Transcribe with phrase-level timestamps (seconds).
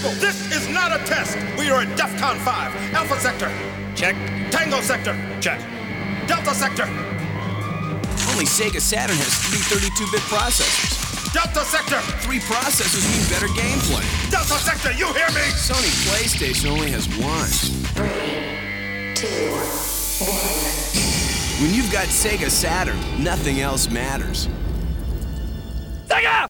[0.00, 1.36] People, this is not a test.
[1.58, 2.94] We are at DEFCON 5.
[2.94, 3.52] Alpha Sector.
[3.94, 4.16] Check.
[4.50, 5.14] Tango Sector.
[5.42, 5.60] Check.
[6.26, 6.84] Delta Sector.
[8.32, 11.34] Only Sega Saturn has three 32-bit processors.
[11.34, 12.00] Delta Sector.
[12.24, 14.30] Three processors mean better gameplay.
[14.30, 15.44] Delta Sector, you hear me?
[15.52, 17.50] Sony PlayStation only has one.
[17.92, 19.52] Three, two,
[20.24, 21.60] one.
[21.60, 24.48] When you've got Sega Saturn, nothing else matters.
[26.08, 26.49] Sega!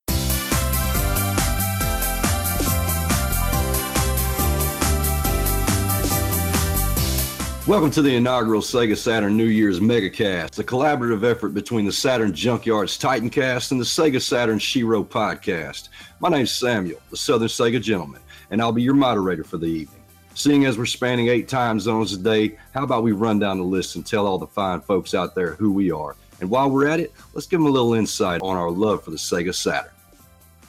[7.71, 12.33] Welcome to the inaugural Sega Saturn New Year's MegaCast, a collaborative effort between the Saturn
[12.33, 15.89] Junkyard's Titancast and the Sega Saturn Shiro podcast.
[16.19, 20.03] My name's Samuel, the Southern Sega Gentleman, and I'll be your moderator for the evening.
[20.35, 23.65] Seeing as we're spanning eight time zones a day, how about we run down the
[23.65, 26.17] list and tell all the fine folks out there who we are?
[26.41, 29.13] And while we're at it, let's give them a little insight on our love for
[29.13, 29.93] the Sega Saturn.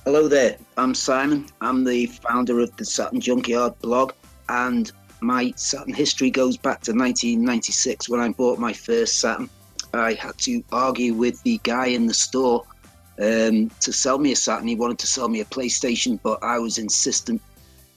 [0.06, 1.48] Hello there, I'm Simon.
[1.62, 4.14] I'm the founder of the Saturn Junkyard blog,
[4.50, 9.50] and my Saturn history goes back to 1996 when I bought my first Saturn.
[9.94, 12.66] I had to argue with the guy in the store
[13.20, 14.68] um, to sell me a Saturn.
[14.68, 17.42] He wanted to sell me a PlayStation, but I was insistent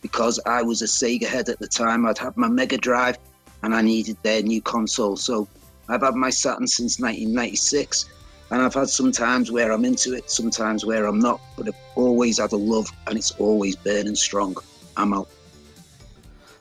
[0.03, 2.05] because I was a Sega head at the time.
[2.05, 3.17] I'd had my Mega Drive
[3.63, 5.17] and I needed their new console.
[5.17, 5.49] So
[5.89, 8.11] I've had my Saturn since 1996.
[8.51, 11.81] And I've had some times where I'm into it, sometimes where I'm not, but I've
[11.95, 14.55] always had a love and it's always burning strong.
[14.97, 15.29] I'm out.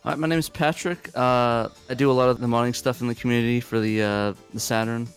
[0.06, 1.10] My name is Patrick.
[1.16, 4.34] Uh, I do a lot of the modding stuff in the community for the uh,
[4.54, 5.08] the Saturn.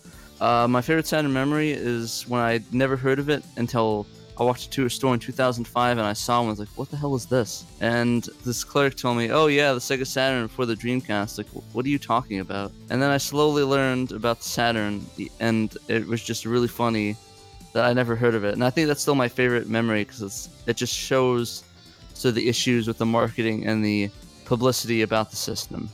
[0.40, 4.06] Uh, my favorite Saturn memory is when I never heard of it until
[4.38, 6.46] I walked into a store in 2005 and I saw one.
[6.46, 9.72] I was like, "What the hell is this?" And this clerk told me, "Oh yeah,
[9.72, 12.70] the Sega Saturn for the Dreamcast." Like, what are you talking about?
[12.88, 15.04] And then I slowly learned about the Saturn,
[15.40, 17.16] and it was just really funny
[17.72, 18.54] that I never heard of it.
[18.54, 21.64] And I think that's still my favorite memory because it just shows
[22.14, 24.10] so the issues with the marketing and the
[24.46, 25.90] publicity about the system.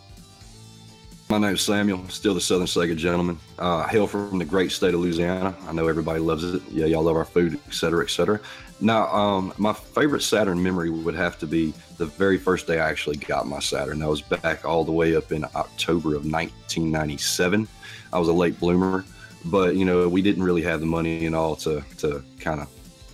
[1.29, 3.39] My name's Samuel, still the Southern Sega Gentleman.
[3.59, 5.57] Uh, hail from the great state of Louisiana.
[5.67, 6.63] I know everybody loves it.
[6.71, 8.39] Yeah, y'all love our food, et cetera, et cetera.
[8.83, 12.91] Now, um, my favorite Saturn memory would have to be the very first day I
[12.91, 14.01] actually got my Saturn.
[14.01, 17.67] That was back all the way up in October of 1997.
[18.13, 19.05] I was a late bloomer,
[19.47, 22.69] but you know we didn't really have the money and all to to kind of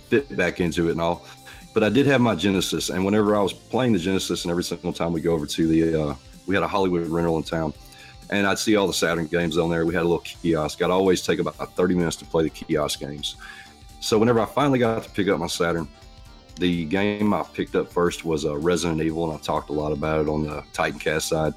[0.09, 1.25] fit back into it and all.
[1.79, 4.65] But I did have my Genesis, and whenever I was playing the Genesis, and every
[4.65, 7.73] single time we go over to the, uh, we had a Hollywood rental in town,
[8.29, 9.85] and I'd see all the Saturn games on there.
[9.85, 10.81] We had a little kiosk.
[10.81, 13.37] I'd always take about 30 minutes to play the kiosk games.
[14.01, 15.87] So whenever I finally got to pick up my Saturn,
[16.57, 19.93] the game I picked up first was uh, Resident Evil, and I talked a lot
[19.93, 21.53] about it on the Titancast side.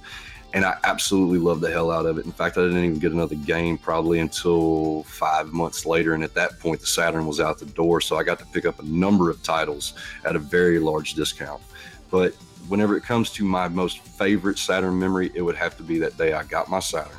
[0.54, 2.26] And I absolutely loved the hell out of it.
[2.26, 6.12] In fact, I didn't even get another game probably until five months later.
[6.12, 8.02] And at that point, the Saturn was out the door.
[8.02, 11.62] So I got to pick up a number of titles at a very large discount.
[12.10, 12.34] But
[12.68, 16.18] whenever it comes to my most favorite Saturn memory, it would have to be that
[16.18, 17.16] day I got my Saturn.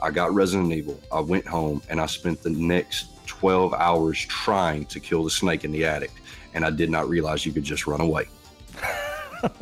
[0.00, 1.00] I got Resident Evil.
[1.10, 5.64] I went home and I spent the next 12 hours trying to kill the snake
[5.64, 6.12] in the attic.
[6.54, 8.28] And I did not realize you could just run away.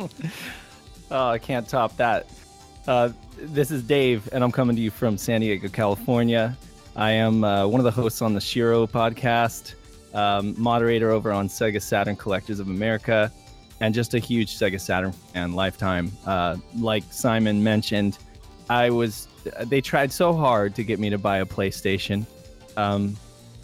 [1.10, 2.28] oh, I can't top that.
[2.86, 6.56] Uh, this is Dave, and I'm coming to you from San Diego, California.
[6.96, 9.74] I am uh, one of the hosts on the Shiro podcast,
[10.12, 13.32] um, moderator over on Sega Saturn Collectors of America,
[13.80, 16.12] and just a huge Sega Saturn fan lifetime.
[16.26, 18.18] Uh, like Simon mentioned,
[18.68, 19.28] I was
[19.62, 22.26] they tried so hard to get me to buy a PlayStation.
[22.76, 23.16] Um,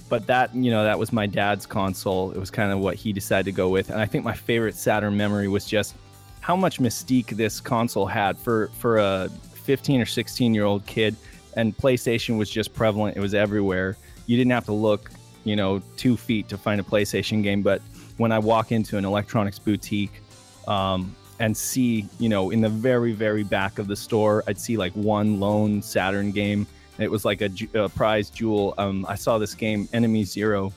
[0.08, 2.32] but that you know that was my dad's console.
[2.32, 4.76] It was kind of what he decided to go with, and I think my favorite
[4.76, 5.94] Saturn memory was just
[6.40, 11.14] how much mystique this console had for for a 15 or 16 year old kid
[11.56, 13.16] and playstation was just prevalent.
[13.16, 13.96] It was everywhere.
[14.26, 15.10] You didn't have to look
[15.44, 17.80] you know two feet to find a playstation game but
[18.18, 20.22] when i walk into an electronics boutique
[20.68, 24.76] um, and see you know in the very very back of the store i'd see
[24.76, 26.66] like one lone saturn game.
[26.98, 28.74] It was like a, a prize jewel.
[28.76, 30.72] Um, i saw this game enemy zero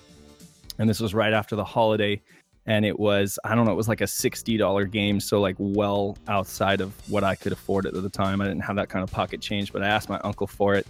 [0.79, 2.21] and this was right after the holiday
[2.65, 5.55] and it was I don't know, it was like a sixty dollar game, so like
[5.59, 8.41] well outside of what I could afford at the time.
[8.41, 10.87] I didn't have that kind of pocket change, but I asked my uncle for it,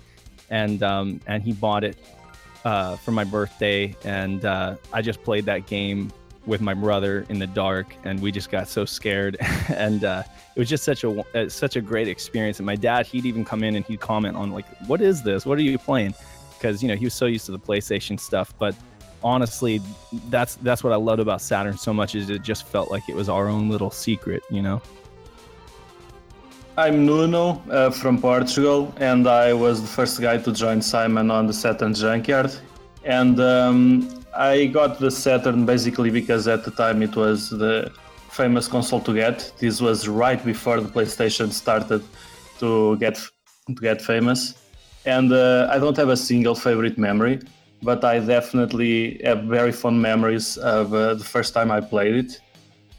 [0.49, 1.97] and um, and he bought it
[2.65, 6.11] uh, for my birthday, and uh, I just played that game
[6.45, 9.37] with my brother in the dark, and we just got so scared,
[9.69, 10.23] and uh,
[10.55, 12.59] it was just such a uh, such a great experience.
[12.59, 15.45] And my dad, he'd even come in and he'd comment on like, "What is this?
[15.45, 16.13] What are you playing?"
[16.53, 18.75] Because you know he was so used to the PlayStation stuff, but
[19.23, 19.81] honestly,
[20.29, 23.15] that's that's what I loved about Saturn so much is it just felt like it
[23.15, 24.81] was our own little secret, you know.
[26.75, 31.45] I'm Nuno uh, from Portugal, and I was the first guy to join Simon on
[31.45, 32.51] the Saturn Junkyard.
[33.03, 37.91] And um, I got the Saturn basically because at the time it was the
[38.31, 39.53] famous console to get.
[39.59, 42.03] This was right before the PlayStation started
[42.59, 43.21] to get
[43.67, 44.55] to get famous,
[45.05, 47.39] and uh, I don't have a single favorite memory,
[47.83, 52.39] but I definitely have very fond memories of uh, the first time I played it,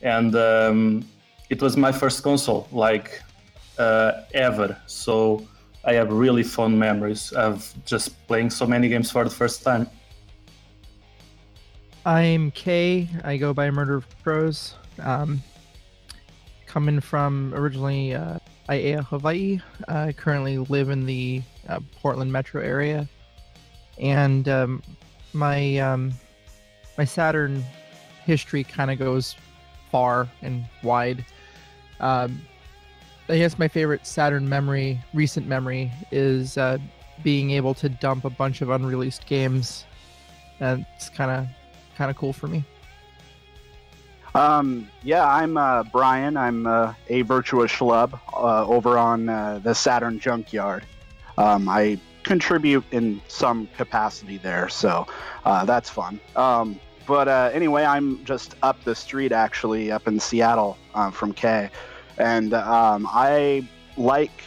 [0.03, 1.05] and um,
[1.51, 3.23] it was my first console, like
[3.79, 4.77] uh, ever.
[4.87, 5.47] So
[5.85, 9.89] I have really fond memories of just playing so many games for the first time.
[12.07, 13.09] I'm Kay.
[13.25, 14.75] I go by Murder of Crows.
[14.99, 15.43] Um,
[16.67, 18.39] coming from originally uh,
[18.69, 19.61] Hawaii.
[19.89, 23.09] I currently live in the uh, Portland metro area,
[23.99, 24.83] and um,
[25.33, 26.13] my um,
[26.97, 27.65] my Saturn
[28.25, 29.37] history kind of goes
[29.91, 31.25] far and wide.
[32.01, 32.41] Um,
[33.29, 36.79] I guess my favorite Saturn memory, recent memory, is uh,
[37.23, 39.85] being able to dump a bunch of unreleased games.
[40.61, 41.47] And it's kind of
[41.97, 42.65] kind of cool for me.
[44.35, 46.37] Um, yeah, I'm uh, Brian.
[46.37, 50.85] I'm uh, a virtuous schlub uh, over on uh, the Saturn Junkyard.
[51.39, 55.07] Um, I contribute in some capacity there, so
[55.45, 56.21] uh, that's fun.
[56.37, 60.79] Um, but uh, anyway, I'm just up the street, actually, up in Seattle
[61.13, 61.71] from Kay,
[62.19, 64.43] and um, I like,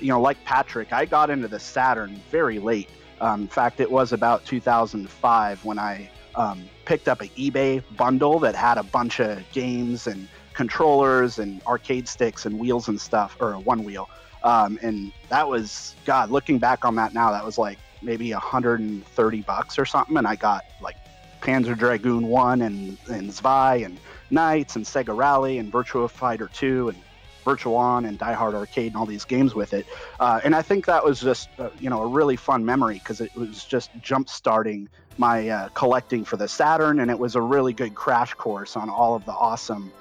[0.00, 2.88] you know, like Patrick, I got into the Saturn very late.
[3.20, 8.38] Um, in fact, it was about 2005 when I um, picked up an eBay bundle
[8.40, 13.36] that had a bunch of games and controllers and arcade sticks and wheels and stuff,
[13.40, 14.08] or one wheel.
[14.42, 19.40] Um, and that was, God, looking back on that now, that was like maybe 130
[19.42, 20.16] bucks or something.
[20.16, 20.96] And I got like
[21.40, 23.98] Panzer Dragoon 1 and, and Zwei and
[24.30, 26.98] Nights and Sega Rally and Virtua Fighter 2 and
[27.44, 29.86] Virtual On and Die Hard Arcade and all these games with it.
[30.18, 33.20] Uh, and I think that was just, uh, you know, a really fun memory because
[33.20, 34.88] it was just jump starting
[35.18, 38.88] my uh, collecting for the Saturn, and it was a really good crash course on
[38.88, 39.92] all of the awesome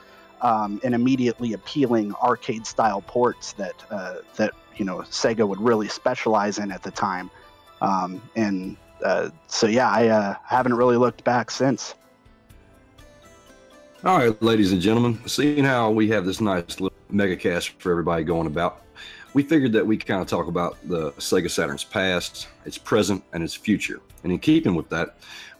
[0.41, 5.87] um, and immediately appealing arcade style ports that uh, that you know Sega would really
[5.87, 7.29] specialize in at the time.
[7.81, 11.95] Um, and uh, so yeah, I uh, haven't really looked back since.
[14.05, 17.91] All right, ladies and gentlemen, seeing how we have this nice little mega cast for
[17.91, 18.83] everybody going about,
[19.33, 23.43] we figured that we kind of talk about the Sega Saturn's past, its present, and
[23.43, 23.99] its future.
[24.23, 25.17] And in keeping with that,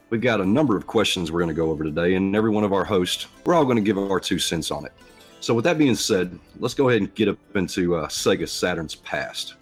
[0.10, 2.64] we've got a number of questions we're going to go over today, and every one
[2.64, 4.94] of our hosts, we're all going to give our two cents on it.
[5.40, 8.96] So, with that being said, let's go ahead and get up into uh, Sega Saturn's
[8.96, 9.56] past.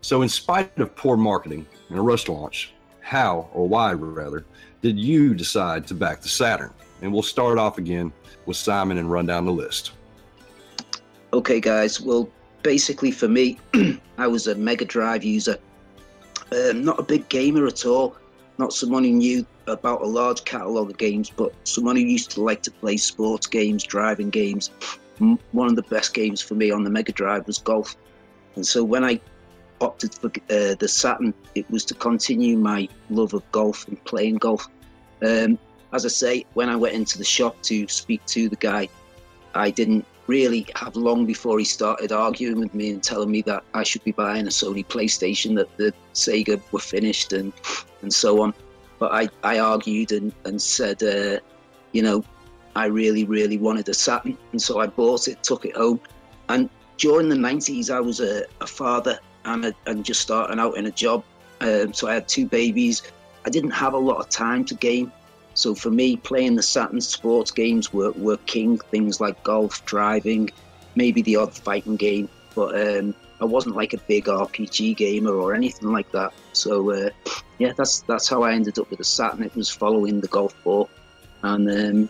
[0.00, 4.44] So, in spite of poor marketing and a rush launch, how, or why rather,
[4.82, 6.72] did you decide to back the Saturn?
[7.00, 8.12] And we'll start off again
[8.46, 9.92] with Simon and run down the list.
[11.32, 12.00] Okay, guys.
[12.00, 12.28] Well,
[12.62, 13.58] basically, for me,
[14.18, 15.58] I was a Mega Drive user.
[16.52, 18.16] Um, not a big gamer at all.
[18.62, 22.42] Not someone who knew about a large catalogue of games, but someone who used to
[22.44, 24.70] like to play sports games, driving games.
[25.18, 27.96] One of the best games for me on the Mega Drive was golf.
[28.54, 29.20] And so when I
[29.80, 34.36] opted for uh, the Saturn, it was to continue my love of golf and playing
[34.36, 34.68] golf.
[35.26, 35.58] Um,
[35.92, 38.88] as I say, when I went into the shop to speak to the guy,
[39.56, 43.62] I didn't really have long before he started arguing with me and telling me that
[43.74, 47.52] I should be buying a Sony PlayStation, that the Sega were finished and
[48.02, 48.54] and so on.
[48.98, 51.38] But I, I argued and, and said, uh,
[51.96, 52.24] you know,
[52.74, 54.38] I really, really wanted a Saturn.
[54.52, 56.00] And so I bought it, took it home.
[56.48, 60.76] And during the 90s, I was a, a father and, a, and just starting out
[60.76, 61.24] in a job.
[61.60, 63.02] Um, so I had two babies.
[63.44, 65.12] I didn't have a lot of time to game.
[65.54, 68.78] So for me, playing the Saturn sports games were, were king.
[68.78, 70.50] Things like golf, driving,
[70.94, 72.28] maybe the odd fighting game.
[72.54, 76.32] But um, I wasn't like a big RPG gamer or anything like that.
[76.52, 77.10] So uh,
[77.58, 79.42] yeah, that's that's how I ended up with the Saturn.
[79.42, 80.88] It was following the golf ball,
[81.42, 82.08] and um,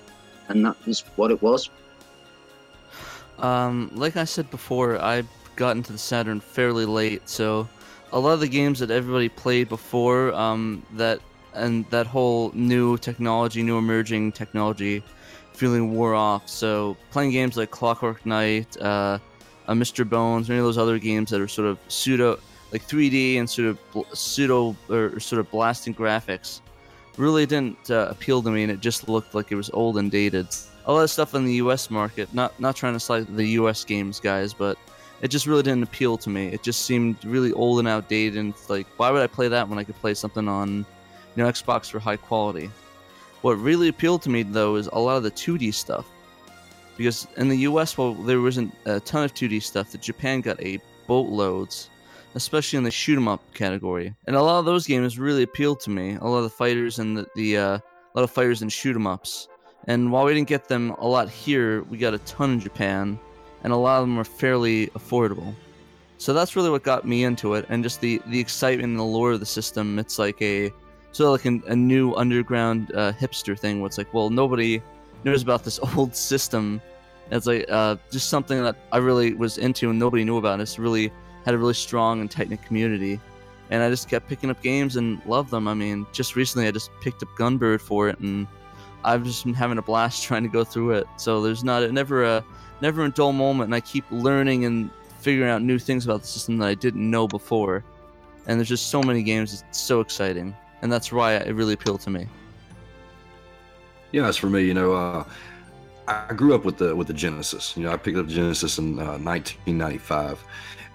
[0.49, 1.70] and that was what it was.
[3.38, 5.25] Um, like I said before, I
[5.56, 7.68] got into the Saturn fairly late, so
[8.12, 11.20] a lot of the games that everybody played before um, that
[11.54, 15.02] and that whole new technology, new emerging technology
[15.52, 16.49] feeling wore off.
[16.49, 19.18] So playing games like Clockwork Knight, uh,
[19.68, 20.09] uh, Mr.
[20.09, 22.38] Bones, any of those other games that are sort of pseudo,
[22.73, 26.61] like 3D and sort of bl- pseudo or sort of blasting graphics,
[27.16, 30.11] really didn't uh, appeal to me, and it just looked like it was old and
[30.11, 30.47] dated.
[30.87, 31.90] A lot of stuff in the U.S.
[31.90, 33.85] market, not not trying to slight the U.S.
[33.85, 34.76] games guys, but
[35.21, 36.49] it just really didn't appeal to me.
[36.49, 39.78] It just seemed really old and outdated, and like, why would I play that when
[39.78, 40.85] I could play something on
[41.34, 42.70] you know, Xbox for high quality.
[43.42, 46.06] What really appealed to me though is a lot of the 2D stuff.
[46.96, 50.62] Because in the US, while there wasn't a ton of 2D stuff, that Japan got
[50.62, 51.90] a boatloads,
[52.34, 54.14] especially in the shoot 'em up category.
[54.26, 56.16] And a lot of those games really appealed to me.
[56.20, 58.94] A lot of the fighters and the, the uh, a lot of fighters and shoot
[58.94, 59.48] 'em ups
[59.88, 63.18] And while we didn't get them a lot here, we got a ton in Japan,
[63.64, 65.52] and a lot of them are fairly affordable.
[66.18, 69.02] So that's really what got me into it, and just the the excitement and the
[69.02, 69.98] lore of the system.
[69.98, 70.72] It's like a
[71.21, 74.83] of like an, a new underground uh, hipster thing, where it's like, well, nobody
[75.25, 76.81] knows about this old system.
[77.31, 80.54] It's like uh, just something that I really was into and nobody knew about.
[80.54, 81.12] And It's really
[81.45, 83.21] had a really strong and tight knit community,
[83.71, 85.66] and I just kept picking up games and loved them.
[85.66, 88.47] I mean, just recently I just picked up Gunbird for it, and
[89.04, 91.07] I've just been having a blast trying to go through it.
[91.16, 92.45] So there's not never a
[92.81, 94.90] never a dull moment, and I keep learning and
[95.21, 97.85] figuring out new things about the system that I didn't know before.
[98.47, 102.00] And there's just so many games; it's so exciting, and that's why it really appealed
[102.02, 102.26] to me.
[104.10, 105.24] Yeah, as for me, you know, uh,
[106.06, 107.74] I grew up with the with the Genesis.
[107.76, 110.44] You know, I picked up the Genesis in uh, 1995,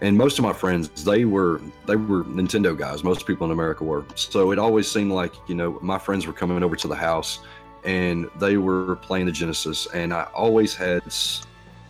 [0.02, 3.04] and most of my friends they were they were Nintendo guys.
[3.04, 4.06] Most people in America were.
[4.16, 7.40] So it always seemed like you know my friends were coming over to the house,
[7.84, 11.02] and they were playing the Genesis, and I always had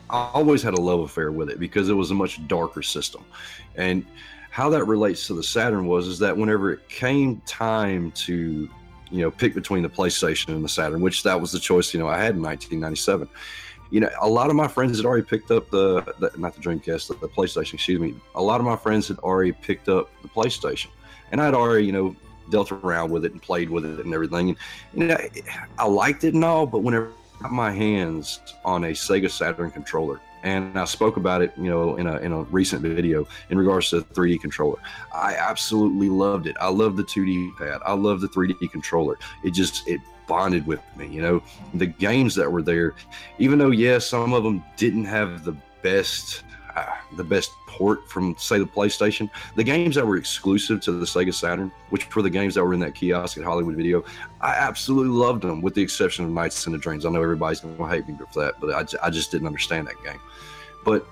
[0.09, 3.25] I always had a love affair with it because it was a much darker system,
[3.75, 4.05] and
[4.49, 8.69] how that relates to the Saturn was is that whenever it came time to
[9.09, 11.99] you know pick between the PlayStation and the Saturn, which that was the choice you
[11.99, 13.27] know I had in 1997.
[13.89, 16.61] You know, a lot of my friends had already picked up the, the not the
[16.61, 17.75] Dreamcast, the, the PlayStation.
[17.75, 18.15] Excuse me.
[18.35, 20.87] A lot of my friends had already picked up the PlayStation,
[21.31, 22.15] and I'd already you know
[22.49, 24.57] dealt around with it and played with it and everything.
[24.93, 25.17] And you know,
[25.77, 29.71] I liked it and all, but whenever I got my hands on a Sega Saturn
[29.71, 33.57] controller, and I spoke about it, you know, in a in a recent video in
[33.57, 34.79] regards to the 3D controller.
[35.13, 36.55] I absolutely loved it.
[36.61, 37.81] I love the 2D pad.
[37.85, 39.17] I love the 3D controller.
[39.43, 41.07] It just it bonded with me.
[41.07, 42.95] You know, the games that were there,
[43.39, 46.43] even though yes, some of them didn't have the best
[47.13, 49.29] the best port from say the PlayStation.
[49.55, 52.73] The games that were exclusive to the Sega Saturn, which were the games that were
[52.73, 54.03] in that kiosk at Hollywood Video,
[54.41, 57.05] I absolutely loved them, with the exception of Nights in the Dreams.
[57.05, 60.03] I know everybody's to hate me for that, but I, I just didn't understand that
[60.03, 60.19] game.
[60.83, 61.05] But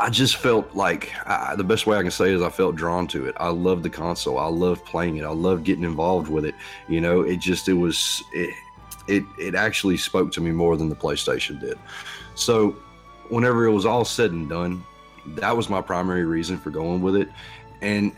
[0.00, 2.74] I just felt like I, the best way I can say it is I felt
[2.74, 3.34] drawn to it.
[3.38, 4.38] I loved the console.
[4.38, 5.24] I loved playing it.
[5.24, 6.54] I loved getting involved with it.
[6.88, 8.54] You know, it just it was it
[9.06, 11.78] it it actually spoke to me more than the PlayStation did.
[12.34, 12.76] So
[13.28, 14.84] whenever it was all said and done,
[15.26, 17.28] that was my primary reason for going with it.
[17.80, 18.12] And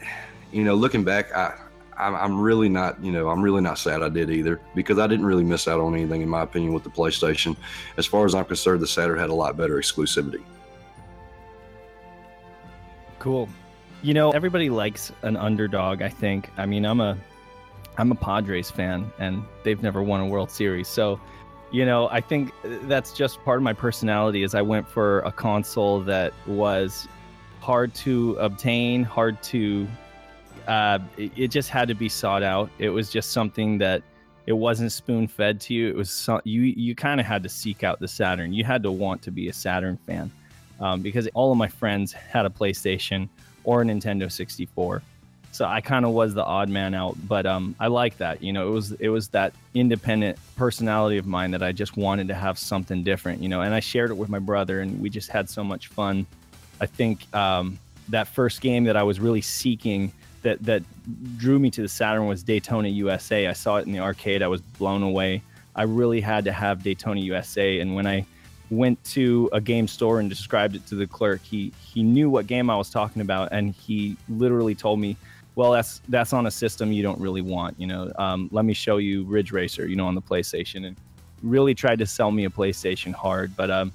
[0.53, 1.55] you know, looking back, I
[1.99, 5.25] I'm really not, you know, I'm really not sad I did either because I didn't
[5.25, 7.57] really miss out on anything, in my opinion, with the PlayStation.
[7.97, 10.43] As far as I'm concerned, the Saturn had a lot better exclusivity.
[13.19, 13.49] Cool.
[14.03, 16.03] You know, everybody likes an underdog.
[16.03, 16.51] I think.
[16.59, 17.17] I mean, I'm a,
[17.97, 21.19] I'm a Padres fan, and they've never won a World Series, so
[21.77, 22.53] you know i think
[22.85, 27.07] that's just part of my personality is i went for a console that was
[27.61, 29.87] hard to obtain hard to
[30.67, 32.71] uh, it, it, just had to be sought out.
[32.79, 34.03] It was just something that
[34.47, 35.89] it wasn't spoon fed to you.
[35.89, 38.53] It was so, you you kind of had to seek out the saturn.
[38.53, 40.31] You had to want to be a saturn fan
[40.81, 43.29] um, because all of my friends had a playstation
[43.65, 45.03] or a nintendo 64
[45.57, 48.43] so I kind of was the odd man out, but um, I like that.
[48.43, 52.29] You know, it was it was that independent personality of mine that I just wanted
[52.29, 53.43] to have something different.
[53.43, 55.89] You know, and I shared it with my brother, and we just had so much
[55.89, 56.27] fun.
[56.79, 57.79] I think um,
[58.11, 60.83] that first game that I was really seeking that that
[61.39, 63.47] drew me to the Saturn was Daytona USA.
[63.47, 64.43] I saw it in the arcade.
[64.43, 65.43] I was blown away.
[65.75, 68.27] I really had to have Daytona USA, and when I
[68.69, 72.47] went to a game store and described it to the clerk, he he knew what
[72.47, 75.17] game I was talking about, and he literally told me
[75.57, 77.81] well, that's that's on a system you don't really want.
[77.81, 79.89] You know, um, let me show you Ridge Racer.
[79.89, 80.97] You know, on the PlayStation, and
[81.43, 83.57] really tried to sell me a PlayStation hard.
[83.57, 83.91] But um,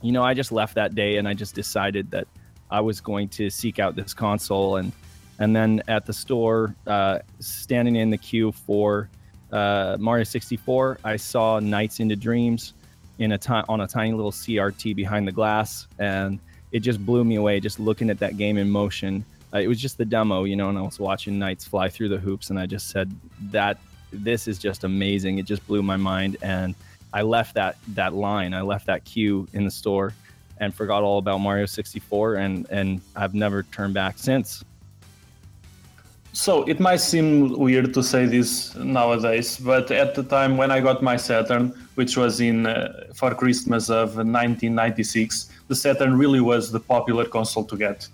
[0.00, 2.28] you know, I just left that day, and I just decided that
[2.70, 4.92] I was going to seek out this console, and
[5.40, 9.10] and then at the store, uh, standing in the queue for
[9.50, 12.74] uh, Mario 64, I saw Nights into Dreams
[13.18, 16.38] in a ti- on a tiny little CRT behind the glass, and
[16.70, 17.58] it just blew me away.
[17.58, 20.68] Just looking at that game in motion uh, it was just the demo, you know,
[20.68, 23.10] and I was watching Nights fly through the hoops, and I just said
[23.50, 23.78] that
[24.12, 25.38] this is just amazing.
[25.38, 26.74] It just blew my mind, and
[27.12, 30.12] I left that that line, I left that queue in the store,
[30.58, 34.64] and forgot all about Mario 64, and and I've never turned back since.
[36.32, 40.78] So it might seem weird to say this nowadays, but at the time when I
[40.80, 46.70] got my Saturn, which was in uh, for Christmas of 1996, the Saturn really was
[46.70, 48.06] the popular console to get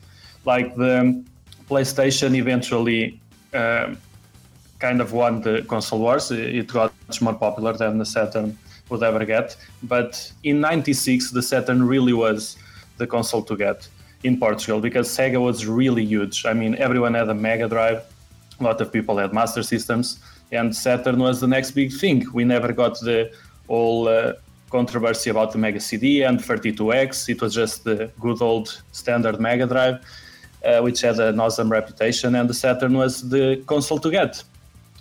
[0.45, 1.25] like the
[1.69, 3.21] PlayStation eventually
[3.53, 3.95] uh,
[4.79, 6.31] kind of won the console wars.
[6.31, 8.59] It got much more popular than the Saturn
[8.91, 9.57] would ever get.
[9.83, 12.57] But in '96, the Saturn really was
[12.99, 13.89] the console to get
[14.25, 16.47] in Portugal because Sega was really huge.
[16.47, 18.03] I mean, everyone had a Mega Drive.
[18.61, 20.19] A lot of people had Master Systems.
[20.53, 22.25] and Saturn was the next big thing.
[22.33, 23.33] We never got the
[23.67, 24.35] whole uh,
[24.71, 27.29] controversy about the Mega CD and 32X.
[27.29, 29.97] It was just the good old standard Mega Drive,
[30.65, 34.43] uh, which had an awesome reputation, and the Saturn was the console to get.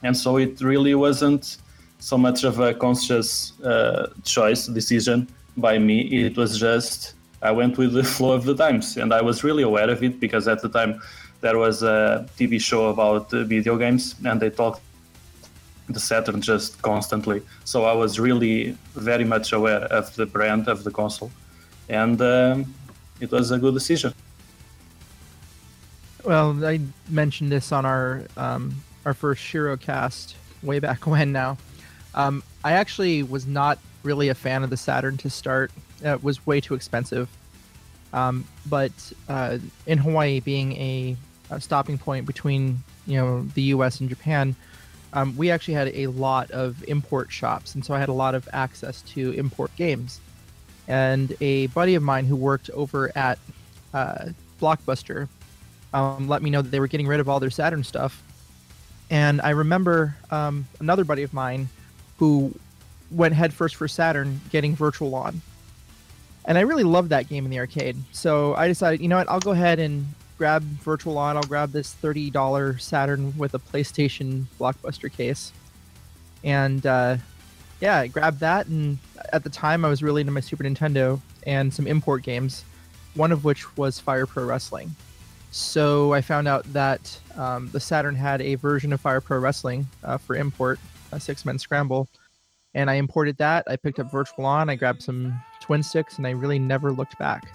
[0.03, 1.57] And so it really wasn't
[1.99, 6.01] so much of a conscious uh, choice decision by me.
[6.25, 9.63] It was just I went with the flow of the times, and I was really
[9.63, 11.01] aware of it because at the time
[11.41, 14.81] there was a TV show about video games, and they talked
[15.89, 17.41] the Saturn just constantly.
[17.65, 21.31] So I was really very much aware of the brand of the console,
[21.89, 22.73] and um,
[23.19, 24.13] it was a good decision.
[26.23, 31.33] Well, I mentioned this on our um, our first Shiro cast way back when.
[31.33, 31.57] Now,
[32.15, 35.71] um, I actually was not really a fan of the Saturn to start.
[36.01, 37.29] It was way too expensive.
[38.13, 38.91] Um, but
[39.27, 41.17] uh, in Hawaii, being a,
[41.49, 43.99] a, stopping point between you know the U.S.
[43.99, 44.55] and Japan,
[45.11, 48.33] um, we actually had a lot of import shops, and so I had a lot
[48.33, 50.21] of access to import games.
[50.87, 53.39] And a buddy of mine who worked over at
[53.93, 54.29] uh,
[54.61, 55.27] Blockbuster
[55.93, 58.21] um, let me know that they were getting rid of all their Saturn stuff.
[59.09, 61.69] And I remember um, another buddy of mine
[62.17, 62.53] who
[63.11, 65.41] went headfirst for Saturn getting Virtual On.
[66.45, 67.95] And I really loved that game in the arcade.
[68.11, 70.05] So I decided, you know what, I'll go ahead and
[70.37, 71.37] grab Virtual On.
[71.37, 75.53] I'll grab this $30 Saturn with a PlayStation Blockbuster case.
[76.43, 77.17] And uh,
[77.79, 78.67] yeah, I grabbed that.
[78.67, 78.97] And
[79.31, 82.65] at the time, I was really into my Super Nintendo and some import games,
[83.13, 84.95] one of which was Fire Pro Wrestling.
[85.53, 89.85] So I found out that um, the Saturn had a version of Fire Pro Wrestling
[90.03, 90.79] uh, for import,
[91.11, 92.07] a six man scramble.
[92.73, 93.63] And I imported that.
[93.67, 97.19] I picked up Virtual On, I grabbed some twin sticks, and I really never looked
[97.19, 97.51] back.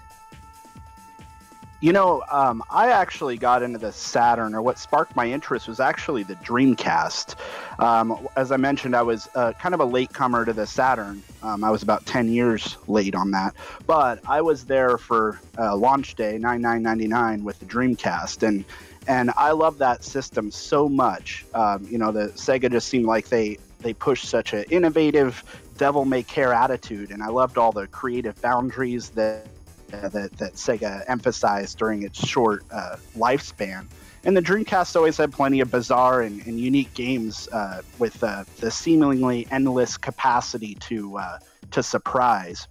[1.81, 5.79] You know, um, I actually got into the Saturn, or what sparked my interest was
[5.79, 7.35] actually the Dreamcast.
[7.79, 11.23] Um, as I mentioned, I was uh, kind of a latecomer to the Saturn.
[11.41, 13.55] Um, I was about 10 years late on that,
[13.87, 18.65] but I was there for uh, launch day 9999 with the Dreamcast, and
[19.07, 21.45] and I love that system so much.
[21.53, 25.41] Um, you know, the Sega just seemed like they they pushed such an innovative,
[25.77, 29.47] devil may care attitude, and I loved all the creative boundaries that
[29.91, 33.87] that, that Sega emphasized during its short uh, lifespan.
[34.25, 38.43] And the Dreamcast always had plenty of bizarre and, and unique games uh, with uh,
[38.59, 41.39] the seemingly endless capacity to uh,
[41.71, 42.67] to surprise.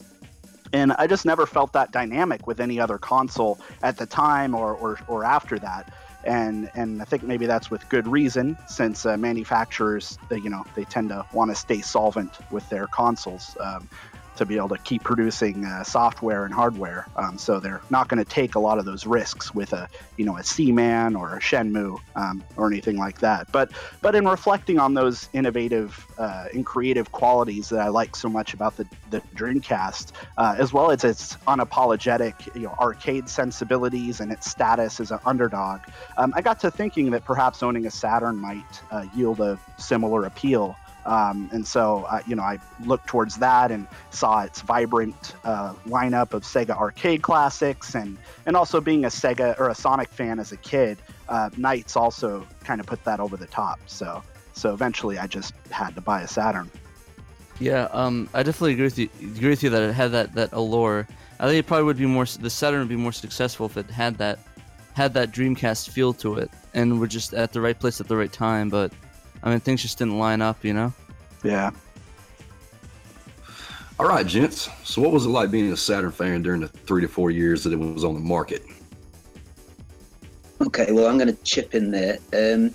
[0.72, 4.74] And I just never felt that dynamic with any other console at the time or,
[4.74, 5.90] or, or after that.
[6.24, 10.84] And, and I think maybe that's with good reason, since uh, manufacturers, you know, they
[10.84, 13.56] tend to want to stay solvent with their consoles.
[13.60, 13.88] Um,
[14.38, 17.06] to be able to keep producing uh, software and hardware.
[17.16, 20.24] Um, so they're not going to take a lot of those risks with a you
[20.24, 23.50] know a Seaman or a Shenmue um, or anything like that.
[23.52, 23.70] But
[24.00, 28.54] but in reflecting on those innovative uh, and creative qualities that I like so much
[28.54, 34.32] about the the Dreamcast, uh, as well as its unapologetic you know arcade sensibilities and
[34.32, 35.80] its status as an underdog,
[36.16, 40.24] um, I got to thinking that perhaps owning a Saturn might uh, yield a similar
[40.24, 40.76] appeal.
[41.06, 45.72] Um, and so, uh, you know, I looked towards that and saw its vibrant uh,
[45.86, 50.38] lineup of Sega arcade classics, and and also being a Sega or a Sonic fan
[50.38, 53.80] as a kid, uh, NiGHTS also kind of put that over the top.
[53.86, 56.70] So, so eventually, I just had to buy a Saturn.
[57.60, 59.08] Yeah, um, I definitely agree with you.
[59.20, 61.08] Agree with you that it had that that allure.
[61.40, 62.24] I think it probably would be more.
[62.24, 64.40] The Saturn would be more successful if it had that
[64.94, 68.16] had that Dreamcast feel to it, and were just at the right place at the
[68.16, 68.68] right time.
[68.68, 68.92] But
[69.42, 70.92] I mean, things just didn't line up, you know?
[71.44, 71.70] Yeah.
[73.98, 74.68] All right, gents.
[74.84, 77.64] So, what was it like being a Saturn fan during the three to four years
[77.64, 78.64] that it was on the market?
[80.60, 82.18] Okay, well, I'm going to chip in there.
[82.32, 82.74] Um,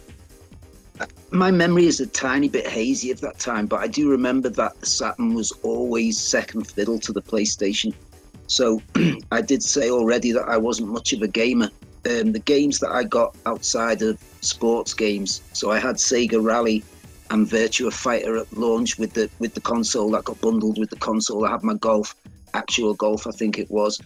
[1.31, 4.79] my memory is a tiny bit hazy of that time, but I do remember that
[4.79, 7.93] the Saturn was always second fiddle to the PlayStation.
[8.47, 8.81] So
[9.31, 11.69] I did say already that I wasn't much of a gamer.
[12.09, 16.83] Um, the games that I got outside of sports games, so I had Sega Rally
[17.29, 20.97] and Virtua Fighter at launch with the with the console that got bundled with the
[20.97, 21.45] console.
[21.45, 22.15] I had my golf,
[22.53, 23.99] Actua Golf, I think it was.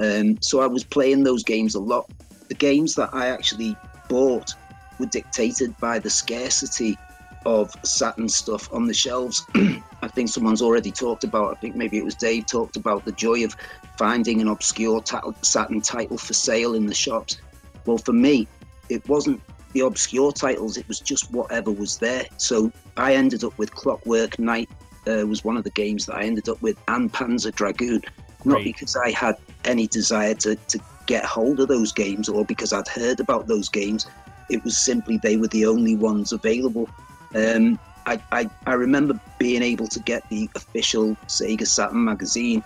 [0.00, 2.10] Um, so I was playing those games a lot.
[2.48, 3.76] The games that I actually
[4.08, 4.54] bought
[4.98, 6.98] were dictated by the scarcity
[7.44, 9.46] of Saturn stuff on the shelves.
[10.02, 11.56] I think someone's already talked about.
[11.56, 13.56] I think maybe it was Dave talked about the joy of
[13.96, 15.02] finding an obscure
[15.42, 17.38] Saturn title for sale in the shops.
[17.86, 18.48] Well, for me,
[18.88, 19.40] it wasn't
[19.72, 20.76] the obscure titles.
[20.76, 22.26] It was just whatever was there.
[22.36, 24.70] So I ended up with Clockwork Knight.
[25.04, 28.02] Uh, was one of the games that I ended up with, and Panzer Dragoon.
[28.44, 28.64] Not right.
[28.64, 32.88] because I had any desire to, to get hold of those games or because I'd
[32.88, 34.06] heard about those games.
[34.50, 36.88] It was simply they were the only ones available.
[37.34, 42.62] Um, I, I, I remember being able to get the official Sega Saturn magazine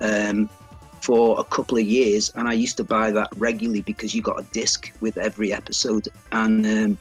[0.00, 0.48] um,
[1.00, 4.40] for a couple of years, and I used to buy that regularly because you got
[4.40, 6.08] a disc with every episode.
[6.32, 6.98] And um,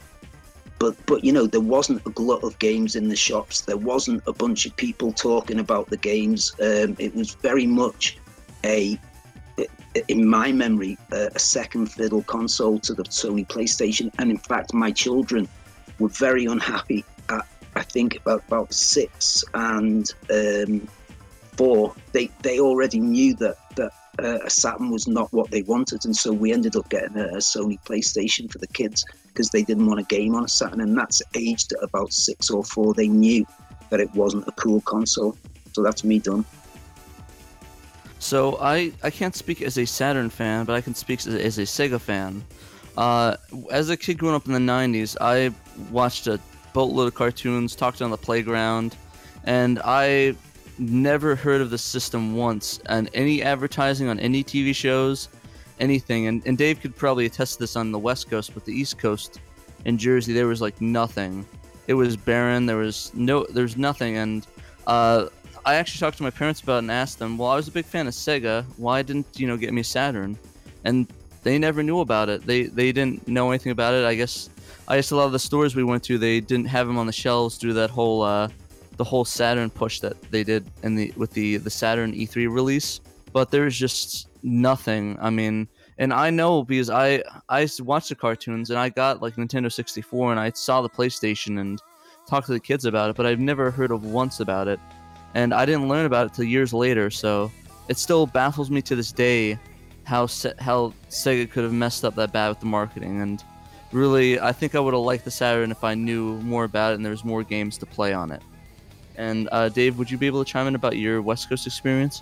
[0.78, 3.62] but but you know there wasn't a glut of games in the shops.
[3.62, 6.54] There wasn't a bunch of people talking about the games.
[6.62, 8.18] Um, it was very much
[8.64, 9.00] a
[10.08, 14.12] in my memory, a second fiddle console to the Sony PlayStation.
[14.20, 15.48] And in fact, my children
[15.98, 17.04] were very unhappy
[17.80, 20.88] I think, about, about six and um,
[21.54, 21.96] four.
[22.12, 26.04] They, they already knew that, that uh, a Saturn was not what they wanted.
[26.04, 29.63] And so we ended up getting a, a Sony PlayStation for the kids because they
[29.63, 30.82] didn't want a game on a Saturn.
[30.82, 32.94] And that's aged at about six or four.
[32.94, 33.46] They knew
[33.89, 35.38] that it wasn't a cool console.
[35.72, 36.44] So that's me done.
[38.20, 41.58] So I, I can't speak as a Saturn fan, but I can speak as, as
[41.58, 42.44] a Sega fan.
[42.98, 43.38] Uh,
[43.72, 45.54] as a kid growing up in the 90s, I
[45.89, 46.38] watched a
[46.80, 48.96] boatload of cartoons, talked on the playground,
[49.44, 50.34] and I
[50.78, 52.80] never heard of the system once.
[52.86, 55.28] And any advertising on any TV shows,
[55.82, 56.28] anything.
[56.28, 58.98] And, and Dave could probably attest to this on the West Coast, but the East
[58.98, 59.42] Coast
[59.84, 61.46] in Jersey, there was like nothing.
[61.88, 62.65] It was barren.
[62.65, 64.15] There was no, there's nothing.
[64.15, 64.48] And
[64.88, 65.26] uh,
[65.65, 67.72] I actually talked to my parents about it and asked them, well, I was a
[67.72, 68.63] big fan of Sega.
[68.78, 70.38] Why didn't you know get me Saturn?
[70.86, 71.08] And
[71.44, 72.46] they never knew about it.
[72.46, 74.06] They they didn't know anything about it.
[74.06, 74.50] I guess
[74.89, 77.06] I guess a lot of the stores we went to they didn't have them on
[77.06, 78.49] the shelves through that whole uh,
[78.97, 82.99] the whole Saturn push that they did in the with the the Saturn E3 release.
[83.32, 85.17] But there's just nothing.
[85.21, 85.67] I mean,
[85.99, 89.36] and I know because I I used to watch the cartoons and I got like
[89.36, 91.80] Nintendo 64 and I saw the PlayStation and
[92.28, 94.80] talked to the kids about it, but I've never heard of once about it
[95.36, 97.10] and I didn't learn about it till years later.
[97.10, 97.52] So
[97.88, 99.60] it still baffles me to this day
[100.04, 100.28] how
[100.60, 103.21] how Sega could have messed up that bad with the marketing.
[103.21, 103.43] And
[103.91, 106.95] really, I think I would have liked the Saturn if I knew more about it
[106.95, 108.41] and there was more games to play on it.
[109.15, 112.21] And uh, Dave, would you be able to chime in about your West Coast experience?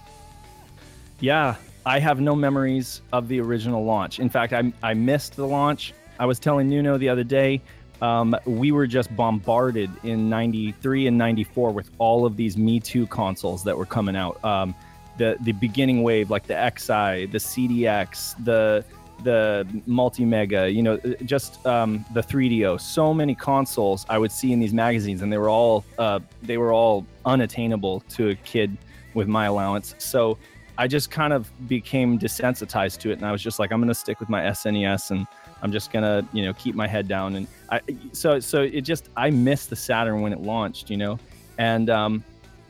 [1.19, 4.19] Yeah, I have no memories of the original launch.
[4.19, 5.93] In fact, I, I missed the launch.
[6.19, 7.61] I was telling Nuno the other day
[8.01, 13.07] um, we were just bombarded in 93 and 94 with all of these me too
[13.07, 14.75] consoles that were coming out um,
[15.17, 18.85] the the beginning wave like the xi the cdx the
[19.23, 24.51] the multi mega you know just um, the 3do so many consoles i would see
[24.51, 28.77] in these magazines and they were all uh, they were all unattainable to a kid
[29.13, 30.37] with my allowance so
[30.77, 33.87] i just kind of became desensitized to it and i was just like i'm going
[33.87, 35.27] to stick with my snes and
[35.61, 37.35] I'm just gonna, you know, keep my head down.
[37.35, 41.19] And I, so, so it just, I missed the Saturn when it launched, you know,
[41.57, 42.23] and, um,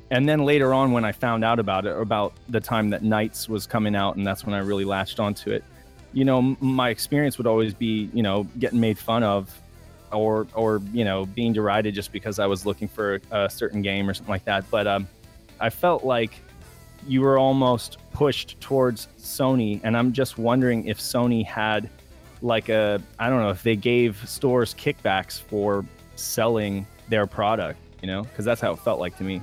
[0.10, 3.50] and then later on when I found out about it, about the time that Nights
[3.50, 5.66] was coming out, and that's when I really latched onto it.
[6.18, 9.54] You know, my experience would always be, you know, getting made fun of,
[10.12, 14.10] or, or you know, being derided just because I was looking for a certain game
[14.10, 14.66] or something like that.
[14.72, 15.08] But um,
[15.60, 16.32] I felt like
[17.08, 21.88] you were almost pushed towards Sony, and I'm just wondering if Sony had
[22.42, 28.08] like a I don't know if they gave stores kickbacks for selling their product, you
[28.08, 29.40] know, because that's how it felt like to me.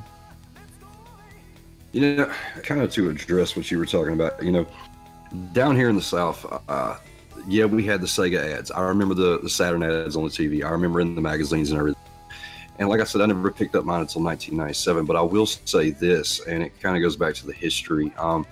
[1.92, 2.32] You know,
[2.64, 4.66] kind of to address what you were talking about, you know,
[5.52, 6.96] down here in the South, uh,
[7.46, 8.70] yeah, we had the Sega ads.
[8.70, 10.64] I remember the, the Saturn ads on the TV.
[10.64, 12.00] I remember in the magazines and everything.
[12.78, 15.04] And like I said, I never picked up mine until 1997.
[15.04, 18.12] But I will say this, and it kind of goes back to the history.
[18.18, 18.46] Um,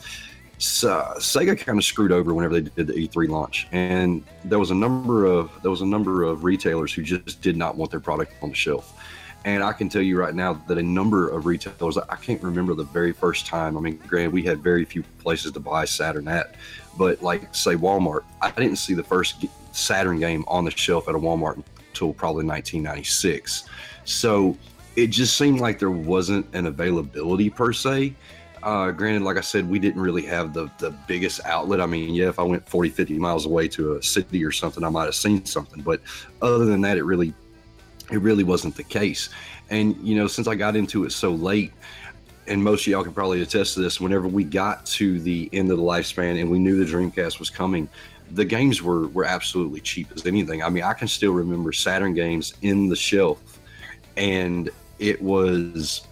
[0.58, 4.70] so, Sega kind of screwed over whenever they did the E3 launch, and there was
[4.70, 7.98] a number of there was a number of retailers who just did not want their
[7.98, 8.96] product on the shelf.
[9.44, 12.74] And I can tell you right now that a number of retailers, I can't remember
[12.74, 13.76] the very first time.
[13.76, 16.54] I mean, granted, we had very few places to buy Saturn at,
[16.96, 21.14] but like say Walmart, I didn't see the first Saturn game on the shelf at
[21.14, 23.64] a Walmart until probably 1996.
[24.04, 24.56] So
[24.94, 28.14] it just seemed like there wasn't an availability per se.
[28.62, 31.80] Uh, granted, like I said, we didn't really have the, the biggest outlet.
[31.80, 34.84] I mean, yeah, if I went 40, 50 miles away to a city or something,
[34.84, 35.82] I might have seen something.
[35.82, 36.00] But
[36.40, 37.34] other than that, it really,
[38.12, 39.30] it really wasn't the case.
[39.70, 41.72] And, you know, since I got into it so late,
[42.46, 45.70] and most of y'all can probably attest to this, whenever we got to the end
[45.70, 47.88] of the lifespan and we knew the Dreamcast was coming,
[48.32, 50.62] the games were, were absolutely cheap as anything.
[50.62, 53.60] I mean, I can still remember Saturn games in the shelf,
[54.16, 56.06] and it was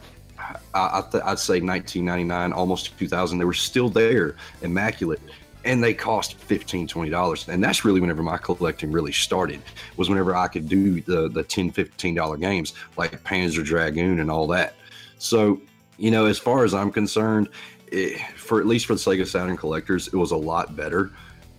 [0.75, 3.39] I, would say 1999, almost 2000.
[3.39, 5.21] They were still there, immaculate,
[5.64, 7.49] and they cost 15 20 dollars.
[7.49, 9.61] And that's really whenever my collecting really started.
[9.96, 14.31] Was whenever I could do the the 10 15 dollar games like Panzer Dragoon and
[14.31, 14.75] all that.
[15.18, 15.61] So
[15.99, 17.51] you know, as far as I'm concerned,
[17.88, 21.11] it, for at least for the Sega Saturn collectors, it was a lot better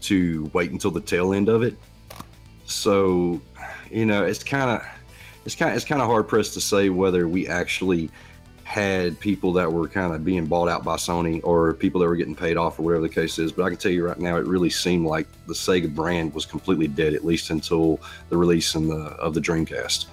[0.02, 1.76] to wait until the tail end of it.
[2.66, 3.40] So,
[3.92, 4.86] you know, it's kind of
[5.46, 8.10] it's kind of, it's kind of hard pressed to say whether we actually
[8.72, 12.16] had people that were kind of being bought out by Sony or people that were
[12.16, 13.52] getting paid off or whatever the case is.
[13.52, 16.46] But I can tell you right now, it really seemed like the Sega brand was
[16.46, 20.06] completely dead, at least until the release in the, of the Dreamcast.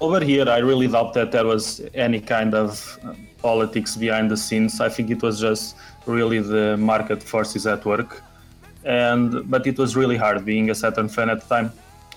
[0.00, 2.70] Over here, I really doubt that there was any kind of
[3.04, 4.80] uh, politics behind the scenes.
[4.80, 5.74] I think it was just
[6.06, 8.22] really the market forces at work.
[8.84, 11.72] And but it was really hard being a Saturn fan at the time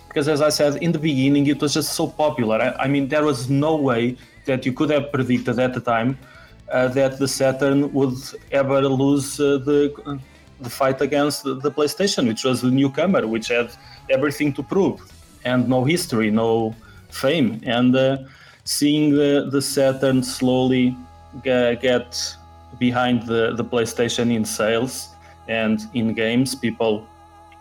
[0.08, 2.58] because as I said in the beginning, it was just so popular.
[2.62, 6.18] I, I mean, there was no way that you could have predicted at the time
[6.72, 8.18] uh, that the Saturn would
[8.52, 10.20] ever lose uh, the
[10.62, 13.70] the fight against the, the, PlayStation, which was the newcomer, which had
[14.10, 15.02] everything to prove
[15.44, 16.74] and no history, no
[17.10, 18.18] fame, and uh,
[18.64, 20.96] seeing the, the Saturn slowly
[21.44, 22.38] get
[22.80, 25.10] behind the, the PlayStation in sales
[25.48, 27.08] and in games, people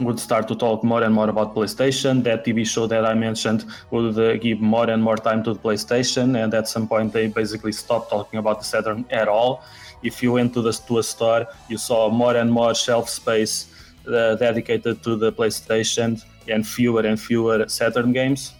[0.01, 2.23] would start to talk more and more about PlayStation.
[2.25, 5.61] That TV show that I mentioned would uh, give more and more time to the
[5.61, 9.63] PlayStation, and at some point they basically stopped talking about the Saturn at all.
[10.03, 13.67] If you went to the to a store, you saw more and more shelf space
[14.07, 18.53] uh, dedicated to the PlayStation and fewer and fewer Saturn games.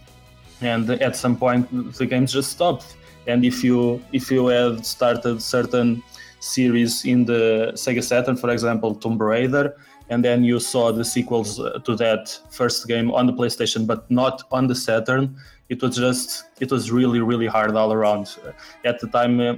[0.61, 2.95] And at some point, the games just stopped.
[3.27, 6.01] And if you if you had started certain
[6.39, 9.75] series in the Sega Saturn, for example, Tomb Raider,
[10.09, 14.09] and then you saw the sequels uh, to that first game on the PlayStation, but
[14.09, 15.35] not on the Saturn.
[15.69, 18.37] It was just, it was really, really hard all around.
[18.45, 18.51] Uh,
[18.83, 19.55] at the time, uh,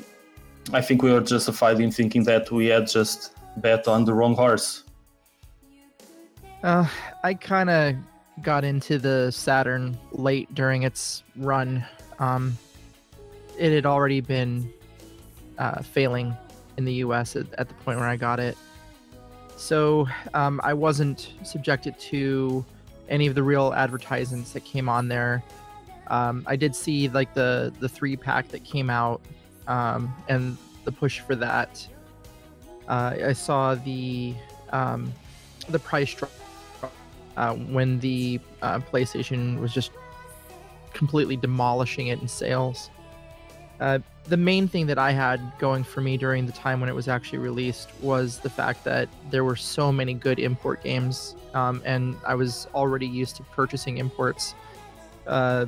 [0.71, 4.35] I think we were justified in thinking that we had just bet on the wrong
[4.35, 4.83] horse.
[6.63, 6.87] Uh,
[7.23, 7.95] I kind of
[8.41, 11.85] got into the Saturn late during its run.
[12.19, 12.57] Um,
[13.57, 14.71] it had already been
[15.57, 16.35] uh, failing
[16.77, 18.57] in the US at, at the point where I got it.
[19.57, 22.63] So um, I wasn't subjected to
[23.09, 25.43] any of the real advertisements that came on there.
[26.07, 29.19] Um, I did see like the the three pack that came out
[29.67, 31.85] um, and the push for that.
[32.87, 34.33] Uh, I saw the
[34.71, 35.11] um,
[35.69, 36.31] the price drop
[37.35, 39.91] uh, when the uh, PlayStation was just
[40.93, 42.89] completely demolishing it in sales.
[44.27, 46.95] Uh, the main thing that I had going for me during the time when it
[46.95, 51.81] was actually released was the fact that there were so many good import games, um,
[51.85, 54.53] and I was already used to purchasing imports.
[55.25, 55.65] Uh,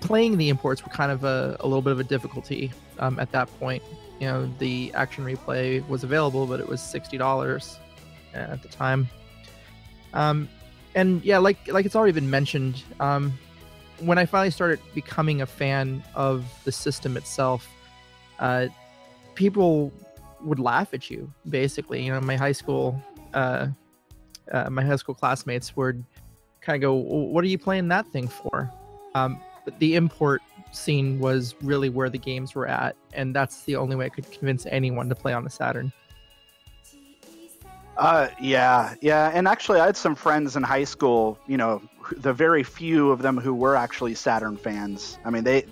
[0.00, 3.30] playing the imports were kind of a, a little bit of a difficulty um, at
[3.32, 3.82] that point.
[4.18, 7.78] You know, the action replay was available, but it was sixty dollars
[8.34, 9.08] at the time.
[10.12, 10.48] Um,
[10.94, 12.82] and yeah, like like it's already been mentioned.
[14.00, 17.68] When I finally started becoming a fan of the system itself,
[18.38, 18.68] uh,
[19.34, 19.92] people
[20.42, 21.32] would laugh at you.
[21.48, 23.00] Basically, you know, my high school,
[23.34, 23.68] uh,
[24.50, 26.04] uh, my high school classmates would
[26.60, 28.70] kind of go, "What are you playing that thing for?"
[29.14, 33.76] Um, but the import scene was really where the games were at, and that's the
[33.76, 35.92] only way I could convince anyone to play on the Saturn.
[37.96, 41.38] Uh, yeah, yeah, and actually, I had some friends in high school.
[41.46, 41.82] You know,
[42.16, 45.18] the very few of them who were actually Saturn fans.
[45.24, 45.64] I mean, they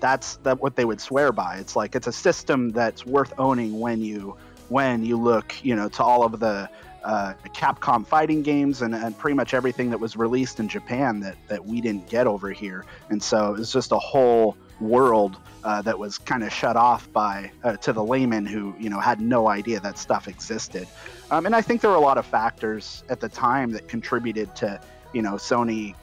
[0.00, 1.56] that's that what they would swear by.
[1.56, 4.36] It's like it's a system that's worth owning when you
[4.68, 6.68] when you look, you know, to all of the
[7.04, 11.36] uh, Capcom fighting games and, and pretty much everything that was released in Japan that
[11.48, 12.84] that we didn't get over here.
[13.10, 17.10] And so it was just a whole world uh, that was kind of shut off
[17.12, 20.88] by uh, to the layman who you know had no idea that stuff existed.
[21.30, 24.54] Um, and I think there were a lot of factors at the time that contributed
[24.56, 24.80] to
[25.14, 25.94] you know Sony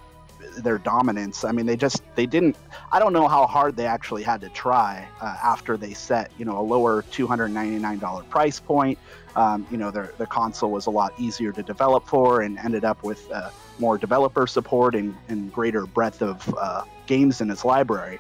[0.58, 1.43] their dominance.
[1.43, 2.56] I mean, they just they didn't.
[2.91, 6.45] I don't know how hard they actually had to try uh, after they set you
[6.45, 8.97] know a lower two hundred ninety nine dollar price point.
[9.36, 12.86] Um, you know, their the console was a lot easier to develop for, and ended
[12.86, 17.63] up with uh, more developer support and, and greater breadth of uh, games in its
[17.63, 18.19] library.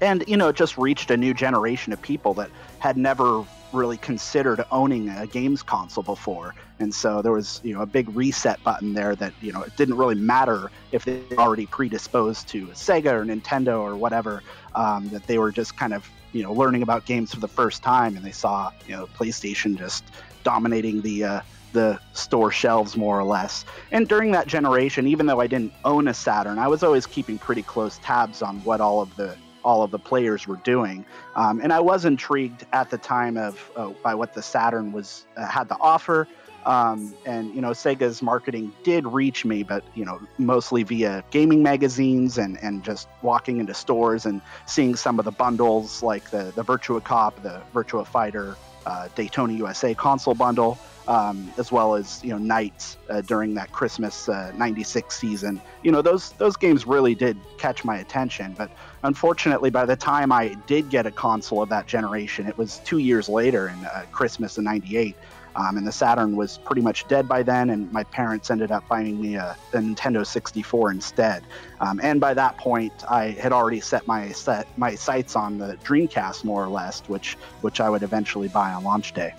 [0.00, 3.96] And you know, it just reached a new generation of people that had never really
[3.96, 6.54] considered owning a games console before.
[6.82, 9.76] And so there was, you know, a big reset button there that, you know, it
[9.76, 14.42] didn't really matter if they were already predisposed to Sega or Nintendo or whatever,
[14.74, 17.82] um, that they were just kind of, you know, learning about games for the first
[17.82, 20.04] time and they saw, you know, PlayStation just
[20.42, 21.40] dominating the, uh,
[21.72, 23.64] the store shelves more or less.
[23.92, 27.38] And during that generation, even though I didn't own a Saturn, I was always keeping
[27.38, 31.04] pretty close tabs on what all of the all of the players were doing.
[31.36, 35.24] Um, and I was intrigued at the time of uh, by what the Saturn was
[35.36, 36.28] uh, had to offer.
[36.64, 41.62] Um, and you know, Sega's marketing did reach me, but you know, mostly via gaming
[41.62, 46.52] magazines and and just walking into stores and seeing some of the bundles like the
[46.54, 50.78] the Virtua Cop, the Virtua Fighter, uh, Daytona USA console bundle.
[51.08, 55.60] um, as well as you know Nights uh, during that Christmas '96 season.
[55.82, 58.70] You know those those games really did catch my attention, but
[59.02, 62.98] unfortunately, by the time I did get a console of that generation, it was two
[62.98, 65.16] years later in Christmas of '98.
[65.54, 68.84] Um, and the Saturn was pretty much dead by then, and my parents ended up
[68.88, 71.44] finding me a, a Nintendo 64 instead.
[71.80, 75.76] Um, and by that point, I had already set my set my sights on the
[75.84, 79.34] Dreamcast more or less, which which I would eventually buy on launch day.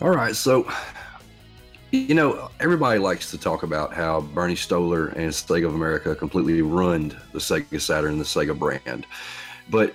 [0.00, 0.70] All right, so
[1.90, 6.62] you know everybody likes to talk about how Bernie Stolar and Sega of America completely
[6.62, 9.06] ruined the Sega Saturn and the Sega brand,
[9.70, 9.92] but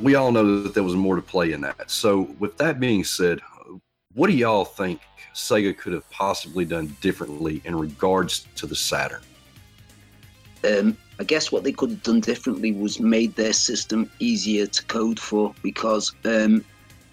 [0.00, 1.90] we all know that there was more to play in that.
[1.90, 3.40] So, with that being said,
[4.14, 5.00] what do y'all think
[5.34, 9.22] Sega could have possibly done differently in regards to the Saturn?
[10.64, 14.84] Um, I guess what they could have done differently was made their system easier to
[14.84, 16.64] code for because, um,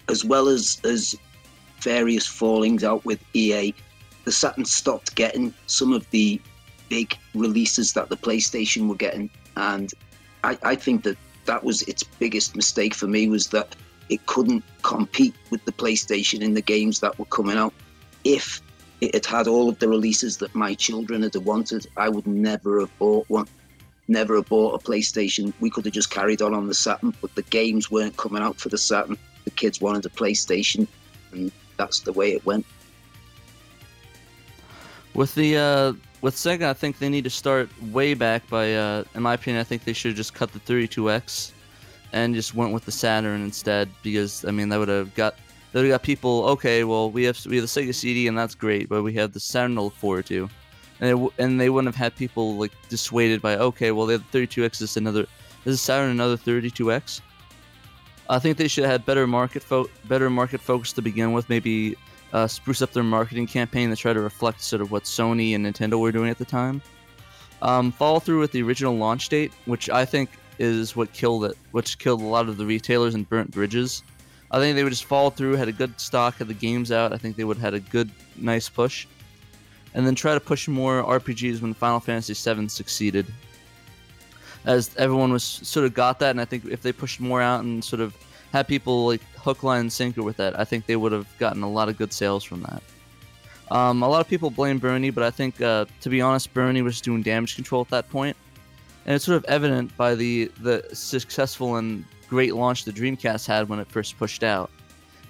[0.08, 1.16] as well as as
[1.80, 3.74] various fallings out with EA,
[4.24, 6.40] the Saturn stopped getting some of the
[6.88, 9.92] big releases that the PlayStation were getting, and
[10.44, 13.74] I, I think that that was its biggest mistake for me was that
[14.10, 17.72] it couldn't compete with the PlayStation in the games that were coming out.
[18.24, 18.60] If
[19.00, 22.80] it had had all of the releases that my children had wanted, I would never
[22.80, 23.46] have bought one.
[24.08, 25.52] Never have bought a PlayStation.
[25.60, 28.58] We could have just carried on on the Saturn, but the games weren't coming out
[28.58, 29.16] for the Saturn.
[29.44, 30.88] The kids wanted a PlayStation,
[31.30, 32.66] and that's the way it went.
[35.14, 39.04] With the uh, with Sega, I think they need to start way back by, uh,
[39.14, 41.52] in my opinion, I think they should have just cut the 32X
[42.12, 45.36] and just went with the Saturn instead because I mean that would have got
[45.72, 46.84] that would have got people okay.
[46.84, 49.40] Well, we have we have the Sega CD and that's great, but we have the
[49.40, 50.48] Saturn to look forward to,
[51.00, 54.30] and it, and they wouldn't have had people like dissuaded by okay, well they have
[54.30, 55.26] the 32X is another
[55.64, 57.20] is Saturn another 32X.
[58.28, 61.48] I think they should have had better market fo- better market focus to begin with.
[61.48, 61.96] Maybe
[62.32, 65.66] uh, spruce up their marketing campaign to try to reflect sort of what Sony and
[65.66, 66.80] Nintendo were doing at the time.
[67.62, 71.56] Um, follow through with the original launch date, which I think is what killed it,
[71.72, 74.02] which killed a lot of the retailers and burnt bridges.
[74.50, 77.12] I think they would just follow through, had a good stock, of the games out.
[77.12, 79.06] I think they would have had a good, nice push.
[79.94, 83.26] And then try to push more RPGs when Final Fantasy VII succeeded.
[84.66, 87.64] As everyone was sort of got that, and I think if they pushed more out
[87.64, 88.14] and sort of
[88.52, 91.62] had people like hook, line, and sinker with that, I think they would have gotten
[91.62, 92.82] a lot of good sales from that.
[93.74, 96.82] Um, a lot of people blame Bernie, but I think, uh, to be honest, Bernie
[96.82, 98.36] was doing damage control at that point
[99.06, 103.68] and it's sort of evident by the the successful and great launch the Dreamcast had
[103.68, 104.70] when it first pushed out.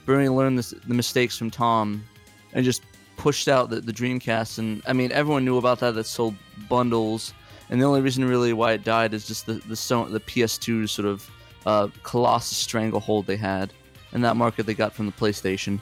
[0.05, 2.05] Bernie learned this, the mistakes from Tom,
[2.53, 2.83] and just
[3.17, 4.59] pushed out the, the Dreamcast.
[4.59, 5.95] And I mean, everyone knew about that.
[5.95, 6.35] That sold
[6.69, 7.33] bundles,
[7.69, 9.69] and the only reason really why it died is just the the,
[10.11, 11.31] the PS2 sort of
[11.67, 13.73] uh, colossus stranglehold they had,
[14.13, 15.81] and that market they got from the PlayStation.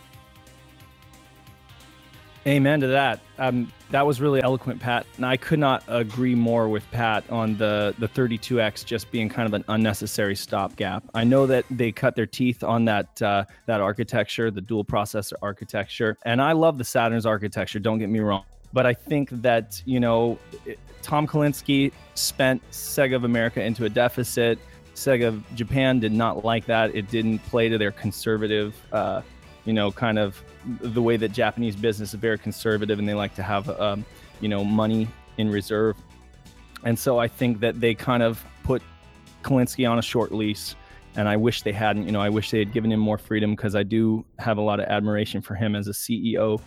[2.46, 3.20] Amen to that.
[3.38, 5.07] Um, that was really eloquent, Pat.
[5.16, 9.46] And I could not agree more with Pat on the, the 32X just being kind
[9.46, 11.05] of an unnecessary stopgap.
[11.14, 15.35] I know that they cut their teeth on that uh, that architecture, the dual processor
[15.42, 17.79] architecture, and I love the Saturn's architecture.
[17.79, 20.38] Don't get me wrong, but I think that you know,
[21.03, 24.59] Tom Kalinske spent Sega of America into a deficit.
[24.94, 26.94] Sega of Japan did not like that.
[26.94, 29.22] It didn't play to their conservative, uh,
[29.64, 33.35] you know, kind of the way that Japanese business is very conservative and they like
[33.37, 34.05] to have, um,
[34.40, 35.97] you know, money in reserve.
[36.85, 38.83] And so I think that they kind of put
[39.42, 40.77] Kalinske on a short lease.
[41.16, 43.53] And I wish they hadn't, you know, I wish they had given him more freedom
[43.57, 46.61] because I do have a lot of admiration for him as a CEO.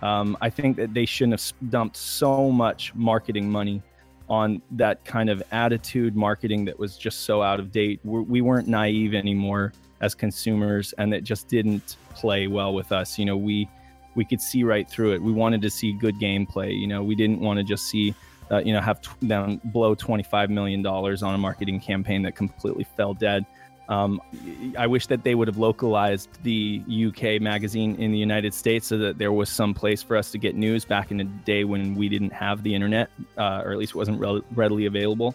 [0.00, 3.82] Um, I think that they shouldn't have dumped so much marketing money
[4.28, 8.00] on that kind of attitude marketing that was just so out of date.
[8.04, 12.92] We're, we were not naive anymore as consumers, and it just didn't play well with
[12.92, 13.18] us.
[13.18, 13.68] You know, we
[14.14, 15.22] we could see right through it.
[15.22, 16.78] We wanted to see good gameplay.
[16.78, 18.14] You know, we didn't want to just see,
[18.50, 22.22] uh, you know, have t- them blow twenty five million dollars on a marketing campaign
[22.22, 23.44] that completely fell dead.
[23.88, 24.20] Um,
[24.76, 28.98] I wish that they would have localized the UK magazine in the United States so
[28.98, 31.94] that there was some place for us to get news back in the day when
[31.94, 33.08] we didn't have the internet,
[33.38, 35.34] uh, or at least wasn't re- readily available.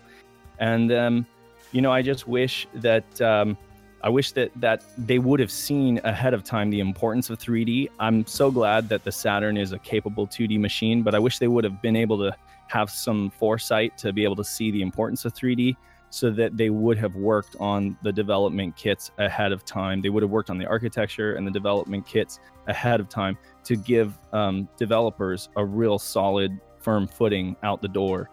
[0.59, 1.25] And um,
[1.71, 3.57] you know, I just wish that um,
[4.03, 7.89] I wish that that they would have seen ahead of time the importance of 3D.
[7.99, 11.47] I'm so glad that the Saturn is a capable 2D machine, but I wish they
[11.47, 12.35] would have been able to
[12.67, 15.77] have some foresight to be able to see the importance of 3D
[16.09, 20.01] so that they would have worked on the development kits ahead of time.
[20.01, 23.75] They would have worked on the architecture and the development kits ahead of time to
[23.75, 28.29] give um, developers a real solid, firm footing out the door.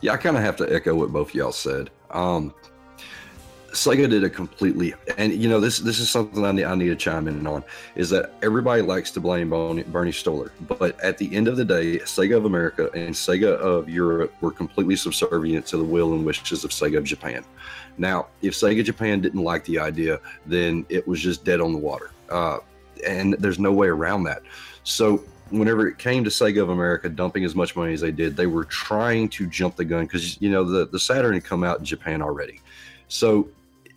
[0.00, 1.90] Yeah, I kind of have to echo what both y'all said.
[2.10, 2.54] Um,
[3.72, 6.88] Sega did a completely, and you know this this is something I need, I need
[6.88, 7.62] to chime in on
[7.96, 11.98] is that everybody likes to blame Bernie, Stolar, but at the end of the day,
[11.98, 16.64] Sega of America and Sega of Europe were completely subservient to the will and wishes
[16.64, 17.44] of Sega of Japan.
[17.98, 21.78] Now, if Sega Japan didn't like the idea, then it was just dead on the
[21.78, 22.58] water, uh,
[23.06, 24.42] and there's no way around that.
[24.84, 28.34] So whenever it came to Sega of America dumping as much money as they did,
[28.34, 31.64] they were trying to jump the gun because you know the the Saturn had come
[31.64, 32.62] out in Japan already.
[33.08, 33.48] So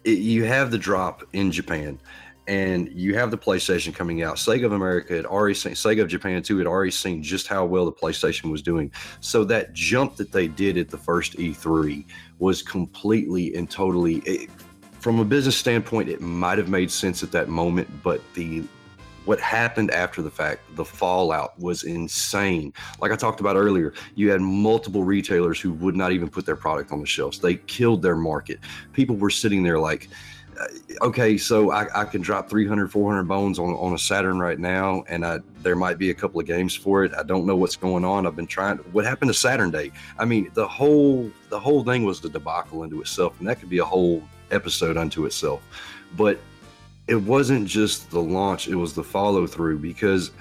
[0.03, 1.99] it, you have the drop in Japan,
[2.47, 4.37] and you have the PlayStation coming out.
[4.37, 7.65] Sega of America had already seen Sega of Japan too had already seen just how
[7.65, 8.91] well the PlayStation was doing.
[9.19, 12.05] So that jump that they did at the first E3
[12.39, 14.15] was completely and totally.
[14.25, 14.49] It,
[14.99, 18.63] from a business standpoint, it might have made sense at that moment, but the
[19.25, 22.73] what happened after the fact, the fallout was insane.
[22.99, 26.55] Like I talked about earlier, you had multiple retailers who would not even put their
[26.55, 27.39] product on the shelves.
[27.39, 28.59] They killed their market.
[28.93, 30.09] People were sitting there like,
[30.59, 34.59] uh, okay, so I, I, can drop 300, 400 bones on, on a Saturn right
[34.59, 37.13] now, and I, there might be a couple of games for it.
[37.13, 38.27] I don't know what's going on.
[38.27, 38.77] I've been trying.
[38.91, 39.91] What happened to Saturn Day?
[40.19, 43.69] I mean, the whole the whole thing was the debacle into itself, and that could
[43.69, 45.61] be a whole episode unto itself.
[46.17, 46.37] But
[47.07, 50.31] it wasn't just the launch; it was the follow through because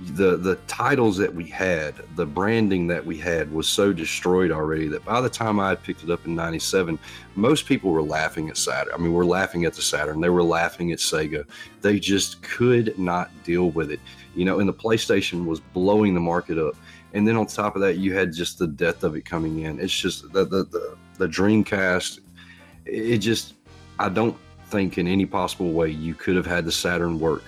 [0.00, 4.86] the the titles that we had, the branding that we had was so destroyed already
[4.88, 6.98] that by the time I picked it up in '97,
[7.34, 8.92] most people were laughing at Saturn.
[8.94, 10.20] I mean, we're laughing at the Saturn.
[10.20, 11.44] They were laughing at Sega.
[11.80, 14.00] They just could not deal with it.
[14.36, 16.76] You know, and the PlayStation was blowing the market up.
[17.14, 19.80] And then on top of that, you had just the death of it coming in.
[19.80, 22.20] It's just the the the, the Dreamcast.
[22.84, 23.54] It just
[23.98, 24.36] I don't
[24.68, 27.42] think in any possible way you could have had the Saturn work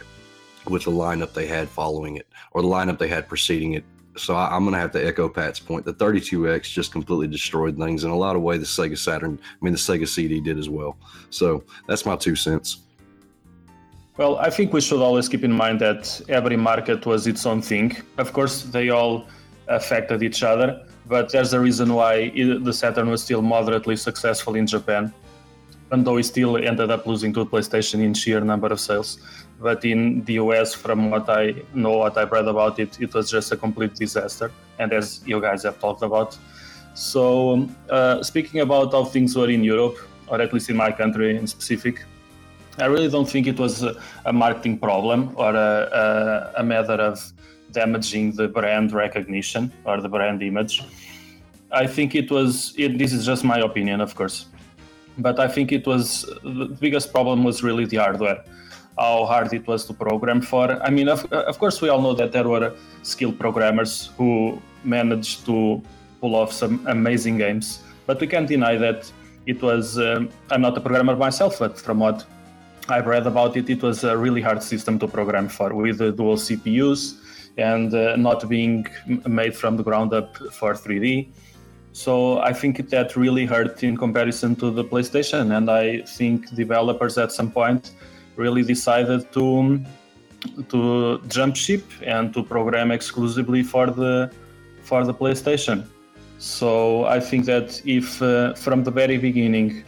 [0.68, 3.84] with the lineup they had following it or the lineup they had preceding it.
[4.16, 5.84] So I, am going to have to echo Pat's point.
[5.84, 8.60] The 32X just completely destroyed things in a lot of ways.
[8.60, 10.96] The Sega Saturn, I mean, the Sega CD did as well.
[11.30, 12.80] So that's my two cents.
[14.16, 17.62] Well, I think we should always keep in mind that every market was its own
[17.62, 17.96] thing.
[18.18, 19.26] Of course, they all
[19.68, 24.66] affected each other, but there's a reason why the Saturn was still moderately successful in
[24.66, 25.14] Japan
[25.90, 29.18] even though he still ended up losing to PlayStation in sheer number of sales.
[29.60, 33.28] But in the US, from what I know, what I've read about it, it was
[33.30, 34.52] just a complete disaster.
[34.78, 36.38] And as you guys have talked about.
[36.94, 41.36] So, uh, speaking about how things were in Europe, or at least in my country
[41.36, 42.04] in specific,
[42.78, 46.98] I really don't think it was a, a marketing problem or a, a, a matter
[47.10, 47.32] of
[47.72, 50.84] damaging the brand recognition or the brand image.
[51.72, 54.46] I think it was, it, this is just my opinion, of course
[55.18, 58.44] but I think it was the biggest problem was really the hardware,
[58.98, 60.70] how hard it was to program for.
[60.82, 65.46] I mean, of, of course, we all know that there were skilled programmers who managed
[65.46, 65.82] to
[66.20, 69.10] pull off some amazing games, but we can't deny that
[69.46, 69.98] it was.
[69.98, 72.24] Um, I'm not a programmer myself, but from what
[72.88, 76.36] I've read about it, it was a really hard system to program for with dual
[76.36, 77.16] CPUs
[77.56, 78.86] and uh, not being
[79.26, 81.28] made from the ground up for 3D.
[81.92, 87.18] So I think that really hurt in comparison to the PlayStation, and I think developers
[87.18, 87.92] at some point
[88.36, 89.80] really decided to
[90.68, 94.30] to jump ship and to program exclusively for the
[94.82, 95.84] for the PlayStation.
[96.38, 99.84] So I think that if uh, from the very beginning,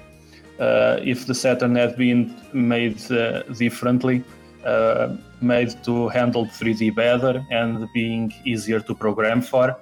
[0.61, 4.23] uh, if the Saturn had been made uh, differently,
[4.67, 9.77] uh, made to handle 3D better and being easier to program for,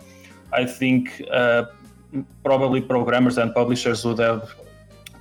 [0.53, 1.65] I think uh,
[2.45, 4.55] probably programmers and publishers would have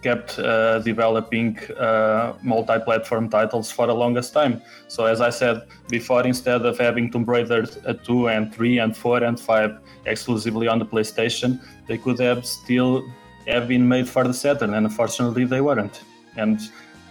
[0.01, 4.61] kept uh, developing uh, multi-platform titles for the longest time.
[4.87, 9.23] So as I said before, instead of having Tomb Raider 2 and 3 and 4
[9.23, 13.03] and 5 exclusively on the PlayStation, they could have still
[13.47, 16.03] have been made for the Saturn, and unfortunately they weren't.
[16.37, 16.59] And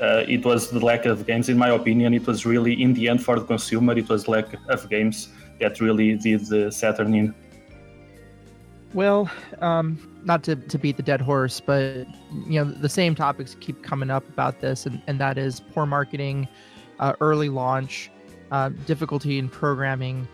[0.01, 2.15] uh, it was the lack of games, in my opinion.
[2.15, 5.29] It was really, in the end, for the consumer, it was lack of games
[5.61, 7.35] that really did the Saturn in.
[8.95, 9.31] Well,
[9.61, 12.07] um, not to, to beat the dead horse, but
[12.47, 15.85] you know the same topics keep coming up about this, and, and that is poor
[15.85, 16.49] marketing,
[16.99, 18.11] uh, early launch,
[18.51, 20.27] uh, difficulty in programming,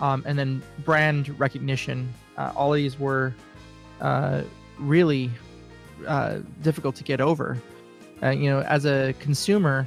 [0.00, 2.12] um, and then brand recognition.
[2.36, 3.34] Uh, all these were
[4.02, 4.42] uh,
[4.78, 5.30] really
[6.06, 7.56] uh, difficult to get over.
[8.22, 9.86] Uh, you know, as a consumer,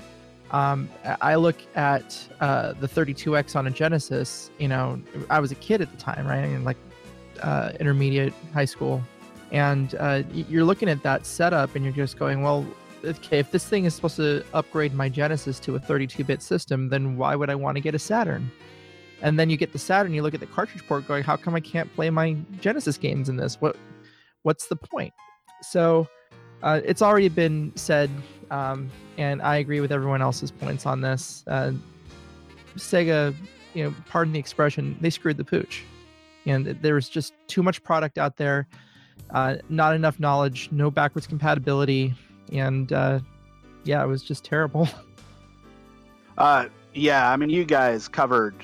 [0.52, 0.90] um,
[1.22, 4.50] I look at the 32X on a Genesis.
[4.58, 5.00] You know,
[5.30, 6.38] I was a kid at the time, right?
[6.38, 6.78] And like
[7.42, 9.02] uh, intermediate, high school,
[9.52, 12.66] and uh, you're looking at that setup and you're just going, well,
[13.04, 17.18] okay, if this thing is supposed to upgrade my Genesis to a 32-bit system, then
[17.18, 18.52] why would I want to get a Saturn?
[19.22, 21.56] And then you get the Saturn, you look at the cartridge port, going, how come
[21.56, 23.62] I can't play my Genesis games in this?
[23.62, 23.78] What,
[24.44, 25.14] what's the point?
[25.62, 26.08] So.
[26.64, 28.10] Uh, it's already been said
[28.52, 31.44] um, and I agree with everyone else's points on this.
[31.48, 31.74] Uh,
[32.76, 33.34] Sega,
[33.74, 35.84] you know, pardon the expression, they screwed the pooch,
[36.46, 38.68] and there was just too much product out there,
[39.32, 42.14] uh, not enough knowledge, no backwards compatibility,
[42.52, 43.20] and uh,
[43.84, 44.88] yeah, it was just terrible.
[46.38, 48.56] Uh, yeah, I mean, you guys covered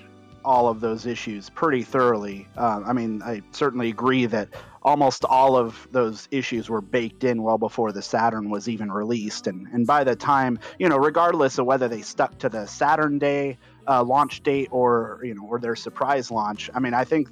[0.44, 2.48] all of those issues pretty thoroughly.
[2.58, 4.50] Uh, I mean, I certainly agree that
[4.84, 9.48] almost all of those issues were baked in well before the Saturn was even released.
[9.48, 13.20] And, and by the time, you know, regardless of whether they stuck to the Saturn
[13.20, 13.58] Day
[13.88, 17.30] uh, launch date or, you know, or their surprise launch, I mean, I think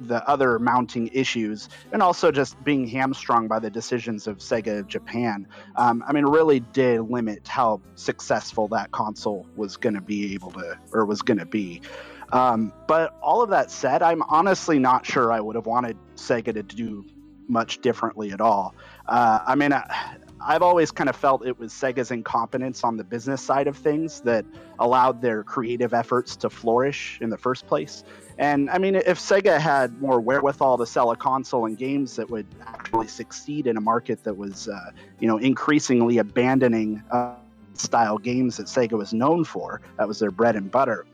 [0.00, 4.88] the other mounting issues and also just being hamstrung by the decisions of Sega of
[4.88, 5.46] Japan,
[5.76, 10.50] um, I mean, really did limit how successful that console was going to be able
[10.52, 11.82] to, or was going to be.
[12.32, 16.52] Um, but all of that said, I'm honestly not sure I would have wanted Sega
[16.54, 17.04] to do
[17.48, 18.74] much differently at all.
[19.06, 23.04] Uh, I mean, I, I've always kind of felt it was Sega's incompetence on the
[23.04, 24.44] business side of things that
[24.78, 28.04] allowed their creative efforts to flourish in the first place.
[28.38, 32.30] And I mean, if Sega had more wherewithal to sell a console and games that
[32.30, 37.34] would actually succeed in a market that was, uh, you know, increasingly abandoning uh,
[37.74, 41.04] style games that Sega was known for, that was their bread and butter.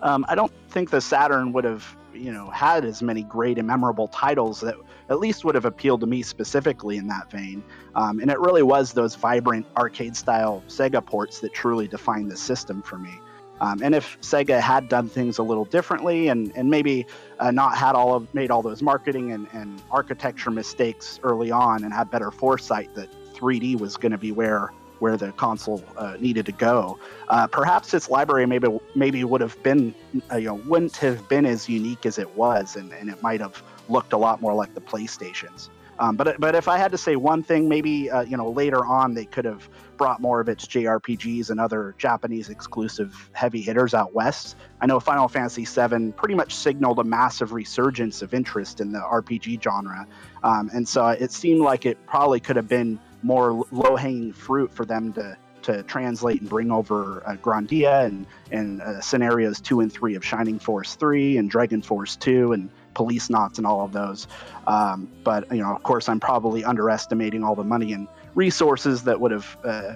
[0.00, 3.66] Um, I don't think the Saturn would have, you know, had as many great and
[3.66, 4.76] memorable titles that
[5.12, 7.62] at least would have appealed to me specifically in that vein.
[7.94, 12.82] Um, and it really was those vibrant arcade-style Sega ports that truly defined the system
[12.82, 13.20] for me.
[13.60, 17.06] Um, and if Sega had done things a little differently and, and maybe
[17.38, 21.84] uh, not had all of made all those marketing and, and architecture mistakes early on
[21.84, 26.16] and had better foresight that 3D was going to be where where the console uh,
[26.20, 26.96] needed to go.
[27.28, 29.94] Uh, perhaps its library maybe maybe would have been
[30.32, 33.40] uh, you know wouldn't have been as unique as it was, and, and it might
[33.40, 35.68] have looked a lot more like the PlayStations.
[35.98, 38.84] Um, but but if I had to say one thing, maybe uh, you know later
[38.84, 43.94] on they could have brought more of its JRPGs and other Japanese exclusive heavy hitters
[43.94, 44.56] out west.
[44.80, 48.98] I know Final Fantasy VII pretty much signaled a massive resurgence of interest in the
[48.98, 50.08] RPG genre,
[50.42, 54.72] um, and so it seemed like it probably could have been more low hanging fruit
[54.72, 59.80] for them to to translate and bring over uh, Grandia and and uh, scenarios two
[59.80, 63.92] and three of Shining Force three and Dragon Force two and Policenauts and all of
[63.92, 64.26] those.
[64.66, 69.20] Um, but you know, of course, I'm probably underestimating all the money and resources that
[69.20, 69.94] would have uh,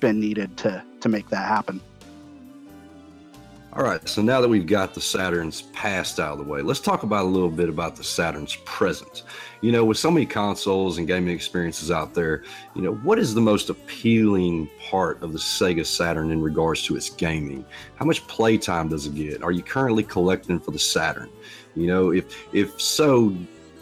[0.00, 1.80] been needed to to make that happen.
[3.74, 6.80] All right, so now that we've got the Saturn's past out of the way, let's
[6.80, 9.22] talk about a little bit about the Saturn's present.
[9.60, 12.42] You know, with so many consoles and gaming experiences out there,
[12.74, 16.96] you know, what is the most appealing part of the Sega Saturn in regards to
[16.96, 17.64] its gaming?
[17.96, 19.42] How much playtime does it get?
[19.42, 21.28] Are you currently collecting for the Saturn?
[21.78, 23.34] You know, if if so,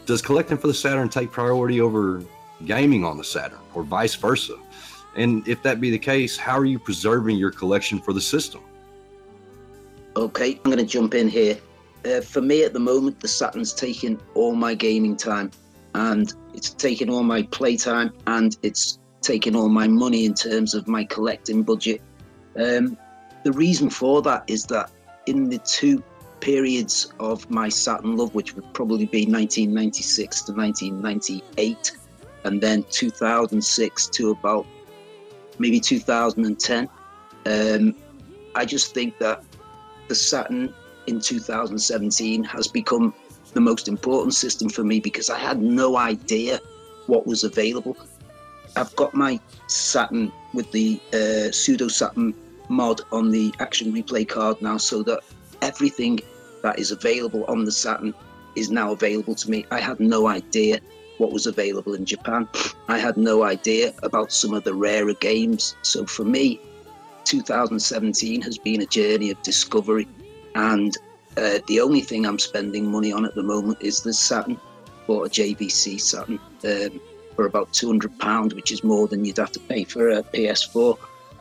[0.04, 2.22] does collecting for the Saturn take priority over
[2.66, 4.56] gaming on the Saturn or vice versa?
[5.16, 8.60] And if that be the case, how are you preserving your collection for the system?
[10.14, 11.58] Okay, I'm going to jump in here.
[12.04, 15.50] Uh, for me at the moment, the Saturn's taking all my gaming time
[15.94, 20.86] and it's taking all my playtime and it's taking all my money in terms of
[20.86, 22.02] my collecting budget.
[22.56, 22.98] Um,
[23.44, 24.90] the reason for that is that
[25.26, 26.02] in the two
[26.40, 31.92] periods of my Saturn love, which would probably be 1996 to 1998,
[32.44, 34.66] and then 2006 to about
[35.58, 36.88] maybe 2010,
[37.46, 37.94] um,
[38.54, 39.42] I just think that
[40.08, 40.72] the Saturn
[41.06, 43.14] in 2017 has become
[43.52, 46.60] the most important system for me because I had no idea
[47.06, 47.96] what was available.
[48.76, 52.34] I've got my Saturn with the uh, pseudo Saturn
[52.68, 55.20] mod on the action replay card now, so that
[55.62, 56.20] everything
[56.62, 58.14] that is available on the Saturn
[58.54, 59.66] is now available to me.
[59.70, 60.80] I had no idea
[61.18, 62.48] what was available in Japan.
[62.88, 65.76] I had no idea about some of the rarer games.
[65.82, 66.60] So for me,
[67.24, 70.08] 2017 has been a journey of discovery,
[70.54, 70.96] and
[71.36, 74.60] uh, the only thing I'm spending money on at the moment is the Saturn.
[75.06, 77.00] Bought a JVC Saturn um,
[77.36, 80.22] for about two hundred pound, which is more than you'd have to pay for a
[80.22, 80.98] PS4.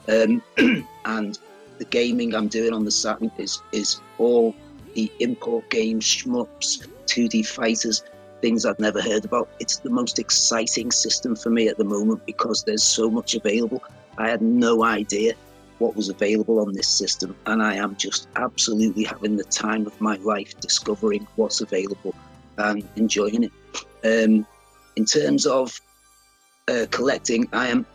[0.07, 0.43] Um,
[1.05, 1.39] and
[1.77, 4.55] the gaming I'm doing on the Saturn is is all
[4.93, 8.03] the import games, shmups, 2D fighters,
[8.41, 9.49] things I've never heard about.
[9.59, 13.83] It's the most exciting system for me at the moment because there's so much available.
[14.17, 15.33] I had no idea
[15.79, 19.99] what was available on this system, and I am just absolutely having the time of
[19.99, 22.15] my life discovering what's available
[22.57, 23.51] and enjoying it.
[24.05, 24.47] Um,
[24.95, 25.77] in terms of
[26.69, 27.85] uh, collecting, I am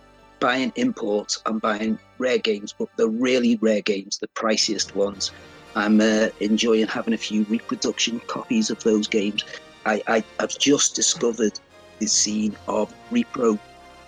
[0.40, 5.32] buying imports, I'm buying rare games, but the really rare games, the priciest ones.
[5.74, 9.44] I'm uh, enjoying having a few reproduction copies of those games.
[9.86, 11.58] I, have just discovered
[11.98, 13.58] the scene of repro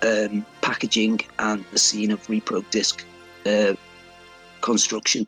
[0.02, 3.04] um, packaging and the scene of repro disc
[3.46, 3.74] uh,
[4.60, 5.26] construction.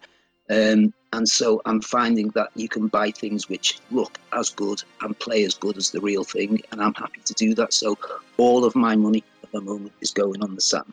[0.50, 5.18] Um, and so I'm finding that you can buy things which look as good and
[5.18, 7.72] play as good as the real thing, and I'm happy to do that.
[7.72, 7.96] So
[8.36, 10.92] all of my money at the moment is going on the Saturn.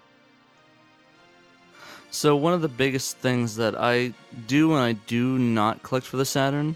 [2.12, 4.14] So one of the biggest things that I
[4.46, 6.76] do when I do not collect for the Saturn,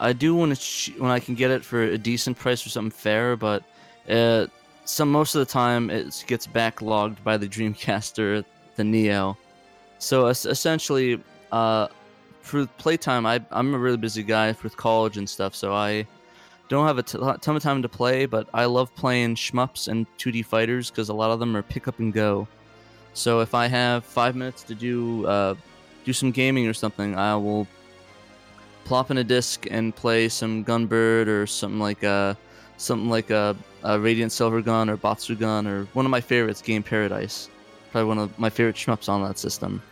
[0.00, 2.90] I do when it's when I can get it for a decent price or something
[2.90, 3.62] fair, but
[4.10, 4.48] uh,
[4.84, 9.38] some most of the time it gets backlogged by the Dreamcast or the Neo.
[9.98, 11.22] So es- essentially,
[11.52, 11.86] uh,
[12.40, 16.08] for playtime, I I'm a really busy guy with college and stuff, so I
[16.68, 18.26] don't have a t- ton of time to play.
[18.26, 21.86] But I love playing shmups and 2D fighters because a lot of them are pick
[21.86, 22.48] up and go.
[23.14, 25.54] So if I have five minutes to do uh,
[26.04, 27.66] do some gaming or something, I will
[28.84, 32.36] plop in a disc and play some Gunbird or something like a
[32.78, 36.82] something like a, a Radiant Silver Gun or Batsugun or one of my favorites, Game
[36.82, 37.48] Paradise.
[37.90, 39.82] Probably one of my favorite shmups on that system.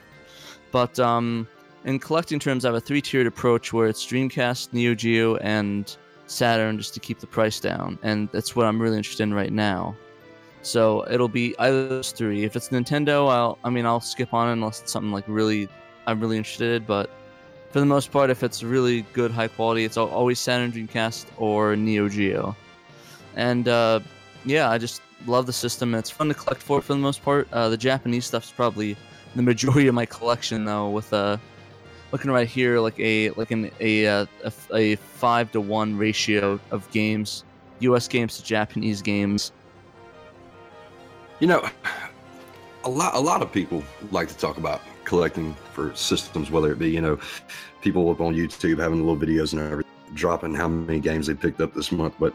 [0.73, 1.47] But um,
[1.85, 5.95] in collecting terms, I have a three-tiered approach where it's Dreamcast, Neo Geo, and
[6.27, 9.53] Saturn just to keep the price down, and that's what I'm really interested in right
[9.53, 9.97] now.
[10.63, 12.45] So it'll be either those three.
[12.45, 15.69] If it's Nintendo, I'll I mean I'll skip on unless it's something like really
[16.07, 16.87] I'm really interested.
[16.87, 17.11] But
[17.71, 21.77] for the most part, if it's really good, high quality, it's always Saturn, Dreamcast, or
[21.77, 22.57] Neo Geo.
[23.37, 24.01] And uh,
[24.45, 25.95] yeah, I just love the system.
[25.95, 27.49] It's fun to collect for for the most part.
[27.53, 28.97] Uh, the Japanese stuff's probably
[29.35, 30.91] the majority of my collection though.
[30.91, 31.39] With uh,
[32.13, 36.61] looking right here, like a like an a uh, a, a five to one ratio
[36.71, 37.45] of games,
[37.81, 38.09] U.S.
[38.09, 39.53] games to Japanese games.
[41.41, 41.67] You know,
[42.85, 46.79] a lot a lot of people like to talk about collecting for systems, whether it
[46.79, 47.19] be you know
[47.81, 51.63] people up on YouTube having little videos and everything, dropping how many games they picked
[51.63, 52.15] up this month.
[52.21, 52.35] But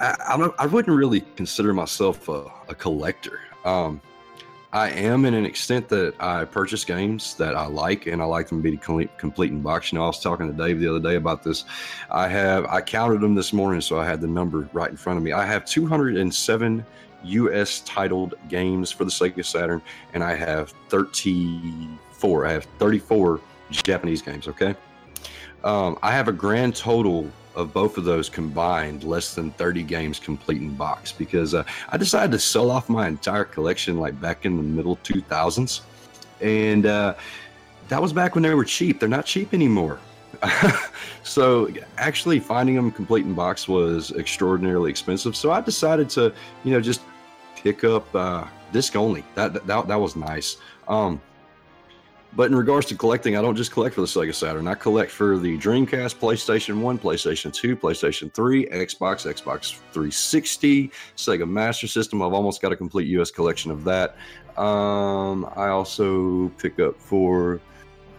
[0.00, 3.40] I, I, I wouldn't really consider myself a, a collector.
[3.64, 4.00] Um,
[4.72, 8.48] I am in an extent that I purchase games that I like and I like
[8.48, 9.90] them to be complete, complete in box.
[9.90, 11.64] You know, I was talking to Dave the other day about this.
[12.08, 15.16] I have, I counted them this morning, so I had the number right in front
[15.16, 15.32] of me.
[15.32, 16.86] I have 207
[17.24, 19.82] US titled games for the Sega Saturn,
[20.14, 22.46] and I have 34.
[22.46, 23.40] I have 34
[23.70, 24.74] Japanese games, okay?
[25.64, 30.18] Um, I have a grand total of both of those combined less than 30 games
[30.18, 34.46] complete in box because uh, I decided to sell off my entire collection like back
[34.46, 35.80] in the middle 2000s.
[36.40, 37.14] And uh,
[37.88, 39.00] that was back when they were cheap.
[39.00, 39.98] They're not cheap anymore.
[41.22, 41.68] so
[41.98, 45.36] actually finding them complete in box was extraordinarily expensive.
[45.36, 46.32] So I decided to,
[46.64, 47.02] you know, just
[47.62, 49.24] pick up uh, disc only.
[49.34, 50.56] That, that, that was nice.
[50.88, 51.20] Um,
[52.34, 54.68] but in regards to collecting, I don't just collect for the Sega Saturn.
[54.68, 61.48] I collect for the Dreamcast, PlayStation 1, PlayStation 2, PlayStation 3, Xbox, Xbox 360, Sega
[61.48, 62.22] Master System.
[62.22, 64.16] I've almost got a complete US collection of that.
[64.56, 67.60] Um, I also pick up for,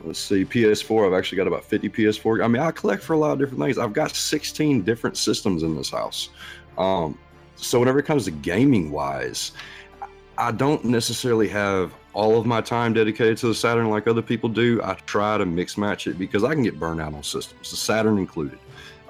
[0.04, 1.08] let's see, PS4.
[1.08, 2.44] I've actually got about 50 PS4.
[2.44, 3.78] I mean, I collect for a lot of different things.
[3.78, 6.32] I've got 16 different systems in this house.
[6.78, 7.18] Um,
[7.62, 9.52] so whenever it comes to gaming wise,
[10.38, 14.50] I don't necessarily have all of my time dedicated to the Saturn like other people
[14.50, 14.82] do.
[14.84, 17.78] I try to mix match it because I can get burned out on systems, the
[17.78, 18.60] Saturn included.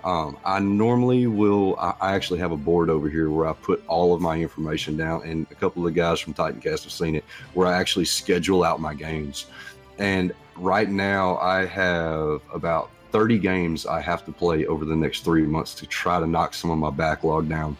[0.03, 1.77] Um, I normally will.
[1.79, 4.97] I, I, actually have a board over here where I put all of my information
[4.97, 7.23] down, and a couple of the guys from Titancast have seen it,
[7.53, 9.45] where I actually schedule out my games.
[9.99, 15.23] And right now, I have about 30 games I have to play over the next
[15.23, 17.77] three months to try to knock some of my backlog down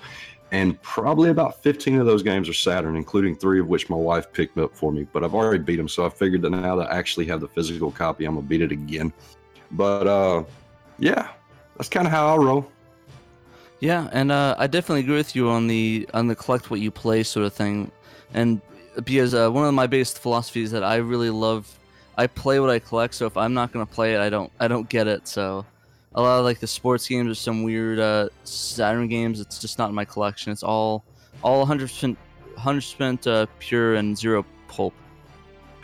[0.51, 4.31] and probably about 15 of those games are Saturn, including three of which my wife
[4.33, 5.07] picked up for me.
[5.11, 7.47] But I've already beat them, so I figured that now that I actually have the
[7.47, 9.13] physical copy, I'm gonna beat it again.
[9.71, 10.43] But uh,
[10.99, 11.29] yeah,
[11.77, 12.69] that's kind of how I roll.
[13.79, 16.91] Yeah, and uh, I definitely agree with you on the on the collect what you
[16.91, 17.89] play sort of thing,
[18.33, 18.61] and
[19.05, 21.73] because uh, one of my biggest philosophies that I really love,
[22.17, 23.15] I play what I collect.
[23.15, 25.29] So if I'm not gonna play it, I don't I don't get it.
[25.29, 25.65] So
[26.13, 29.39] a lot of like the sports games or some weird uh, Saturn games.
[29.39, 30.51] It's just not in my collection.
[30.51, 31.03] It's all
[31.43, 32.17] all 100 percent
[32.53, 34.93] 100 percent uh, pure and zero pulp.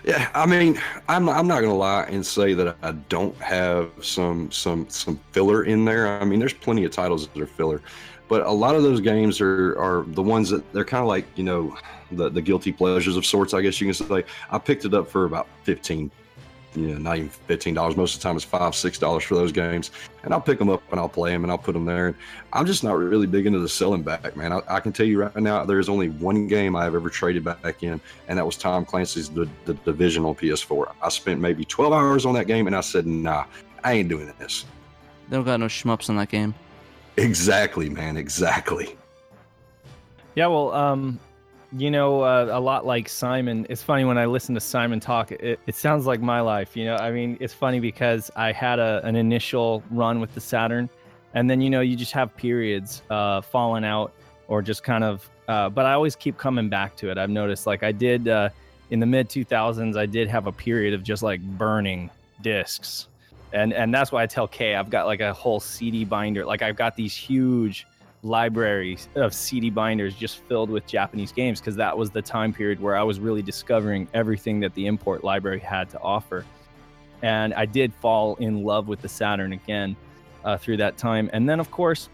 [0.03, 4.51] Yeah, I mean, I'm I'm not gonna lie and say that I don't have some
[4.51, 6.19] some some filler in there.
[6.19, 7.81] I mean, there's plenty of titles that are filler,
[8.27, 11.25] but a lot of those games are are the ones that they're kind of like
[11.35, 11.75] you know
[12.11, 13.53] the the guilty pleasures of sorts.
[13.53, 14.23] I guess you can say.
[14.49, 16.11] I picked it up for about 15
[16.75, 17.95] you know, not even fifteen dollars.
[17.95, 19.91] Most of the time, it's five, six dollars for those games,
[20.23, 22.07] and I'll pick them up and I'll play them and I'll put them there.
[22.07, 22.15] And
[22.53, 24.53] I'm just not really big into the selling back, man.
[24.53, 27.43] I, I can tell you right now, there is only one game I've ever traded
[27.43, 30.93] back in, and that was Tom Clancy's the, the Division on PS4.
[31.01, 33.45] I spent maybe 12 hours on that game, and I said, Nah,
[33.83, 34.65] I ain't doing this.
[35.29, 36.53] They don't got no shmups in that game.
[37.17, 38.17] Exactly, man.
[38.17, 38.95] Exactly.
[40.35, 41.19] Yeah, well, um,
[41.73, 43.65] you know, uh, a lot like Simon.
[43.69, 45.31] It's funny when I listen to Simon talk.
[45.31, 46.77] It, it sounds like my life.
[46.77, 50.41] You know, I mean, it's funny because I had a, an initial run with the
[50.41, 50.89] Saturn,
[51.33, 54.13] and then you know, you just have periods uh, falling out
[54.47, 55.29] or just kind of.
[55.47, 57.17] Uh, but I always keep coming back to it.
[57.17, 58.49] I've noticed, like I did uh,
[58.89, 62.09] in the mid 2000s, I did have a period of just like burning
[62.41, 63.07] discs,
[63.51, 66.45] and and that's why I tell Kay I've got like a whole CD binder.
[66.45, 67.85] Like I've got these huge
[68.23, 72.79] libraries of CD binders just filled with Japanese games because that was the time period
[72.79, 76.45] where I was really discovering everything that the import library had to offer.
[77.21, 79.95] And I did fall in love with the Saturn again
[80.43, 81.29] uh, through that time.
[81.33, 82.09] And then, of course,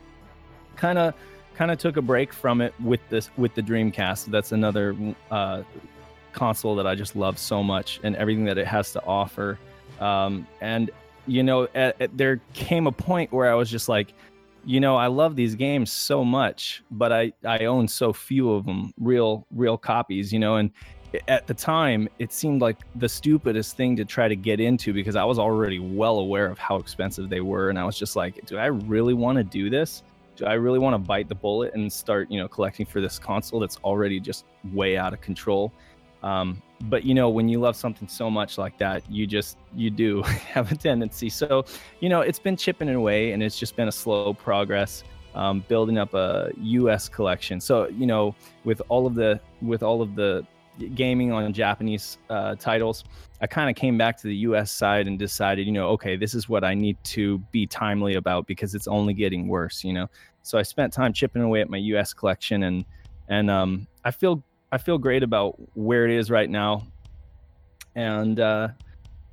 [0.76, 1.14] kind of
[1.56, 4.26] kind of took a break from it with this with the Dreamcast.
[4.26, 4.96] That's another
[5.30, 5.64] uh,
[6.32, 9.60] console that I just love so much and everything that it has to offer.
[10.00, 10.90] Um, and
[11.28, 14.14] you know, at, at, there came a point where I was just like,
[14.66, 18.66] you know, I love these games so much, but I I own so few of
[18.66, 20.72] them, real real copies, you know, and
[21.28, 25.16] at the time it seemed like the stupidest thing to try to get into because
[25.16, 28.46] I was already well aware of how expensive they were and I was just like,
[28.46, 30.02] do I really want to do this?
[30.36, 33.20] Do I really want to bite the bullet and start, you know, collecting for this
[33.20, 35.72] console that's already just way out of control?
[36.24, 39.90] Um, but you know when you love something so much like that you just you
[39.90, 41.30] do have a tendency.
[41.30, 41.66] So
[42.00, 45.04] you know it's been chipping away and it's just been a slow progress
[45.36, 47.60] um, building up a us collection.
[47.60, 50.46] So you know with all of the with all of the
[50.96, 53.04] gaming on japanese uh, titles
[53.42, 56.34] i kind of came back to the us side and decided you know okay this
[56.34, 60.08] is what i need to be timely about because it's only getting worse you know?
[60.42, 62.86] So i spent time chipping away at my us collection and
[63.28, 64.44] and um, i feel
[64.74, 66.88] I feel great about where it is right now,
[67.94, 68.70] and uh,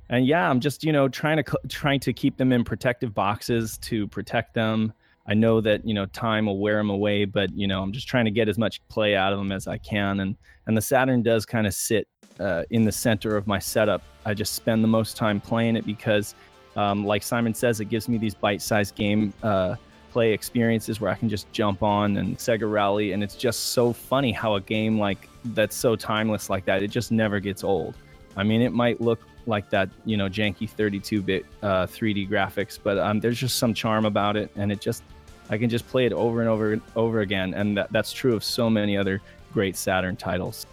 [0.07, 3.79] and yeah, I'm just you know trying to trying to keep them in protective boxes
[3.79, 4.93] to protect them.
[5.25, 8.07] I know that you know time will wear them away, but you know I'm just
[8.07, 10.37] trying to get as much play out of them as I can, and
[10.67, 12.07] and the Saturn does kind of sit
[12.39, 14.03] uh, in the center of my setup.
[14.27, 16.35] I just spend the most time playing it because,
[16.75, 19.33] um, like Simon says, it gives me these bite-sized game.
[19.41, 19.75] Uh,
[20.11, 23.93] play experiences where I can just jump on and Sega Rally, and it's just so
[23.93, 27.95] funny how a game like that's so timeless like that it just never gets old.
[28.35, 32.97] I mean, it might look like that, you know, janky 32-bit uh, 3D graphics, but
[32.97, 35.03] um, there's just some charm about it, and it just
[35.49, 38.35] I can just play it over and over and over again, and that, that's true
[38.35, 39.21] of so many other
[39.53, 40.65] great Saturn titles.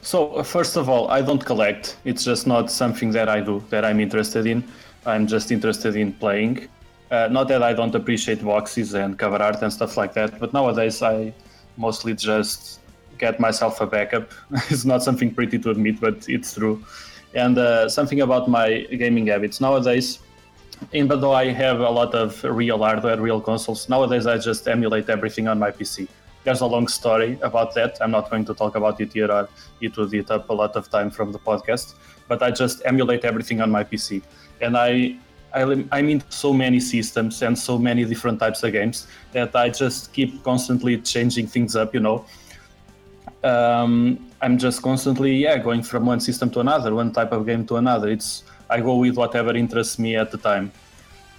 [0.00, 1.96] So first of all, I don't collect.
[2.04, 4.62] It's just not something that I do that I'm interested in.
[5.06, 6.68] I'm just interested in playing.
[7.14, 10.52] Uh, not that I don't appreciate boxes and cover art and stuff like that, but
[10.52, 11.32] nowadays I
[11.76, 12.80] mostly just
[13.18, 14.32] get myself a backup.
[14.68, 16.84] it's not something pretty to admit, but it's true.
[17.32, 20.18] And uh, something about my gaming habits nowadays,
[20.92, 25.08] even though I have a lot of real hardware, real consoles, nowadays I just emulate
[25.08, 26.08] everything on my PC.
[26.42, 27.96] There's a long story about that.
[28.00, 29.48] I'm not going to talk about it here, or
[29.80, 31.94] it would eat up a lot of time from the podcast.
[32.26, 34.20] But I just emulate everything on my PC,
[34.60, 35.16] and I
[35.54, 40.12] I'm in so many systems and so many different types of games that I just
[40.12, 41.94] keep constantly changing things up.
[41.94, 42.26] You know,
[43.44, 47.66] um, I'm just constantly yeah going from one system to another, one type of game
[47.66, 48.08] to another.
[48.08, 50.72] It's I go with whatever interests me at the time.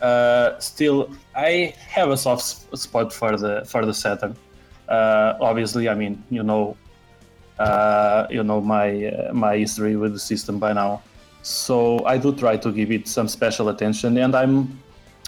[0.02, 2.44] Uh, still, I have a soft
[2.78, 4.36] spot for the for the Saturn.
[4.88, 6.78] Uh, obviously, I mean you know,
[7.60, 11.02] uh, you know my uh, my history with the system by now.
[11.46, 14.80] So I do try to give it some special attention, and I'm.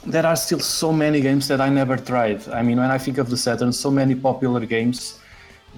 [0.04, 2.48] There are still so many games that I never tried.
[2.50, 5.20] I mean, when I think of the Saturn, so many popular games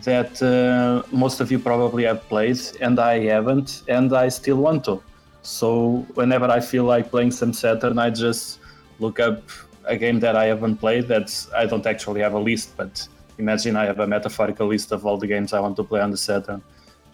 [0.04, 4.86] that uh, most of you probably have played, and I haven't, and I still want
[4.86, 5.04] to.
[5.42, 8.60] So whenever I feel like playing some Saturn, I just
[9.00, 9.42] look up
[9.84, 11.10] a game that I haven't played.
[11.10, 13.06] That I don't actually have a list, but
[13.40, 16.12] imagine I have a metaphorical list of all the games I want to play on
[16.12, 16.62] the Saturn,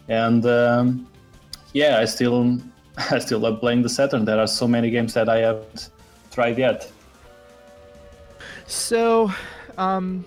[0.09, 1.07] and um,
[1.73, 2.61] yeah, I still
[3.12, 4.26] I still love playing the Saturn.
[4.26, 5.89] There are so many games that I haven't
[6.32, 6.91] tried yet.
[8.68, 9.32] So,
[9.78, 10.26] um,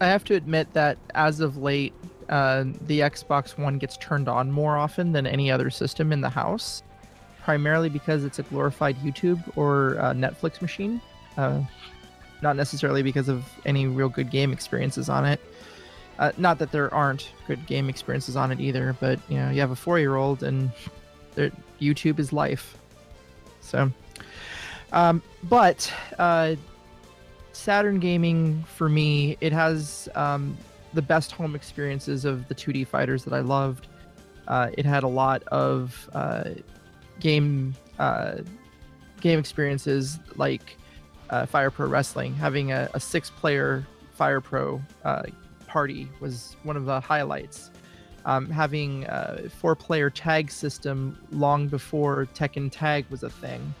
[0.00, 1.92] I have to admit that as of late,
[2.28, 6.28] uh, the Xbox One gets turned on more often than any other system in the
[6.28, 6.82] house,
[7.42, 11.00] primarily because it's a glorified YouTube or uh, Netflix machine.
[11.36, 11.62] Uh,
[12.42, 15.40] not necessarily because of any real good game experiences on it.
[16.18, 19.60] Uh, not that there aren't good game experiences on it either, but you know, you
[19.60, 20.70] have a four-year-old and
[21.80, 22.76] YouTube is life.
[23.60, 23.90] So,
[24.92, 26.56] um, but uh,
[27.52, 30.56] Saturn gaming for me, it has um,
[30.94, 33.88] the best home experiences of the 2D fighters that I loved.
[34.46, 36.50] Uh, it had a lot of uh,
[37.20, 38.36] game uh,
[39.20, 40.76] game experiences like
[41.30, 45.24] uh, Fire Pro Wrestling, having a, a six-player Fire Pro uh,
[45.66, 47.70] Party was one of the highlights.
[48.24, 53.74] Um, having a four-player tag system long before Tekken Tag was a thing.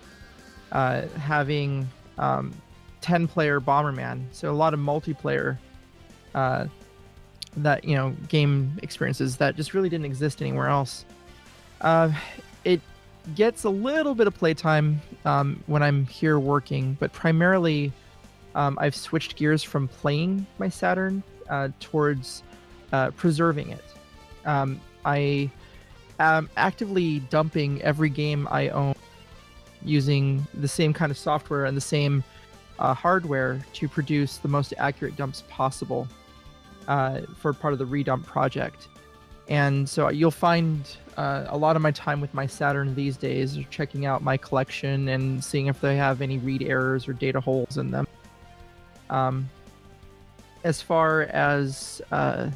[0.72, 2.52] Uh, having um,
[3.02, 5.58] 10-player Bomberman, so a lot of multiplayer
[6.34, 6.66] uh,
[7.56, 11.04] that you know game experiences that just really didn't exist anywhere else.
[11.80, 12.10] Uh,
[12.64, 12.80] it
[13.34, 17.92] gets a little bit of playtime um, when I'm here working, but primarily
[18.54, 22.42] um, I've switched gears from playing my Saturn uh, towards
[22.92, 23.84] uh, preserving it.
[24.48, 25.50] Um, I
[26.18, 28.94] am actively dumping every game I own
[29.84, 32.24] using the same kind of software and the same
[32.78, 36.08] uh, hardware to produce the most accurate dumps possible
[36.88, 38.88] uh, for part of the redump project.
[39.48, 40.88] And so you'll find
[41.18, 44.38] uh, a lot of my time with my Saturn these days are checking out my
[44.38, 48.06] collection and seeing if they have any read errors or data holes in them.
[49.10, 49.48] Um,
[50.64, 52.50] as far as uh,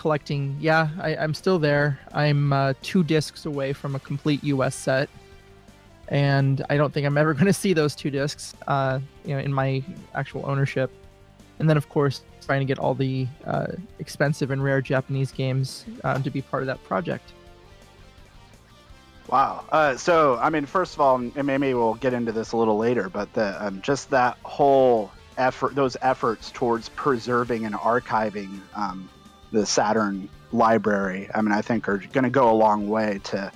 [0.00, 2.00] collecting, yeah, I, am still there.
[2.14, 5.10] I'm uh, two discs away from a complete US set,
[6.08, 9.40] and I don't think I'm ever going to see those two discs, uh, you know,
[9.40, 9.84] in my
[10.14, 10.90] actual ownership.
[11.58, 13.66] And then, of course, trying to get all the uh,
[13.98, 17.34] expensive and rare Japanese games uh, to be part of that project.
[19.28, 19.66] Wow.
[19.70, 22.78] Uh, so, I mean, first of all, and maybe we'll get into this a little
[22.78, 29.10] later, but the, um, just that whole effort, those efforts towards preserving and archiving um,
[29.52, 33.52] the Saturn library, I mean, I think are going to go a long way to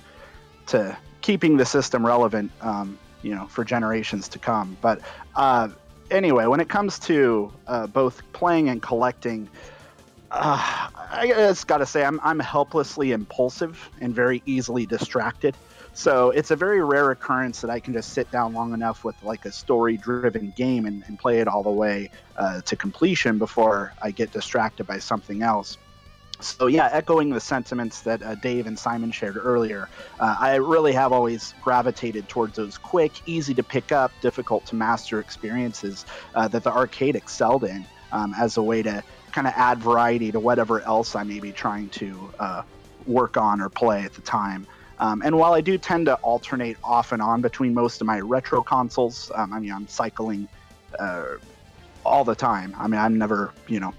[0.67, 4.77] to keeping the system relevant, um, you know, for generations to come.
[4.81, 5.01] But
[5.35, 5.69] uh,
[6.11, 9.49] anyway, when it comes to uh, both playing and collecting,
[10.31, 15.55] uh, I just got to say I'm I'm helplessly impulsive and very easily distracted.
[15.93, 19.15] So it's a very rare occurrence that I can just sit down long enough with
[19.23, 23.93] like a story-driven game and, and play it all the way uh, to completion before
[24.01, 25.77] I get distracted by something else.
[26.41, 30.93] So yeah, echoing the sentiments that uh, Dave and Simon shared earlier, uh, I really
[30.93, 36.47] have always gravitated towards those quick, easy to pick up, difficult to master experiences uh,
[36.49, 40.39] that the arcade excelled in um, as a way to kind of add variety to
[40.39, 42.61] whatever else I may be trying to uh,
[43.05, 44.67] work on or play at the time.
[44.99, 48.19] Um, and while I do tend to alternate off and on between most of my
[48.19, 50.47] retro consoles, um, I mean, I'm cycling
[50.97, 51.25] uh,
[52.05, 52.73] all the time.
[52.77, 53.93] I mean, I'm never, you know,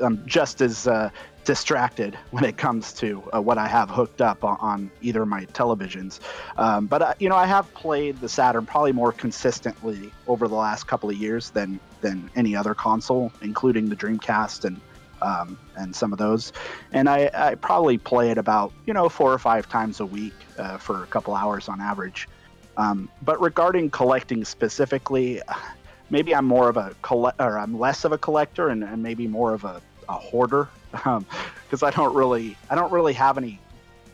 [0.00, 1.10] I'm just as uh,
[1.44, 5.28] distracted when it comes to uh, what I have hooked up on, on either of
[5.28, 6.20] my televisions.
[6.56, 10.54] Um, but uh, you know, I have played the Saturn probably more consistently over the
[10.54, 14.80] last couple of years than than any other console, including the Dreamcast and
[15.22, 16.52] um, and some of those.
[16.92, 20.34] And I, I, probably play it about you know four or five times a week
[20.58, 22.28] uh, for a couple hours on average.
[22.76, 25.40] Um, but regarding collecting specifically,
[26.10, 29.26] maybe I'm more of a collect or I'm less of a collector and, and maybe
[29.26, 33.60] more of a, a hoarder because um, I don't really I don't really have any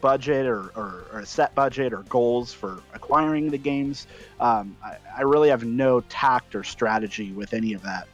[0.00, 4.06] budget or, or, or, a set budget or goals for acquiring the games.
[4.40, 8.08] Um, I, I, really have no tact or strategy with any of that.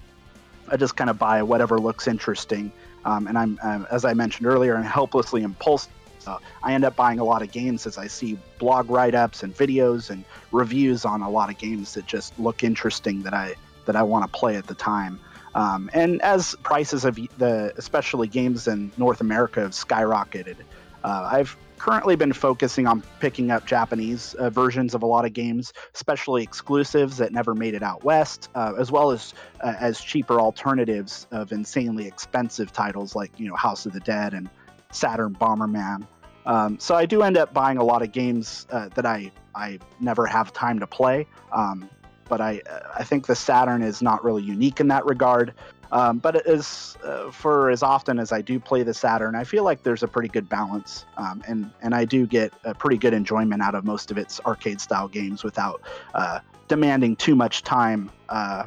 [0.68, 2.72] I just kind of buy whatever looks interesting.
[3.04, 5.92] Um, and I'm, um, as I mentioned earlier, I'm helplessly impulsive.
[6.18, 9.56] So I end up buying a lot of games as I see blog write-ups and
[9.56, 13.54] videos and reviews on a lot of games that just look interesting that I
[13.84, 15.20] that I want to play at the time.
[15.57, 20.57] Um, and as prices of the, especially games in North America, have skyrocketed,
[21.02, 25.32] uh, I've currently been focusing on picking up Japanese uh, versions of a lot of
[25.32, 29.32] games, especially exclusives that never made it out west, uh, as well as
[29.62, 34.34] uh, as cheaper alternatives of insanely expensive titles like you know House of the Dead
[34.34, 34.50] and
[34.90, 36.07] Saturn Bomberman.
[36.44, 39.78] Um, so I do end up buying a lot of games uh, that I I
[40.00, 41.26] never have time to play.
[41.50, 41.88] Um,
[42.29, 42.61] but I
[42.95, 45.55] I think the Saturn is not really unique in that regard.
[45.93, 49.62] Um, but as uh, for as often as I do play the Saturn, I feel
[49.62, 53.14] like there's a pretty good balance, um, and and I do get a pretty good
[53.14, 55.81] enjoyment out of most of its arcade style games without
[56.14, 58.66] uh, demanding too much time uh,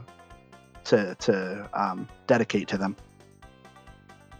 [0.85, 2.95] to to um, dedicate to them.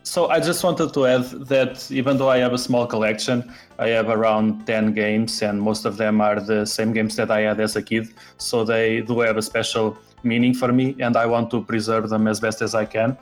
[0.09, 3.89] So I just wanted to add that even though I have a small collection, I
[3.89, 7.59] have around 10 games, and most of them are the same games that I had
[7.59, 8.07] as a kid.
[8.39, 12.27] So they do have a special meaning for me, and I want to preserve them
[12.27, 13.19] as best as I can.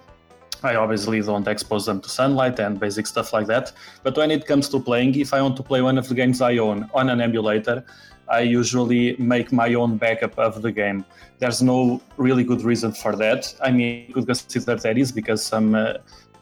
[0.63, 3.73] I obviously don't expose them to sunlight and basic stuff like that.
[4.03, 6.39] But when it comes to playing, if I want to play one of the games
[6.39, 7.83] I own on an emulator,
[8.29, 11.05] I usually make my own backup of the game.
[11.39, 13.53] There's no really good reason for that.
[13.61, 15.93] I mean, you could consider that is because some uh,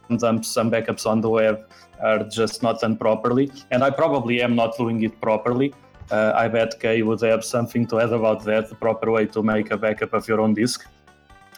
[0.07, 1.67] sometimes some backups on the web
[2.01, 5.73] are just not done properly, and I probably am not doing it properly.
[6.11, 9.41] Uh, I bet Kay would have something to add about that, the proper way to
[9.41, 10.85] make a backup of your own disk.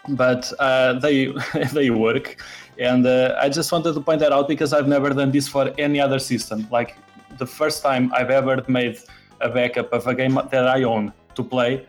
[0.09, 1.33] but uh, they
[1.73, 2.41] they work.
[2.79, 5.73] And uh, I just wanted to point that out because I've never done this for
[5.77, 6.67] any other system.
[6.71, 6.95] Like
[7.37, 8.99] the first time I've ever made
[9.41, 11.85] a backup of a game that I own to play,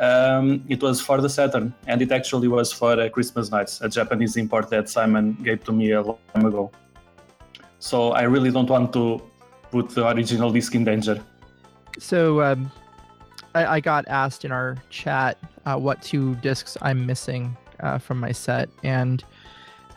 [0.00, 3.88] um, it was for the Saturn, and it actually was for uh, Christmas Nights, a
[3.88, 6.70] Japanese import that Simon gave to me a long time ago.
[7.78, 9.22] So I really don't want to
[9.70, 11.22] put the original disc in danger.
[11.98, 12.72] So um,
[13.54, 15.36] I, I got asked in our chat
[15.66, 19.22] uh, what two discs I'm missing uh, from my set, and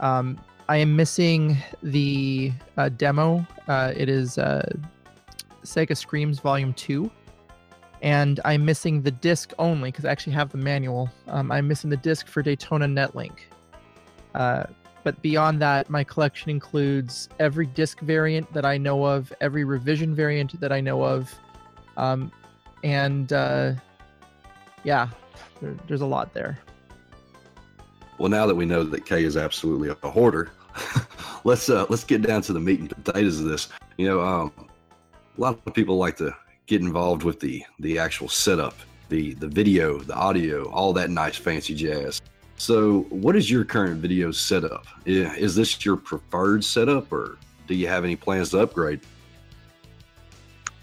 [0.01, 0.37] um,
[0.67, 3.47] I am missing the uh, demo.
[3.69, 4.69] Uh, it is uh,
[5.63, 7.09] Sega Screams Volume 2.
[8.03, 11.09] And I'm missing the disc only because I actually have the manual.
[11.29, 13.39] Um, I'm missing the disc for Daytona Netlink.
[14.35, 14.65] Uh,
[15.03, 20.13] but beyond that, my collection includes every disc variant that I know of, every revision
[20.13, 21.33] variant that I know of.
[21.95, 22.29] Um,
[22.83, 23.73] and uh,
[24.83, 25.07] yeah,
[25.61, 26.59] there, there's a lot there.
[28.17, 30.51] Well, now that we know that Kay is absolutely a hoarder,
[31.45, 33.69] let's uh, let's get down to the meat and potatoes of this.
[33.97, 34.51] You know, um,
[35.37, 36.35] a lot of people like to
[36.67, 38.75] get involved with the the actual setup,
[39.09, 42.21] the the video, the audio, all that nice fancy jazz.
[42.57, 44.85] So, what is your current video setup?
[45.05, 47.37] Is this your preferred setup, or
[47.67, 49.01] do you have any plans to upgrade?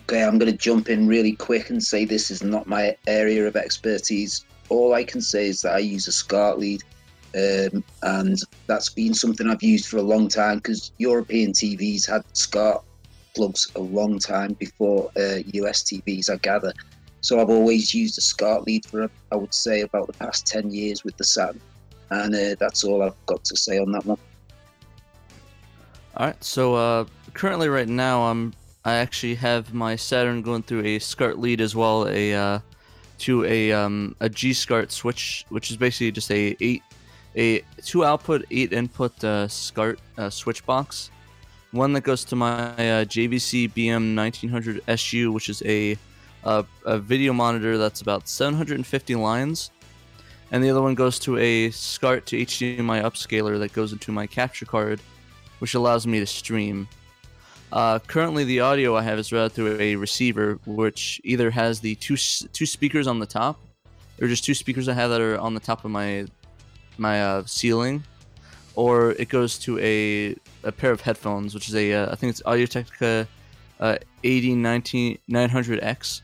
[0.02, 3.46] Okay, I'm going to jump in really quick and say this is not my area
[3.46, 4.44] of expertise.
[4.68, 6.82] All I can say is that I use a SCART lead,
[7.36, 12.24] um, and that's been something I've used for a long time because European TVs had
[12.36, 12.84] SCART
[13.34, 16.72] plugs a long time before uh, US TVs, I gather.
[17.22, 20.70] So I've always used a SCART lead for, I would say, about the past 10
[20.70, 21.60] years with the Saturn.
[22.10, 24.18] And uh, that's all I've got to say on that one.
[26.16, 26.42] All right.
[26.42, 27.04] So uh,
[27.34, 28.52] currently, right now, I'm
[28.84, 32.58] I actually have my Saturn going through a SCART lead as well, a uh,
[33.18, 36.82] to a um, a G SCART switch, which is basically just a eight
[37.36, 41.10] a two output eight input uh, SCART uh, switch box.
[41.72, 45.96] One that goes to my uh, JVC BM 1900 SU, which is a,
[46.42, 49.70] a a video monitor that's about 750 lines,
[50.50, 54.26] and the other one goes to a SCART to HDMI upscaler that goes into my
[54.26, 55.00] capture card,
[55.60, 56.88] which allows me to stream.
[57.72, 61.94] Uh, currently, the audio I have is routed through a receiver, which either has the
[61.96, 63.60] two two speakers on the top,
[64.20, 66.26] or just two speakers I have that are on the top of my
[66.98, 68.02] my uh, ceiling,
[68.80, 72.30] or it goes to a, a pair of headphones, which is a uh, I think
[72.30, 73.28] it's Audio Technica
[73.78, 76.22] uh, 900X,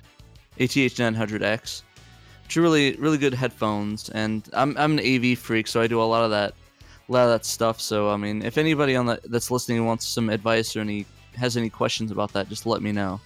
[0.59, 1.83] ATH 900X.
[2.45, 6.01] Which are really really good headphones, and I'm I'm an AV freak, so I do
[6.01, 6.55] a lot of that
[7.09, 7.79] a lot of that stuff.
[7.81, 11.05] So I mean, if anybody on that that's listening wants some advice or any
[11.35, 13.21] has any questions about that, just let me know.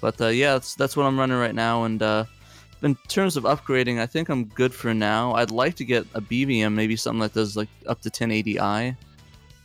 [0.00, 2.24] But uh, yeah, that's that's what I'm running right now, and uh,
[2.82, 5.34] in terms of upgrading, I think I'm good for now.
[5.34, 8.96] I'd like to get a BVM, maybe something that does like up to 1080i.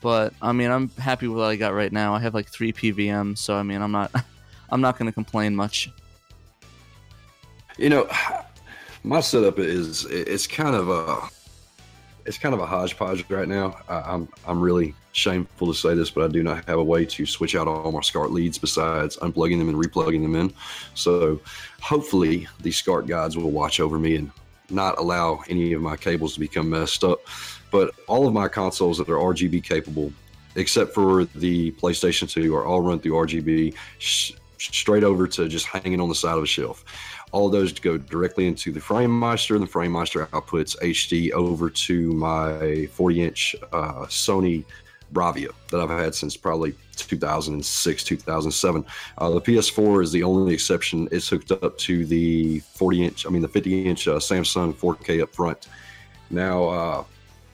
[0.01, 2.13] But I mean, I'm happy with what I got right now.
[2.13, 4.11] I have like three PVMs, so I mean, I'm not,
[4.69, 5.89] I'm not going to complain much.
[7.77, 8.09] You know,
[9.03, 11.29] my setup is it's kind of a,
[12.25, 13.77] it's kind of a hodgepodge right now.
[13.87, 17.05] I, I'm I'm really shameful to say this, but I do not have a way
[17.05, 20.53] to switch out all my SCART leads besides unplugging them and replugging them in.
[20.95, 21.39] So
[21.81, 24.31] hopefully these SCART guides will watch over me and
[24.69, 27.19] not allow any of my cables to become messed up.
[27.71, 30.11] But all of my consoles that are RGB capable,
[30.55, 35.65] except for the PlayStation 2, are all run through RGB sh- straight over to just
[35.67, 36.85] hanging on the side of a shelf.
[37.33, 42.87] All those go directly into the FrameMeister, and the FrameMeister outputs HD over to my
[42.93, 44.63] 40 inch uh, Sony
[45.11, 48.85] Bravia that I've had since probably 2006, 2007.
[49.17, 51.07] Uh, the PS4 is the only exception.
[51.11, 55.21] It's hooked up to the 40 inch, I mean, the 50 inch uh, Samsung 4K
[55.21, 55.67] up front.
[56.29, 57.03] Now, uh,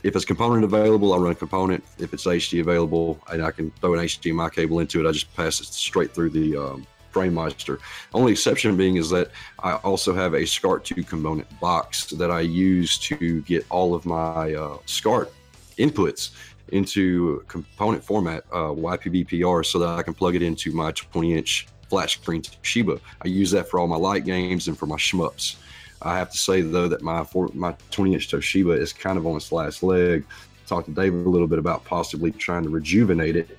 [0.03, 1.83] if it's component available, I run a component.
[1.97, 5.33] If it's HD available and I can throw an HDMI cable into it, I just
[5.35, 7.79] pass it straight through the um, FrameMeister.
[8.13, 12.41] Only exception being is that I also have a SCART 2 component box that I
[12.41, 15.31] use to get all of my uh, SCART
[15.77, 16.31] inputs
[16.71, 21.67] into component format, uh, YPBPR, so that I can plug it into my 20 inch
[21.89, 22.99] flat screen Toshiba.
[23.21, 25.55] I use that for all my light games and for my shmups.
[26.01, 29.25] I have to say though that my four, my 20 inch Toshiba is kind of
[29.27, 30.25] on its last leg.
[30.67, 33.57] Talked to David a little bit about possibly trying to rejuvenate it,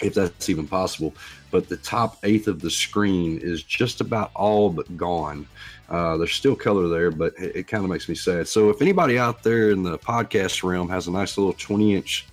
[0.00, 1.14] if that's even possible.
[1.50, 5.46] But the top eighth of the screen is just about all but gone.
[5.88, 8.48] Uh, there's still color there, but it, it kind of makes me sad.
[8.48, 12.26] So if anybody out there in the podcast realm has a nice little 20 inch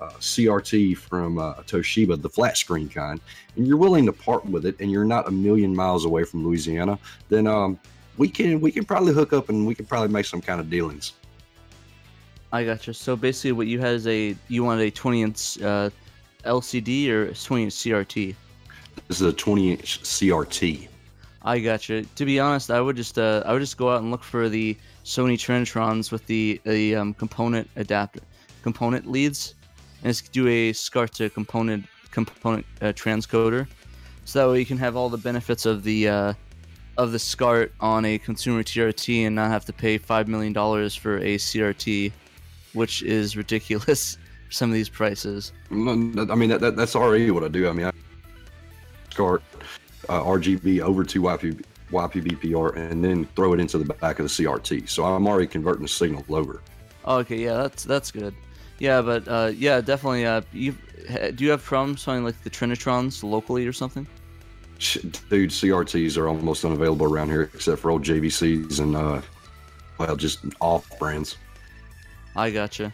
[0.00, 3.20] uh, CRT from uh, Toshiba, the flat screen kind,
[3.56, 6.44] and you're willing to part with it, and you're not a million miles away from
[6.44, 6.98] Louisiana,
[7.28, 7.78] then um,
[8.16, 10.70] we can we can probably hook up and we can probably make some kind of
[10.70, 11.12] dealings.
[12.52, 12.94] I gotcha.
[12.94, 15.90] So basically, what you had is a you wanted a 20 inch uh,
[16.44, 18.34] LCD or 20 inch CRT.
[19.08, 20.88] This is a 20 inch CRT.
[21.42, 22.04] I gotcha.
[22.04, 24.48] To be honest, I would just uh, I would just go out and look for
[24.48, 28.20] the Sony Trinitrons with the the um, component adapter,
[28.62, 29.54] component leads,
[30.02, 33.66] and just do a SCART to component component uh, transcoder,
[34.24, 36.32] so that way you can have all the benefits of the uh,
[36.96, 40.94] of the SCART on a consumer CRT and not have to pay five million dollars
[40.94, 42.10] for a CRT,
[42.72, 44.16] which is ridiculous.
[44.50, 45.52] Some of these prices.
[45.70, 47.68] I mean, that, that, that's already what I do.
[47.68, 47.92] I mean, I
[49.10, 49.42] SCART
[50.08, 54.44] uh, RGB over to YP, YPBPR and then throw it into the back of the
[54.44, 54.88] CRT.
[54.88, 56.62] So I'm already converting the signal over.
[57.06, 58.34] Okay, yeah, that's that's good.
[58.78, 60.26] Yeah, but uh, yeah, definitely.
[60.26, 60.74] Uh, you
[61.34, 64.06] do you have problems finding like the Trinitrons locally or something?
[64.78, 69.22] Dude, CRTs are almost unavailable around here except for old JVCs and, uh,
[69.98, 71.36] well, just off brands.
[72.34, 72.92] I gotcha.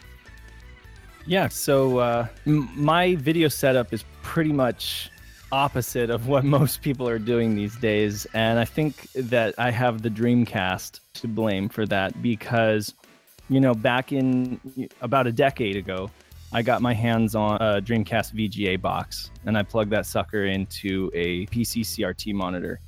[1.26, 5.10] Yeah, so uh, m- my video setup is pretty much
[5.52, 10.02] opposite of what most people are doing these days, and I think that I have
[10.02, 12.94] the Dreamcast to blame for that because,
[13.48, 14.60] you know, back in
[15.02, 16.10] about a decade ago,
[16.52, 21.10] I got my hands on a Dreamcast VGA box, and I plugged that sucker into
[21.14, 22.80] a PC CRT monitor,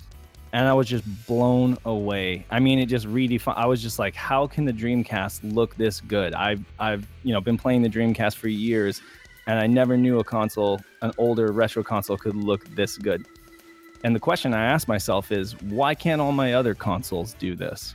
[0.52, 2.44] and I was just blown away.
[2.50, 3.56] I mean, it just redefined.
[3.56, 6.34] I was just like, how can the Dreamcast look this good?
[6.34, 9.00] I've I've you know been playing the Dreamcast for years,
[9.46, 13.26] and I never knew a console, an older retro console, could look this good.
[14.04, 17.94] And the question I ask myself is, why can't all my other consoles do this?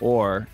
[0.00, 0.46] Or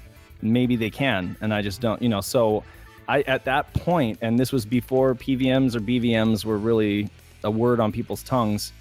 [0.42, 2.03] maybe they can, and I just don't.
[2.03, 2.64] You know, so
[3.09, 7.09] I at that point, and this was before PVMs or BVMs were really
[7.44, 8.72] a word on people's tongues.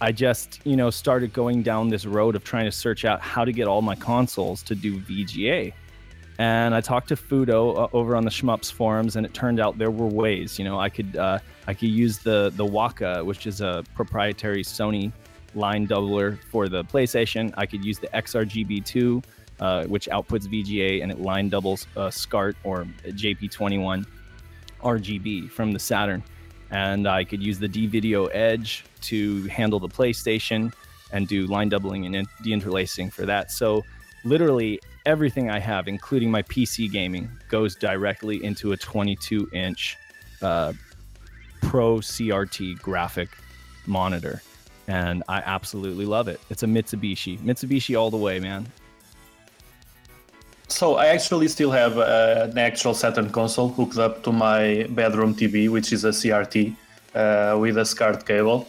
[0.00, 3.44] I just, you know, started going down this road of trying to search out how
[3.44, 5.72] to get all my consoles to do VGA.
[6.38, 9.76] And I talked to Fudo uh, over on the Shmups forums, and it turned out
[9.76, 10.56] there were ways.
[10.56, 14.62] You know, I could uh, I could use the the Waka, which is a proprietary
[14.62, 15.10] Sony
[15.56, 17.52] line doubler for the PlayStation.
[17.56, 19.24] I could use the XRGB2,
[19.58, 24.06] uh, which outputs VGA and it line doubles SCART or JP21
[24.80, 26.22] RGB from the Saturn.
[26.70, 30.72] And I could use the DVDO Edge to handle the PlayStation
[31.12, 33.50] and do line doubling and in- deinterlacing for that.
[33.50, 33.84] So
[34.24, 39.96] literally everything I have, including my PC gaming, goes directly into a 22 inch
[40.42, 40.72] uh,
[41.62, 43.30] Pro CRT graphic
[43.86, 44.42] monitor.
[44.86, 46.40] And I absolutely love it.
[46.50, 47.38] It's a Mitsubishi.
[47.40, 48.66] Mitsubishi all the way, man.
[50.68, 55.34] So I actually still have uh, an actual Saturn console hooked up to my bedroom
[55.34, 56.76] TV, which is a CRT
[57.14, 58.68] uh, with a SCART cable,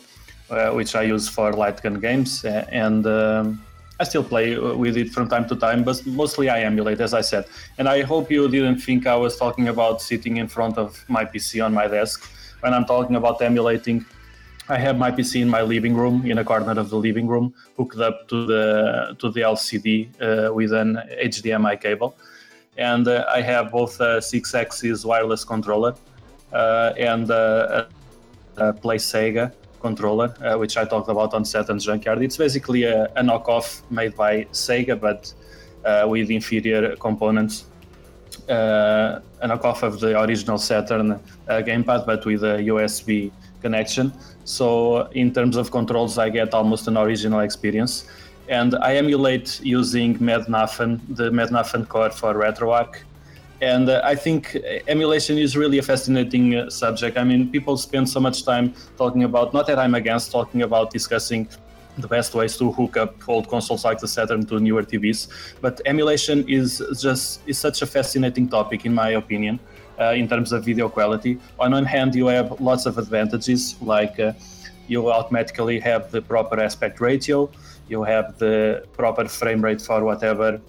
[0.50, 3.62] uh, which I use for light gun games, and um,
[4.00, 5.84] I still play uh, with it from time to time.
[5.84, 7.46] But mostly I emulate, as I said.
[7.78, 11.26] And I hope you didn't think I was talking about sitting in front of my
[11.26, 12.26] PC on my desk.
[12.62, 14.06] When I'm talking about emulating,
[14.72, 17.56] I have my PC in my living room, in a corner of the living room,
[17.76, 22.16] hooked up to the to the LCD uh, with an HDMI cable,
[22.78, 25.96] and uh, I have both a six-axis wireless controller
[26.54, 27.88] uh, and uh,
[28.58, 32.22] a, a Play Sega controller, uh, which I talked about on Saturn's Junkyard.
[32.22, 35.34] It's basically a, a knockoff made by Sega, but
[35.84, 37.66] uh, with inferior components.
[38.48, 44.14] Uh, a knockoff of the original Saturn uh, gamepad, but with a USB connection.
[44.50, 48.06] So in terms of controls, I get almost an original experience.
[48.48, 52.96] And I emulate using Mednafen, the Mednafen core for RetroArch.
[53.62, 54.58] And uh, I think
[54.88, 57.16] emulation is really a fascinating uh, subject.
[57.16, 60.90] I mean, people spend so much time talking about, not that I'm against talking about
[60.90, 61.48] discussing
[62.00, 65.28] the best ways to hook up old consoles like the Saturn to newer TVs,
[65.62, 69.60] but emulation is just is such a fascinating topic in my opinion
[70.00, 71.38] uh, in terms of video quality.
[71.60, 74.34] On one hand, you have lots of advantages, like uh,
[74.88, 77.50] you automatically have the proper aspect ratio,
[77.88, 80.62] you have the proper frame rate for whatever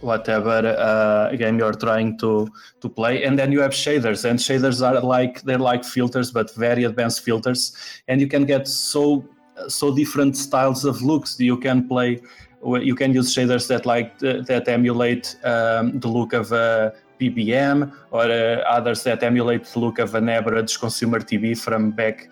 [0.00, 2.48] whatever uh, game you're trying to
[2.80, 3.24] to play.
[3.24, 7.24] And then you have shaders and shaders are like they're like filters but very advanced
[7.24, 7.76] filters.
[8.08, 9.24] And you can get so
[9.68, 11.38] so different styles of looks.
[11.40, 12.20] You can play
[12.64, 18.24] you can use shaders that like that emulate um, the look of a PVM or
[18.24, 22.28] uh, others that emulate the look of an average consumer TV from back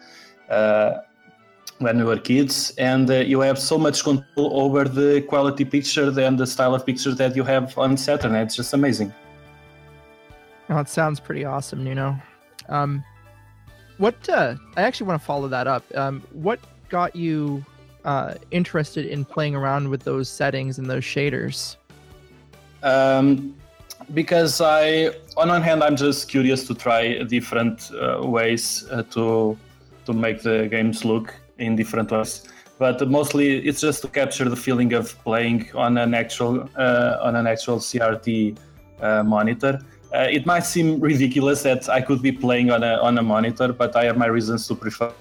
[0.50, 0.98] uh,
[1.78, 6.08] when we were kids, and uh, you have so much control over the quality picture
[6.20, 8.34] and the style of picture that you have on Saturn.
[8.36, 9.12] It's just amazing.
[10.68, 12.16] Oh, it sounds pretty awesome, Nuno.
[12.68, 13.04] Um,
[13.98, 15.84] what uh, I actually want to follow that up.
[15.94, 17.64] Um, what got you
[18.04, 21.76] uh, interested in playing around with those settings and those shaders?
[22.82, 23.54] Um,
[24.14, 29.56] because I, on one hand, I'm just curious to try different uh, ways uh, to
[30.06, 32.48] to make the games look in different ways.
[32.78, 37.36] But mostly, it's just to capture the feeling of playing on an actual uh, on
[37.36, 38.58] an actual CRT
[39.00, 39.80] uh, monitor.
[40.14, 43.72] Uh, it might seem ridiculous that I could be playing on a on a monitor,
[43.72, 45.12] but I have my reasons to prefer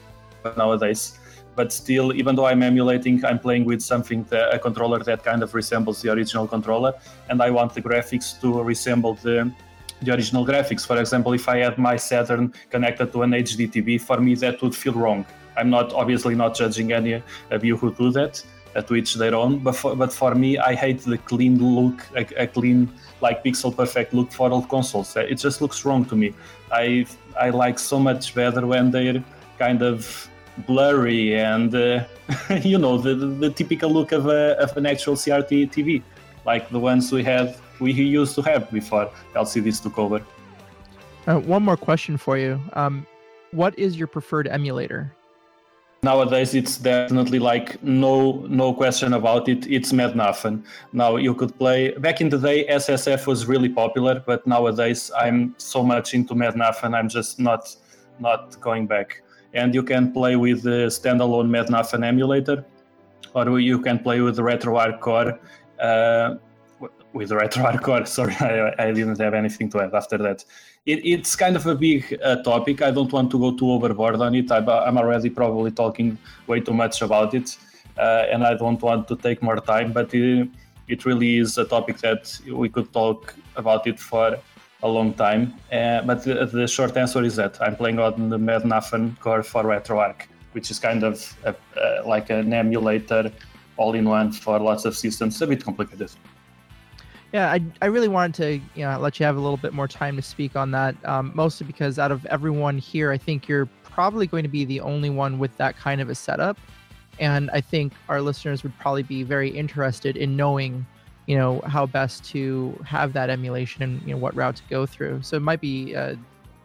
[0.58, 1.20] nowadays
[1.56, 5.44] but still, even though I'm emulating, I'm playing with something, that, a controller that kind
[5.44, 6.94] of resembles the original controller,
[7.30, 9.52] and I want the graphics to resemble the
[10.04, 10.86] the original graphics.
[10.86, 14.60] For example, if I had my Saturn connected to an HD TV, for me that
[14.62, 15.26] would feel wrong.
[15.56, 17.22] I'm not obviously not judging any
[17.52, 18.44] of you who do that,
[18.80, 19.60] to each their own.
[19.60, 22.90] But for, but for me, I hate the clean look, a, a clean
[23.22, 25.16] like pixel perfect look for old consoles.
[25.16, 26.34] It just looks wrong to me.
[26.72, 27.06] I
[27.40, 29.24] I like so much better when they're
[29.60, 30.30] kind of
[30.60, 32.04] blurry and uh,
[32.62, 36.02] you know the, the typical look of, a, of an actual CRT TV,
[36.46, 40.22] like the ones we had we used to have before LCDs took over.
[41.28, 42.60] Uh, one more question for you.
[42.74, 43.06] Um,
[43.52, 45.14] what is your preferred emulator?
[46.04, 49.68] Nowadays, it's definitely like no no question about it.
[49.68, 50.64] It's Mednafen.
[50.94, 51.92] Now you could play.
[51.92, 56.96] Back in the day, SSF was really popular, but nowadays I'm so much into Mednafen.
[56.96, 57.76] I'm just not
[58.20, 59.22] not going back
[59.54, 62.66] and you can play with the standalone Mednafen emulator,
[63.34, 65.40] or you can play with RetroArch Core.
[65.80, 66.36] Uh,
[67.14, 70.46] with RetroArch Core, sorry, I, I, didn't have anything to add after that.
[70.86, 72.82] It, it's kind of a big uh, topic.
[72.82, 74.52] I don't want to go too overboard on it.
[74.52, 76.18] I, am already probably talking
[76.48, 77.58] way too much about it,
[77.98, 79.92] uh, and I don't want to take more time.
[79.92, 80.48] But it,
[80.88, 84.38] it really is a topic that we could talk about it for
[84.84, 85.54] a long time.
[85.72, 89.64] Uh, but the, the, short answer is that I'm playing on the Mednafen core for
[89.64, 93.32] RetroArch, which is kind of a, uh, like an emulator
[93.78, 95.42] all in one for lots of systems.
[95.42, 96.12] A bit complicated.
[97.34, 99.88] Yeah, I, I really wanted to you know let you have a little bit more
[99.88, 100.96] time to speak on that.
[101.06, 104.82] Um, mostly because out of everyone here, I think you're probably going to be the
[104.82, 106.58] only one with that kind of a setup,
[107.20, 110.86] and I think our listeners would probably be very interested in knowing
[111.28, 114.86] you know how best to have that emulation and you know what route to go
[114.86, 115.22] through.
[115.22, 116.16] So it might be uh,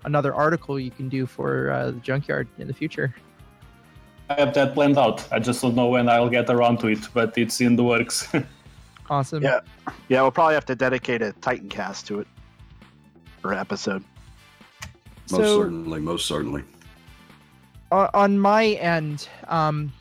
[0.05, 3.15] another article you can do for uh, the junkyard in the future.
[4.29, 5.27] I have that planned out.
[5.33, 8.29] I just don't know when I'll get around to it, but it's in the works.
[9.11, 9.43] awesome.
[9.43, 9.61] Yeah,
[10.09, 10.23] yeah.
[10.23, 12.27] We'll probably have to dedicate a Titan cast to it
[13.41, 14.03] for episode.
[15.31, 16.63] Most so, certainly, most certainly.
[17.93, 19.93] on my end, um,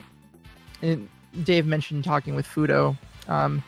[1.44, 2.96] Dave mentioned talking with Fudo.
[3.28, 3.62] Um,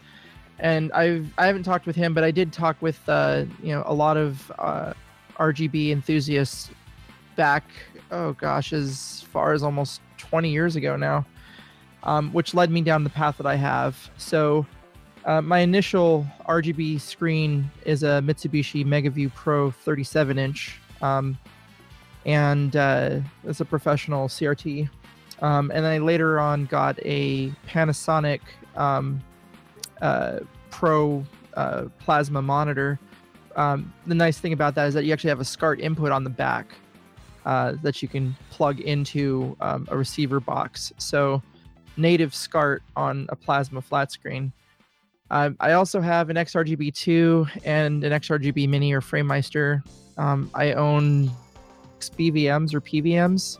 [0.60, 3.82] and I've I haven't talked with him, but I did talk with uh, you know
[3.86, 4.92] a lot of uh,
[5.38, 6.70] RGB enthusiasts
[7.36, 7.64] back.
[8.10, 11.24] Oh gosh, as far as almost 20 years ago now,
[12.02, 14.10] um, which led me down the path that I have.
[14.16, 14.66] So.
[15.24, 21.36] Uh, my initial RGB screen is a Mitsubishi Megaview Pro 37 inch, um,
[22.24, 24.88] and uh, it's a professional CRT.
[25.42, 28.40] Um, and I later on got a Panasonic
[28.76, 29.22] um,
[30.00, 32.98] uh, Pro uh, plasma monitor.
[33.56, 36.22] Um, the nice thing about that is that you actually have a SCART input on
[36.22, 36.66] the back
[37.44, 40.92] uh, that you can plug into um, a receiver box.
[40.98, 41.42] So
[41.96, 44.52] native SCART on a plasma flat screen.
[45.30, 49.82] Uh, I also have an XRGB2 and an XRGB Mini or FrameMeister.
[50.16, 51.30] Um, I own
[52.00, 53.58] BVMs or PVMs,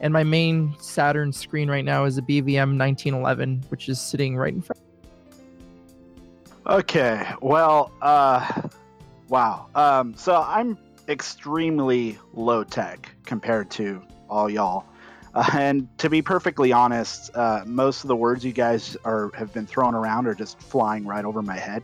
[0.00, 4.54] and my main Saturn screen right now is a BVM 1911, which is sitting right
[4.54, 4.81] in front.
[6.64, 8.62] Okay, well, uh,
[9.28, 9.66] wow.
[9.74, 10.78] Um, so I'm
[11.08, 14.84] extremely low tech compared to all y'all.
[15.34, 19.52] Uh, and to be perfectly honest, uh, most of the words you guys are have
[19.52, 21.82] been thrown around are just flying right over my head.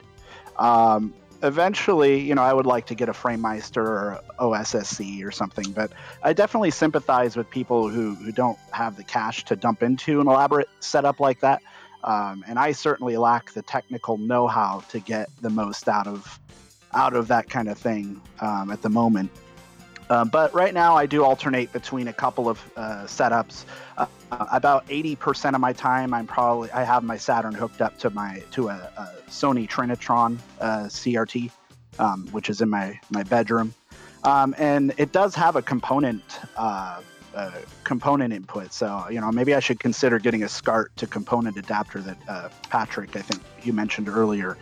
[0.58, 5.72] Um, eventually, you know, I would like to get a FrameMeister or OSSC or something,
[5.72, 5.92] but
[6.22, 10.28] I definitely sympathize with people who, who don't have the cash to dump into an
[10.28, 11.62] elaborate setup like that.
[12.04, 16.38] Um, and I certainly lack the technical know-how to get the most out of
[16.94, 19.30] out of that kind of thing um, at the moment.
[20.10, 23.64] Uh, but right now, I do alternate between a couple of uh, setups.
[23.98, 28.10] Uh, about 80% of my time, I'm probably I have my Saturn hooked up to
[28.10, 31.50] my to a, a Sony Trinitron uh, CRT,
[31.98, 33.74] um, which is in my my bedroom,
[34.24, 36.40] um, and it does have a component
[37.34, 37.50] uh,
[37.84, 38.72] component input.
[38.72, 42.48] So, you know, maybe I should consider getting a SCART to component adapter that uh,
[42.70, 44.56] Patrick, I think you mentioned earlier.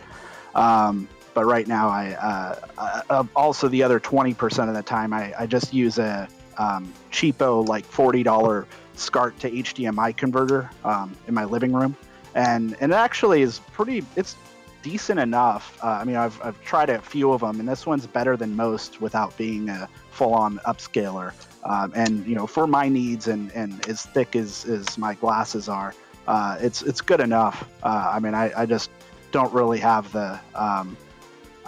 [0.55, 5.33] Um, but right now, I uh, uh also the other 20% of the time, I,
[5.37, 6.27] I just use a
[6.57, 8.65] um, cheapo, like $40
[8.95, 11.95] SCART to HDMI converter um, in my living room.
[12.35, 14.35] And, and it actually is pretty, it's
[14.81, 15.77] decent enough.
[15.83, 18.55] Uh, I mean, I've, I've tried a few of them, and this one's better than
[18.55, 21.33] most without being a full-on upscaler.
[21.67, 25.67] Um, and you know, for my needs and, and as thick as, as my glasses
[25.67, 25.93] are,
[26.25, 27.69] uh, it's it's good enough.
[27.83, 28.89] Uh, I mean, I, I just
[29.31, 30.97] don't really have the um,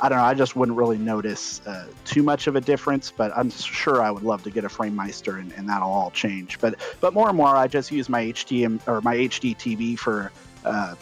[0.01, 0.23] I don't know.
[0.23, 4.11] I just wouldn't really notice uh, too much of a difference, but I'm sure I
[4.11, 6.59] would love to get a FrameMeister and, and that'll all change.
[6.59, 10.31] But but more and more, I just use my HDM or my HD TV for
[10.63, 10.95] uh,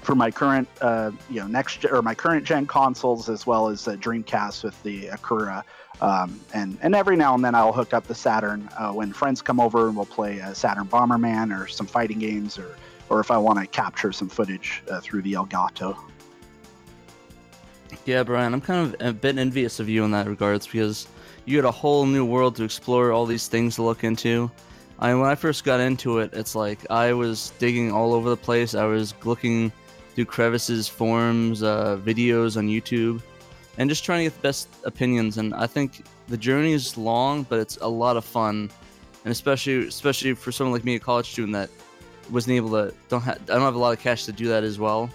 [0.00, 3.86] for my current uh, you know next or my current gen consoles as well as
[3.86, 5.62] uh, Dreamcast with the Akura.
[6.02, 9.40] Um, and and every now and then I'll hook up the Saturn uh, when friends
[9.40, 12.76] come over and we'll play uh, Saturn Bomberman or some fighting games or
[13.08, 15.96] or if I want to capture some footage uh, through the Elgato.
[18.04, 21.06] Yeah, Brian, I'm kind of a bit envious of you in that regards because
[21.44, 24.50] you had a whole new world to explore, all these things to look into.
[24.98, 28.28] I mean, when I first got into it, it's like I was digging all over
[28.28, 28.74] the place.
[28.74, 29.70] I was looking
[30.14, 33.22] through crevices, forums, uh, videos on YouTube,
[33.78, 35.38] and just trying to get the best opinions.
[35.38, 38.70] And I think the journey is long, but it's a lot of fun,
[39.24, 41.70] and especially especially for someone like me, a college student that
[42.30, 44.64] wasn't able to don't ha- I don't have a lot of cash to do that
[44.64, 45.10] as well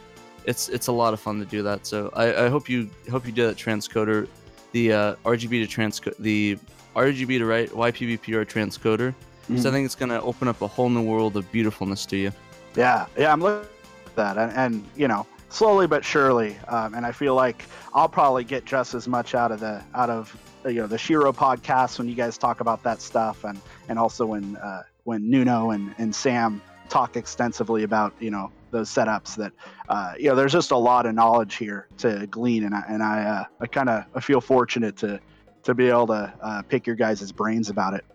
[0.47, 1.85] it's it's a lot of fun to do that.
[1.85, 4.27] So I, I hope you hope you do that transcoder,
[4.71, 6.57] the uh, RGB to transcode the
[6.95, 9.13] RGB to write YPBPR transcoder.
[9.13, 9.57] Mm-hmm.
[9.57, 12.31] So I think it's gonna open up a whole new world of beautifulness to you.
[12.75, 13.69] Yeah, yeah, I'm looking
[14.05, 18.09] at that, and, and you know, slowly but surely, um, and I feel like I'll
[18.09, 21.97] probably get just as much out of the out of you know the Shiro podcast
[21.97, 23.59] when you guys talk about that stuff, and
[23.89, 28.89] and also when uh, when Nuno and and Sam talk extensively about you know those
[28.89, 29.53] setups that
[29.89, 33.03] uh, you know there's just a lot of knowledge here to glean and I and
[33.03, 35.19] I uh, I kind of I feel fortunate to
[35.63, 38.05] to be able to uh, pick your guys' brains about it.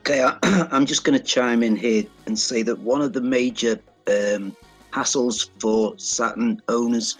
[0.00, 0.38] Okay, I,
[0.70, 4.56] I'm just going to chime in here and say that one of the major um,
[4.92, 7.18] hassles for Saturn owners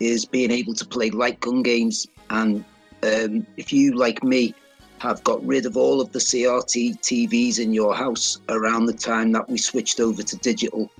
[0.00, 2.06] is being able to play light gun games.
[2.30, 2.64] And
[3.02, 4.54] um, if you, like me,
[4.98, 9.32] have got rid of all of the CRT TVs in your house around the time
[9.32, 10.90] that we switched over to digital,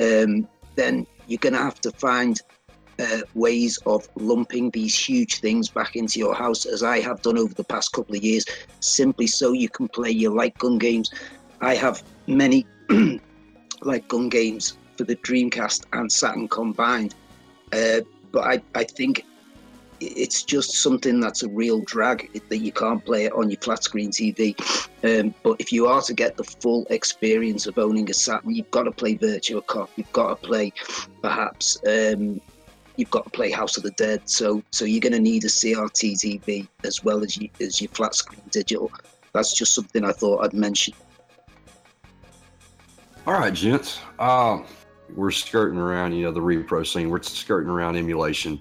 [0.00, 2.40] um, then you're going to have to find
[2.98, 7.38] uh, ways of lumping these huge things back into your house, as I have done
[7.38, 8.44] over the past couple of years,
[8.80, 11.10] simply so you can play your light gun games.
[11.60, 12.66] I have many
[13.82, 17.16] light gun games for the Dreamcast and Saturn combined,
[17.72, 19.24] uh, but I, I think
[20.00, 23.82] it's just something that's a real drag that you can't play it on your flat
[23.82, 24.54] screen TV.
[25.02, 28.70] Um, but if you are to get the full experience of owning a Saturn, you've
[28.70, 29.90] got to play Virtua Cop.
[29.96, 30.72] You've got to play,
[31.20, 32.40] perhaps, um,
[32.94, 34.28] you've got to play House of the Dead.
[34.28, 37.90] So, so you're going to need a CRT TV as well as you, as your
[37.90, 38.92] flat screen digital.
[39.32, 40.94] That's just something I thought I'd mention.
[43.24, 44.00] All right, gents.
[44.18, 44.64] Um,
[45.14, 47.10] we're skirting around, you know, the repro scene.
[47.10, 48.60] We're skirting around emulation.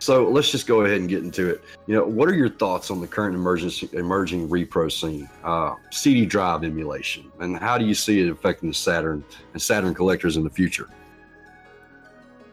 [0.00, 1.64] So let's just go ahead and get into it.
[1.86, 6.24] You know, what are your thoughts on the current emerging emerging repro scene, uh, CD
[6.24, 10.44] drive emulation, and how do you see it affecting the Saturn and Saturn collectors in
[10.44, 10.88] the future?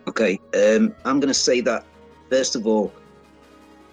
[0.08, 1.86] Okay, um, I'm going to say that
[2.30, 2.92] first of all,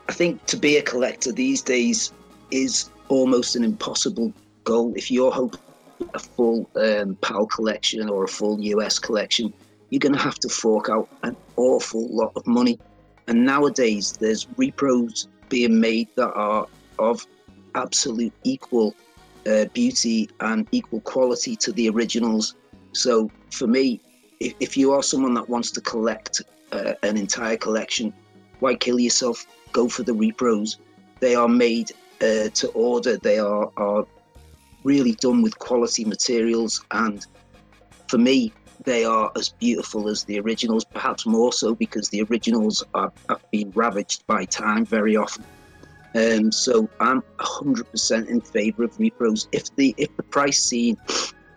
[0.08, 2.12] I think to be a collector these days
[2.50, 4.32] is almost an impossible
[4.64, 4.94] goal.
[4.96, 5.60] If you're hoping
[6.14, 9.52] a full um, PAL collection or a full US collection,
[9.90, 12.78] you're going to have to fork out an awful lot of money
[13.28, 16.66] and nowadays, there's repros being made that are
[16.98, 17.26] of
[17.74, 18.94] absolute equal
[19.46, 22.54] uh, beauty and equal quality to the originals.
[22.92, 24.00] So for me,
[24.40, 26.42] if, if you are someone that wants to collect
[26.72, 28.12] uh, an entire collection,
[28.60, 29.46] why kill yourself?
[29.72, 30.76] Go for the repros.
[31.20, 33.16] They are made uh, to order.
[33.16, 34.06] They are, are
[34.84, 36.84] really done with quality materials.
[36.90, 37.26] And
[38.08, 38.52] for me,
[38.84, 43.44] they are as beautiful as the originals, perhaps more so because the originals are, have
[43.50, 45.44] been ravaged by time very often.
[46.14, 49.48] Um, so I'm 100% in favour of repros.
[49.52, 50.98] If the if the price scene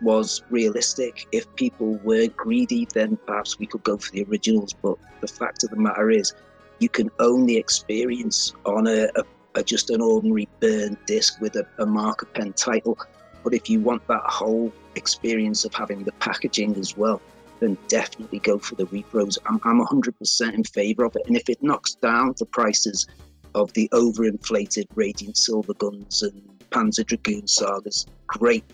[0.00, 4.72] was realistic, if people were greedy, then perhaps we could go for the originals.
[4.72, 6.34] But the fact of the matter is,
[6.78, 9.24] you can own the experience on a, a,
[9.56, 12.98] a just an ordinary burn disc with a, a marker pen title.
[13.46, 17.22] But if you want that whole experience of having the packaging as well,
[17.60, 19.38] then definitely go for the repros.
[19.46, 21.22] I'm, I'm 100% in favor of it.
[21.28, 23.06] And if it knocks down the prices
[23.54, 28.64] of the overinflated Radiant Silverguns and Panzer Dragoon sagas, great.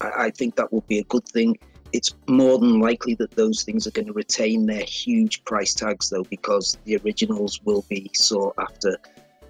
[0.00, 1.58] I, I think that will be a good thing.
[1.92, 6.08] It's more than likely that those things are going to retain their huge price tags,
[6.08, 8.96] though, because the originals will be sought after,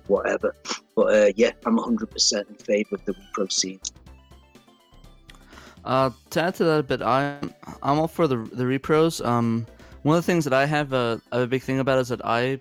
[0.08, 0.56] whatever.
[0.96, 3.78] But uh, yeah, I'm 100% in favor of the repro scene.
[5.84, 9.24] Uh, to add to that a bit, I'm I'm all for the the repros.
[9.24, 9.66] Um,
[10.02, 12.60] One of the things that I have a, a big thing about is that I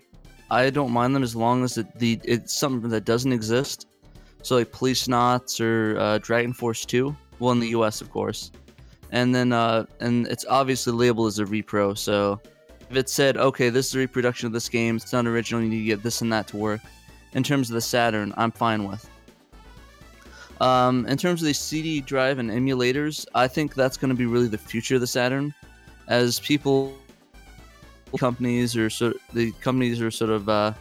[0.50, 3.86] I don't mind them as long as it, the it's something that doesn't exist.
[4.42, 7.16] So like Policenauts or uh, Dragon Force Two.
[7.38, 8.00] Well, in the U.S.
[8.00, 8.52] of course,
[9.10, 11.96] and then uh, and it's obviously labeled as a repro.
[11.96, 12.40] So
[12.90, 15.68] if it said, okay, this is a reproduction of this game, it's not original, you
[15.70, 16.80] need to get this and that to work.
[17.32, 19.08] In terms of the Saturn, I'm fine with.
[20.62, 24.26] Um, in terms of the CD drive and emulators, I think that's going to be
[24.26, 25.52] really the future of the Saturn,
[26.06, 26.96] as people,
[28.16, 30.72] companies or sort the companies are sort of uh,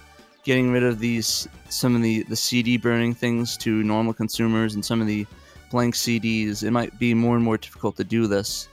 [0.43, 4.85] getting rid of these some of the the CD burning things to normal consumers and
[4.85, 5.25] some of the
[5.71, 6.61] blank CDs.
[6.61, 8.67] It might be more and more difficult to do this,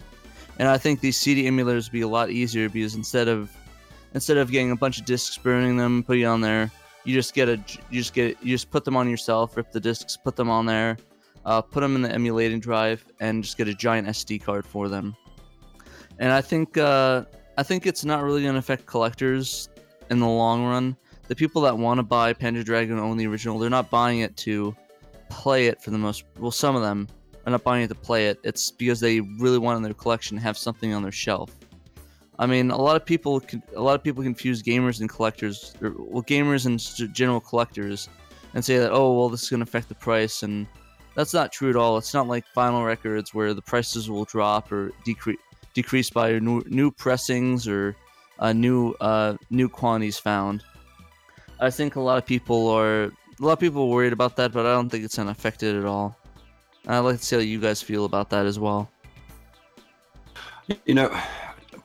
[0.59, 3.51] and I think these CD emulators would be a lot easier because instead of
[4.13, 6.71] instead of getting a bunch of discs burning them, putting it on there
[7.09, 7.57] you just get a
[7.91, 10.67] you just get you just put them on yourself rip the discs put them on
[10.67, 10.99] there
[11.47, 14.89] uh, put them in the emulating drive and just get a giant sd card for
[14.91, 15.17] them.
[16.19, 17.25] And i think uh,
[17.57, 19.71] i think it's not really going to affect collectors
[20.11, 20.97] in the long run.
[21.29, 23.59] The people that want to buy panzer dragoon only original.
[23.59, 24.75] They're not buying it to
[25.31, 27.09] play it for the most well some of them
[27.47, 28.39] are not buying it to play it.
[28.45, 31.51] It's because they really want in their collection to have something on their shelf
[32.39, 33.43] I mean, a lot of people
[33.75, 38.09] a lot of people confuse gamers and collectors, or, well, gamers and general collectors,
[38.55, 40.67] and say that oh well, this is going to affect the price, and
[41.15, 41.99] that's not true at all.
[41.99, 45.39] It's not like vinyl records where the prices will drop or decrease
[45.75, 47.95] decrease by new, new pressings or
[48.39, 50.63] uh, new uh, new quantities found.
[51.61, 54.53] I think a lot of people are a lot of people are worried about that,
[54.53, 56.17] but I don't think it's it at all.
[56.85, 58.91] And I'd like to see how you guys feel about that as well.
[60.85, 61.21] You know,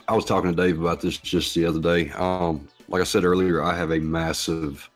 [0.08, 2.12] I was talking to Dave about this just the other day.
[2.12, 4.90] Um, like I said earlier, I have a massive,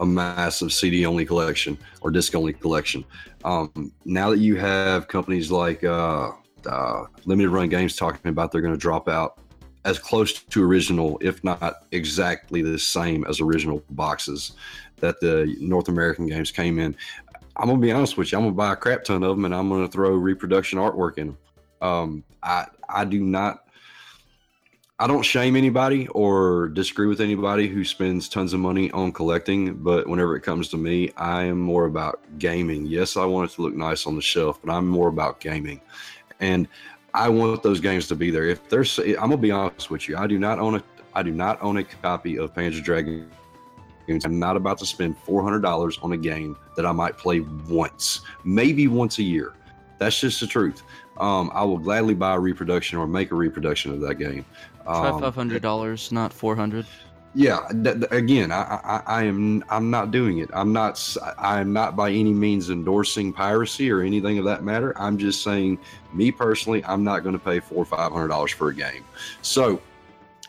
[0.00, 3.04] a massive CD only collection or disc only collection.
[3.44, 6.32] Um, now that you have companies like uh,
[6.66, 9.38] uh, Limited Run Games talking about they're going to drop out
[9.84, 14.52] as close to original, if not exactly the same as original boxes
[14.96, 16.96] that the North American games came in.
[17.56, 18.38] I'm gonna be honest with you.
[18.38, 21.28] I'm gonna buy a crap ton of them, and I'm gonna throw reproduction artwork in
[21.28, 21.38] them.
[21.82, 23.63] Um, I I do not
[25.00, 29.74] I don't shame anybody or disagree with anybody who spends tons of money on collecting,
[29.74, 32.86] but whenever it comes to me, I am more about gaming.
[32.86, 35.80] Yes, I want it to look nice on the shelf, but I'm more about gaming.
[36.38, 36.68] And
[37.12, 38.44] I want those games to be there.
[38.44, 41.32] If there's I'm gonna be honest with you, I do not own a I do
[41.32, 43.28] not own a copy of Panzer Dragoon.
[44.08, 48.86] I'm not about to spend $400 on a game that I might play once, maybe
[48.86, 49.54] once a year.
[49.98, 50.82] That's just the truth.
[51.18, 54.44] Um, I will gladly buy a reproduction or make a reproduction of that game.
[54.84, 56.86] Try um, five hundred dollars, not four hundred.
[57.36, 60.50] Yeah, th- th- again, I, I, I am I'm not doing it.
[60.52, 64.96] I'm not I am not by any means endorsing piracy or anything of that matter.
[64.96, 65.78] I'm just saying,
[66.12, 69.04] me personally, I'm not going to pay four or five hundred dollars for a game.
[69.42, 69.80] So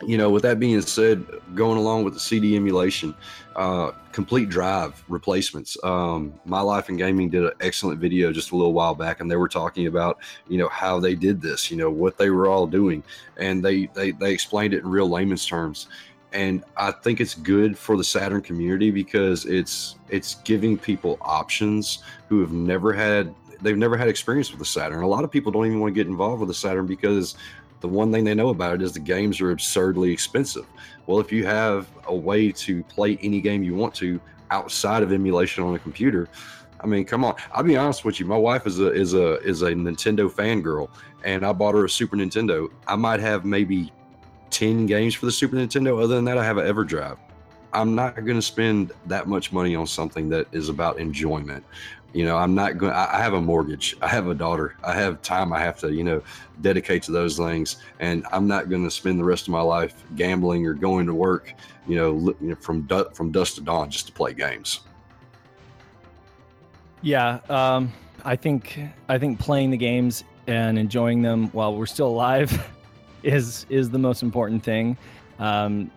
[0.02, 3.14] you know, with that being said, going along with the CD emulation,
[3.56, 5.76] uh, complete drive replacements.
[5.82, 9.30] Um, My Life in Gaming did an excellent video just a little while back, and
[9.30, 12.48] they were talking about, you know, how they did this, you know, what they were
[12.48, 13.02] all doing,
[13.38, 15.88] and they they they explained it in real layman's terms.
[16.32, 22.02] And I think it's good for the Saturn community because it's it's giving people options
[22.28, 25.02] who have never had they've never had experience with the Saturn.
[25.02, 27.36] A lot of people don't even want to get involved with the Saturn because
[27.80, 30.66] the one thing they know about it is the games are absurdly expensive.
[31.06, 34.20] Well, if you have a way to play any game you want to
[34.50, 36.28] outside of emulation on a computer,
[36.80, 37.34] I mean, come on.
[37.52, 38.26] I'll be honest with you.
[38.26, 40.90] My wife is a is a is a Nintendo fangirl,
[41.24, 42.70] and I bought her a Super Nintendo.
[42.86, 43.92] I might have maybe
[44.50, 46.02] ten games for the Super Nintendo.
[46.02, 47.18] Other than that, I have an EverDrive.
[47.72, 51.64] I'm not going to spend that much money on something that is about enjoyment
[52.16, 55.20] you know i'm not going i have a mortgage i have a daughter i have
[55.20, 56.22] time i have to you know
[56.62, 57.76] dedicate to those things.
[58.00, 61.14] And i'm not going to spend the rest of my life gambling or going to
[61.14, 61.52] work
[61.86, 64.80] you know from from dusk to dawn just to play games.
[67.02, 67.92] Yeah um
[68.24, 68.80] i think
[69.10, 72.50] i think playing the games and enjoying them while we're still alive
[73.22, 74.96] is is the most important thing.
[75.38, 75.90] Um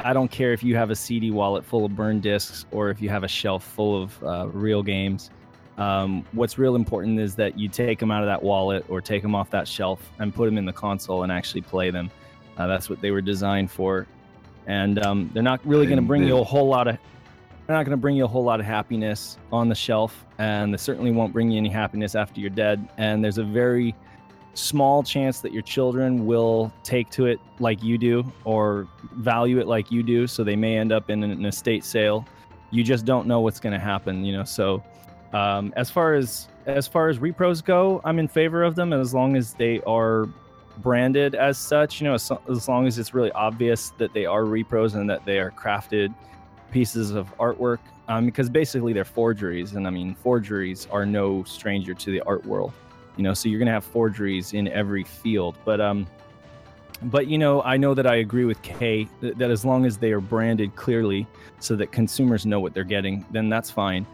[0.00, 3.02] I don't care if you have a CD wallet full of burned discs or if
[3.02, 5.30] you have a shelf full of uh, real games.
[5.78, 9.22] Um, what's real important is that you take them out of that wallet or take
[9.22, 12.10] them off that shelf and put them in the console and actually play them.
[12.56, 14.06] Uh, that's what they were designed for,
[14.66, 16.98] and um, they're not really going to bring you a whole lot of.
[17.66, 20.72] They're not going to bring you a whole lot of happiness on the shelf, and
[20.72, 22.88] they certainly won't bring you any happiness after you're dead.
[22.96, 23.94] And there's a very
[24.54, 29.68] small chance that your children will take to it like you do or value it
[29.68, 32.26] like you do so they may end up in an estate sale
[32.72, 34.82] you just don't know what's going to happen you know so
[35.32, 39.14] um, as far as as far as repros go, I'm in favor of them as
[39.14, 40.28] long as they are
[40.78, 42.00] branded as such.
[42.00, 45.24] You know, as, as long as it's really obvious that they are repros and that
[45.24, 46.14] they are crafted
[46.70, 47.78] pieces of artwork.
[48.08, 52.44] Um, because basically they're forgeries, and I mean forgeries are no stranger to the art
[52.46, 52.72] world.
[53.16, 55.56] You know, so you're gonna have forgeries in every field.
[55.66, 56.06] But um,
[57.02, 59.98] but you know, I know that I agree with Kay that, that as long as
[59.98, 61.26] they are branded clearly,
[61.60, 64.06] so that consumers know what they're getting, then that's fine.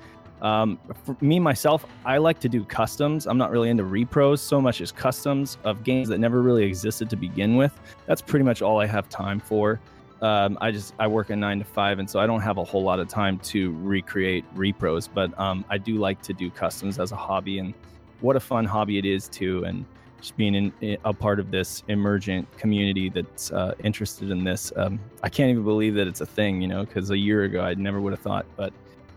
[0.44, 3.26] Um, for me myself, I like to do customs.
[3.26, 7.08] I'm not really into repros so much as customs of games that never really existed
[7.10, 7.72] to begin with.
[8.04, 9.80] That's pretty much all I have time for.
[10.20, 12.64] Um, I just I work a nine to five, and so I don't have a
[12.64, 15.08] whole lot of time to recreate repros.
[15.12, 17.72] But um, I do like to do customs as a hobby, and
[18.20, 19.64] what a fun hobby it is too.
[19.64, 19.86] And
[20.20, 24.72] just being in, a part of this emergent community that's uh, interested in this.
[24.76, 27.62] Um, I can't even believe that it's a thing, you know, because a year ago
[27.62, 28.46] I never would have thought.
[28.56, 28.72] But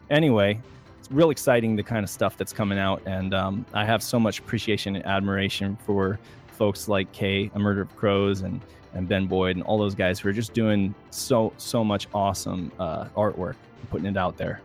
[0.09, 0.59] anyway,
[1.07, 4.19] it's real exciting the kind of stuff that's coming out, and um, I have so
[4.19, 8.59] much appreciation and admiration for folks like Kay, A Murder of Crows, and
[8.93, 12.71] and Ben Boyd, and all those guys who are just doing so so much awesome
[12.79, 13.55] uh, artwork,
[13.89, 14.61] putting it out there.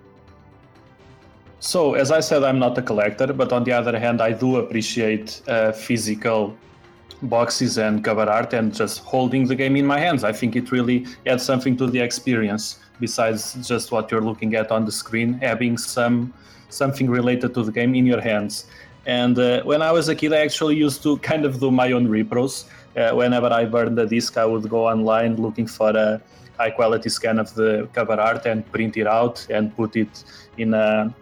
[1.60, 4.56] So, as I said, I'm not a collector, but on the other hand, I do
[4.56, 6.56] appreciate uh, physical
[7.22, 10.24] boxes and cover art and just holding the game in my hands.
[10.24, 14.70] I think it really adds something to the experience besides just what you're looking at
[14.70, 16.32] on the screen, having some
[16.68, 18.66] something related to the game in your hands.
[19.04, 21.92] And uh, when I was a kid, I actually used to kind of do my
[21.92, 22.64] own repros.
[22.96, 26.20] Uh, whenever I burned a disc, I would go online looking for a
[26.58, 30.24] high quality scan of the cover art and print it out and put it
[30.56, 31.12] in a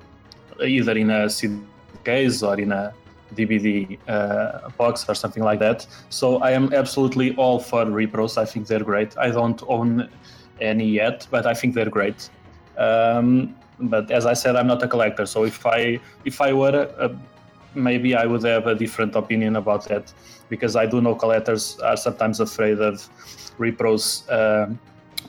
[0.63, 1.59] either in a CD
[2.05, 2.93] case or in a
[3.35, 5.87] DVD uh, box or something like that.
[6.11, 8.37] So I am absolutely all for repros.
[8.37, 9.17] I think they're great.
[9.17, 10.09] I don't own
[10.61, 12.29] any yet, but I think they're great.
[12.79, 15.27] Um, but as I said, I'm not a collector.
[15.27, 17.09] So if I if I were, uh,
[17.75, 20.13] maybe I would have a different opinion about that,
[20.49, 23.09] because I do know collectors are sometimes afraid of
[23.59, 24.29] repros.
[24.31, 24.75] Uh,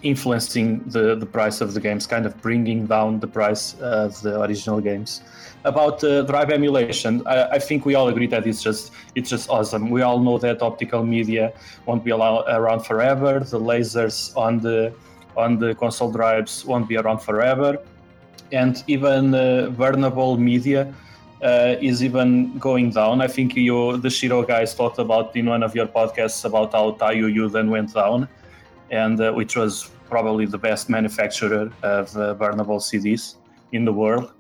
[0.04, 4.42] influencing the, the price of the games, kind of bringing down the price of the
[4.42, 5.22] original games.
[5.64, 9.48] About uh, drive emulation, I, I, think we all agree that it's just it's just
[9.50, 9.92] awesome.
[9.92, 11.54] We all know that optical media
[11.86, 13.42] won't be around forever.
[13.42, 14.92] The lasers on the
[15.36, 17.78] on the console drives won't be around forever,
[18.52, 20.94] and even uh, vulnerable media.
[21.44, 23.20] Uh, is even going down.
[23.20, 26.92] I think you, the Shiro guys, talked about in one of your podcasts about how
[26.92, 28.30] Taiyo Yuden went down
[28.92, 33.36] and uh, which was probably the best manufacturer of uh, burnable CDs
[33.72, 34.32] in the world.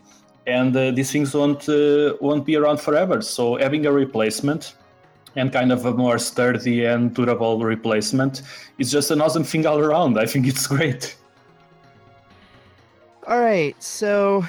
[0.45, 3.21] And uh, these things won't uh, won't be around forever.
[3.21, 4.75] So having a replacement
[5.35, 8.41] and kind of a more sturdy and durable replacement
[8.77, 10.19] It's just an awesome thing all around.
[10.19, 11.15] I think it's great.
[13.27, 14.43] All right, so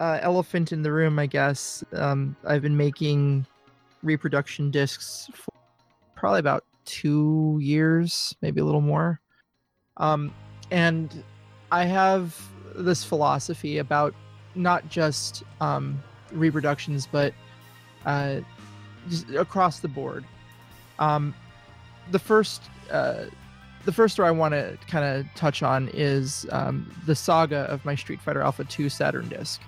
[0.00, 1.84] uh, elephant in the room, I guess.
[1.92, 3.46] Um, I've been making
[4.02, 5.52] reproduction discs for
[6.14, 9.20] probably about two years, maybe a little more.
[9.96, 10.32] Um,
[10.70, 11.22] and
[11.70, 12.40] I have
[12.74, 14.14] this philosophy about
[14.54, 16.02] not just um,
[16.32, 17.32] reproductions, but
[18.06, 18.40] uh,
[19.36, 20.24] across the board.
[20.98, 21.34] Um,
[22.10, 23.24] the first, uh,
[23.84, 27.84] the first story I want to kind of touch on is um, the saga of
[27.84, 29.60] my Street Fighter Alpha 2 Saturn disc.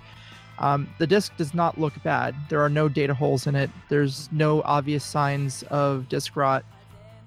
[0.58, 2.34] Um, the disc does not look bad.
[2.50, 3.70] There are no data holes in it.
[3.88, 6.64] There's no obvious signs of disk rot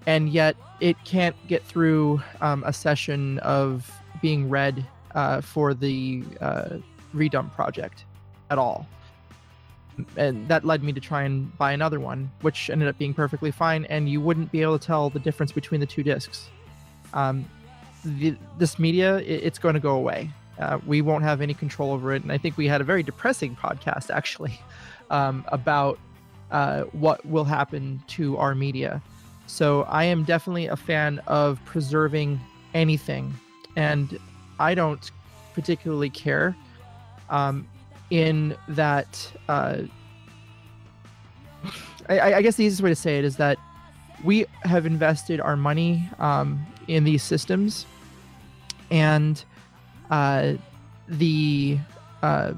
[0.06, 3.90] and yet it can't get through um, a session of
[4.22, 4.86] being read
[5.16, 6.78] uh, for the uh,
[7.14, 8.06] redump project
[8.50, 8.88] at all.
[10.18, 13.52] And that led me to try and buy another one, which ended up being perfectly
[13.52, 13.86] fine.
[13.86, 16.50] And you wouldn't be able to tell the difference between the two discs.
[17.14, 17.46] Um,
[18.04, 20.30] the, this media, it, it's going to go away.
[20.60, 22.24] Uh, we won't have any control over it.
[22.24, 24.60] And I think we had a very depressing podcast actually
[25.10, 26.00] um, about
[26.52, 29.02] uh, what will happen to our media.
[29.48, 32.40] So I am definitely a fan of preserving
[32.74, 33.34] anything,
[33.76, 34.18] and
[34.60, 35.12] I don't
[35.54, 36.56] particularly care.
[37.30, 37.68] Um,
[38.14, 39.78] in that, uh,
[42.08, 43.58] I, I, guess the easiest way to say it is that
[44.24, 47.88] we have invested our money um, in these systems,
[48.92, 49.44] and
[50.12, 50.54] uh,
[51.08, 51.80] the
[52.22, 52.54] uh,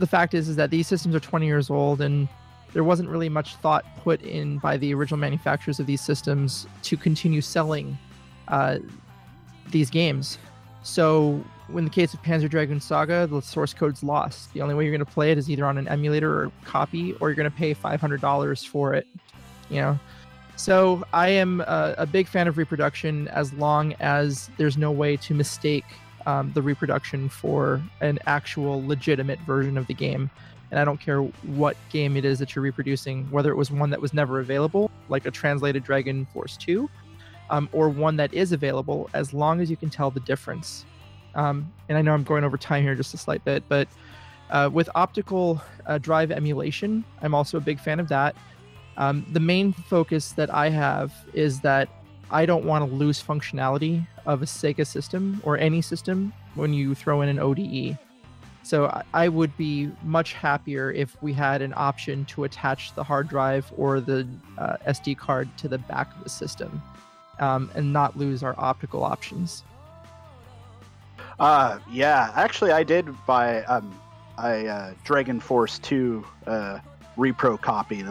[0.00, 2.28] the fact is is that these systems are 20 years old and
[2.72, 6.96] there wasn't really much thought put in by the original manufacturers of these systems to
[6.96, 7.96] continue selling
[8.48, 8.78] uh,
[9.70, 10.36] these games.
[10.82, 11.44] So,
[11.74, 14.52] in the case of Panzer Dragoon Saga, the source code's lost.
[14.52, 17.12] The only way you're going to play it is either on an emulator or copy,
[17.14, 19.06] or you're going to pay $500 for it.
[19.68, 19.98] You know,
[20.54, 25.16] so I am a, a, big fan of reproduction as long as there's no way
[25.16, 25.84] to mistake
[26.24, 30.30] um, the reproduction for an actual legitimate version of the game
[30.70, 33.90] and I don't care what game it is that you're reproducing, whether it was one
[33.90, 36.88] that was never available, like a translated Dragon Force 2,
[37.50, 40.84] um, or one that is available, as long as you can tell the difference.
[41.36, 43.86] Um, and I know I'm going over time here just a slight bit, but
[44.50, 48.34] uh, with optical uh, drive emulation, I'm also a big fan of that.
[48.96, 51.88] Um, the main focus that I have is that
[52.30, 56.94] I don't want to lose functionality of a Sega system or any system when you
[56.94, 57.98] throw in an ODE.
[58.62, 63.28] So I- would be much happier if we had an option to attach the hard
[63.28, 64.26] drive or the
[64.58, 66.82] uh, SD card to the back of the system
[67.38, 69.62] um, and not lose our optical options.
[71.38, 73.98] Uh, yeah, actually, I did buy um,
[74.38, 76.78] a uh, Dragon Force 2 uh,
[77.16, 78.04] repro copy,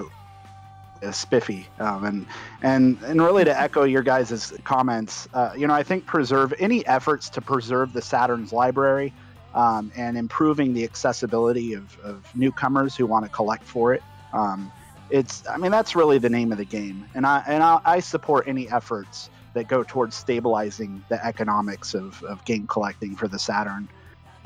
[1.11, 2.25] spiffy, um, and
[2.61, 6.85] and and really to echo your guys' comments, uh, you know, I think preserve any
[6.85, 9.13] efforts to preserve the Saturn's library
[9.53, 14.03] um, and improving the accessibility of, of newcomers who want to collect for it.
[14.33, 14.71] Um,
[15.09, 17.99] it's, I mean, that's really the name of the game, and I and I, I
[17.99, 23.39] support any efforts that go towards stabilizing the economics of, of game collecting for the
[23.39, 23.89] Saturn.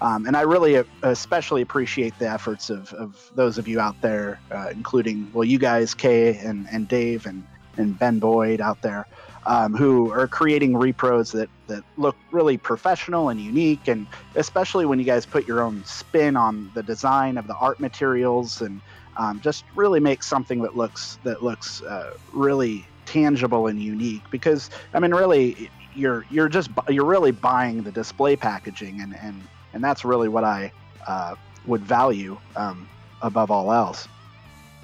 [0.02, 4.40] Um, and I really especially appreciate the efforts of, of those of you out there,
[4.50, 7.46] uh, including, well, you guys, Kay and, and Dave and,
[7.76, 9.08] and Ben Boyd out there,
[9.46, 13.90] um, who are creating repros that, that look really professional and unique.
[13.90, 17.80] And especially when you guys put your own spin on the design of the art
[17.82, 18.80] materials and
[19.18, 24.70] um, just really make something that looks that looks uh, really tangible and unique because
[24.94, 29.84] I mean really you're you're just you're really buying the display packaging and and and
[29.84, 30.72] that's really what I
[31.08, 32.88] uh, would value um,
[33.22, 34.08] above all else.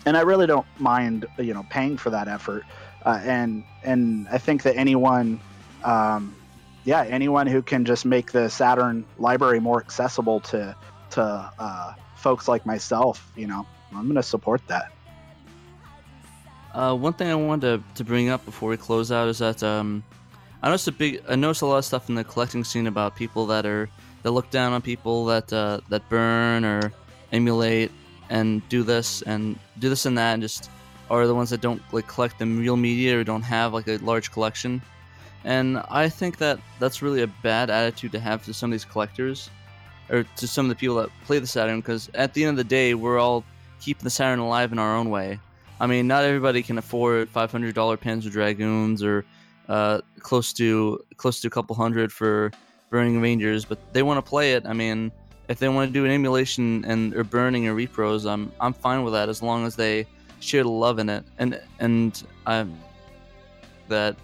[0.07, 2.65] And I really don't mind you know paying for that effort.
[3.05, 5.39] Uh, and and I think that anyone
[5.83, 6.35] um,
[6.83, 10.75] yeah anyone who can just make the Saturn library more accessible to
[11.11, 14.94] to uh, folks like myself you know I'm gonna support that
[16.75, 19.63] Uh, one thing I wanted to, to bring up before we close out is that
[19.63, 20.03] um,
[20.61, 23.15] I noticed a big I noticed a lot of stuff in the collecting scene about
[23.15, 23.89] people that are
[24.23, 26.91] that look down on people that uh, that burn or
[27.31, 27.91] emulate
[28.29, 30.69] and do this and do this and that and just
[31.09, 33.95] are the ones that don't like collect the real media or don't have like a
[33.97, 34.81] large collection.
[35.45, 38.83] And I think that that's really a bad attitude to have to some of these
[38.83, 39.49] collectors
[40.09, 42.57] or to some of the people that play the Saturn because at the end of
[42.57, 43.45] the day we're all
[43.79, 45.39] keeping the Saturn alive in our own way.
[45.79, 49.25] I mean, not everybody can afford five hundred dollar Panzer Dragoons or
[49.67, 52.51] uh, close to close to a couple hundred for
[52.89, 54.65] Burning Rangers, but they want to play it.
[54.65, 55.11] I mean,
[55.49, 59.03] if they want to do an emulation and or burning or repros, I'm I'm fine
[59.03, 60.07] with that as long as they
[60.39, 61.25] share the love in it.
[61.39, 62.77] And and I'm
[63.89, 64.15] that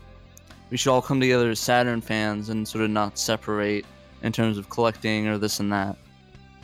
[0.69, 3.85] we should all come together as Saturn fans and sort of not separate
[4.23, 5.97] in terms of collecting or this and that,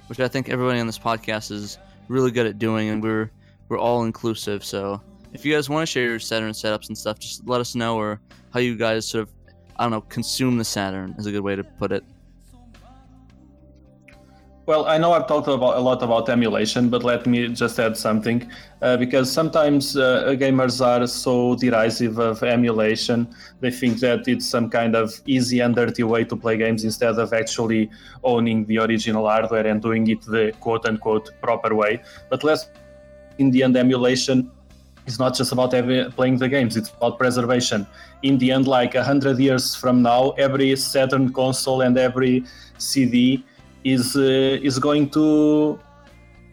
[0.07, 1.77] which I think everybody on this podcast is
[2.07, 3.29] really good at doing, and we're
[3.69, 4.63] we're all inclusive.
[4.63, 5.01] So
[5.33, 7.97] if you guys want to share your Saturn setups and stuff, just let us know
[7.97, 8.19] or
[8.53, 9.33] how you guys sort of
[9.77, 12.03] I don't know consume the Saturn is a good way to put it.
[14.65, 17.95] Well, I know I've talked about a lot about emulation, but let me just add
[17.95, 23.33] something, uh, because sometimes uh, gamers are so derisive of emulation.
[23.61, 27.17] They think that it's some kind of easy and dirty way to play games instead
[27.17, 27.89] of actually
[28.25, 32.01] owning the original hardware and doing it the quote-unquote proper way.
[32.29, 32.67] But let's,
[33.37, 34.51] in the end, emulation
[35.05, 37.87] is not just about having, playing the games; it's about preservation.
[38.23, 42.43] In the end, like a hundred years from now, every Saturn console and every
[42.77, 43.43] CD
[43.83, 45.79] is uh, is going to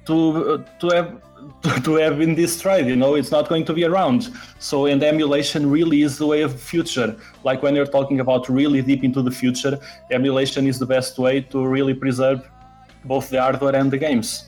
[0.07, 1.21] to to have
[1.85, 3.15] to have been destroyed you know?
[3.15, 4.33] It's not going to be around.
[4.59, 7.17] So and emulation really is the way of the future.
[7.43, 9.79] Like when you're talking about really deep into the future
[10.11, 12.49] emulation is the best way to really preserve
[13.05, 14.47] both the hardware and the games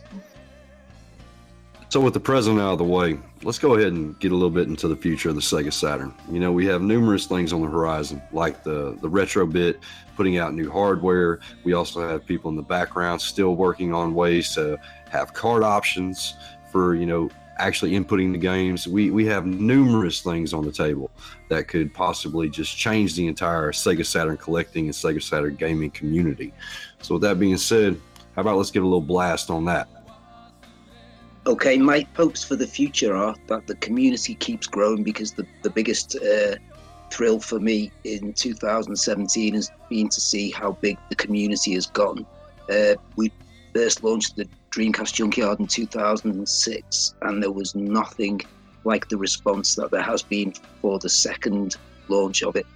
[1.96, 4.50] So, with the present out of the way, let's go ahead and get a little
[4.50, 6.12] bit into the future of the Sega Saturn.
[6.30, 9.80] You know, we have numerous things on the horizon, like the the retro bit,
[10.14, 11.40] putting out new hardware.
[11.64, 14.78] We also have people in the background still working on ways to
[15.08, 16.34] have card options
[16.70, 18.86] for you know actually inputting the games.
[18.86, 21.10] We we have numerous things on the table
[21.48, 26.52] that could possibly just change the entire Sega Saturn collecting and Sega Saturn gaming community.
[27.00, 27.98] So, with that being said,
[28.34, 29.88] how about let's give a little blast on that.
[31.46, 35.70] Okay, my hopes for the future are that the community keeps growing because the, the
[35.70, 36.56] biggest uh,
[37.12, 42.26] thrill for me in 2017 has been to see how big the community has gotten.
[42.68, 43.30] Uh, we
[43.72, 48.40] first launched the Dreamcast Junkyard in 2006, and there was nothing
[48.82, 50.52] like the response that there has been
[50.82, 51.76] for the second
[52.08, 52.66] launch of it.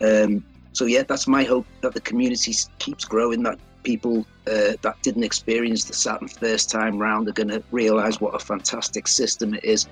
[0.00, 4.96] Um, so yeah, that's my hope that the community keeps growing, that people uh, that
[5.02, 9.54] didn't experience the Saturn first time round are going to realize what a fantastic system
[9.54, 9.86] it is.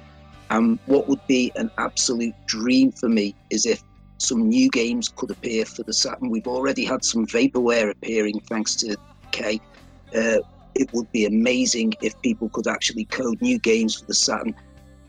[0.51, 3.82] And what would be an absolute dream for me is if
[4.19, 6.31] some new games could appear for the Saturn.
[6.31, 8.97] We've already had some vaporware appearing thanks to
[9.31, 9.60] K.
[10.15, 10.39] Uh,
[10.74, 14.55] it would be amazing if people could actually code new games for the Saturn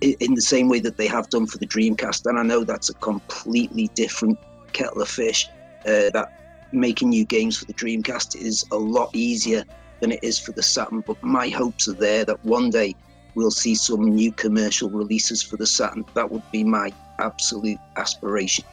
[0.02, 2.26] in the same way that they have done for the Dreamcast.
[2.26, 4.38] And I know that's a completely different
[4.72, 5.48] kettle of fish.
[5.86, 9.64] Uh, that making new games for the Dreamcast is a lot easier
[10.00, 11.02] than it is for the Saturn.
[11.02, 12.96] But my hopes are there that one day
[13.36, 16.06] we'll see some new commercial releases for the Saturn.
[16.14, 18.66] That would be my absolute aspiration.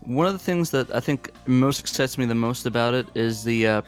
[0.00, 3.44] One of the things that I think most excites me the most about it is
[3.44, 3.82] the uh,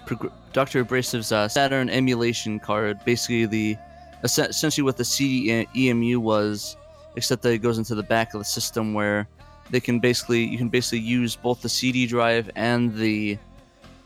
[0.52, 0.84] Dr.
[0.84, 3.02] Abrasive's uh, Saturn emulation card.
[3.04, 3.76] Basically, the
[4.22, 6.76] essentially what the CD EMU was,
[7.16, 9.28] except that it goes into the back of the system where
[9.70, 13.38] they can basically you can basically use both the CD drive and the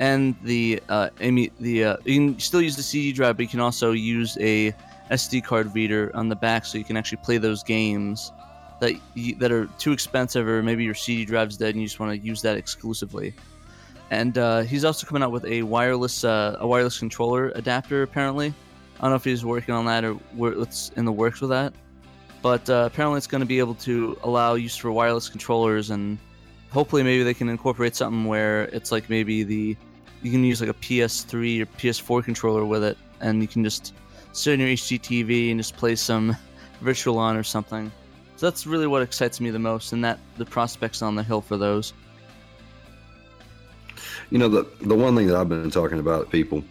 [0.01, 3.49] and the uh, emu, the uh, you can still use the CD drive, but you
[3.49, 4.74] can also use a
[5.11, 8.32] SD card reader on the back, so you can actually play those games
[8.81, 12.01] that you, that are too expensive, or maybe your CD drive's dead and you just
[12.01, 13.35] want to use that exclusively.
[14.11, 18.03] And uh, he's also coming out with a wireless uh, a wireless controller adapter.
[18.03, 18.53] Apparently,
[18.99, 21.73] I don't know if he's working on that or what's in the works with that.
[22.45, 26.19] But uh, apparently, it's going to be able to allow use for wireless controllers, and
[26.71, 29.75] hopefully, maybe they can incorporate something where it's like maybe the
[30.23, 33.95] you can use like a PS3 or PS4 controller with it, and you can just
[34.33, 36.37] sit in your HDTV and just play some
[36.83, 37.91] Virtual On or something.
[38.37, 41.41] So that's really what excites me the most, and that the prospects on the hill
[41.41, 41.95] for those.
[44.29, 46.62] You know, the the one thing that I've been talking about people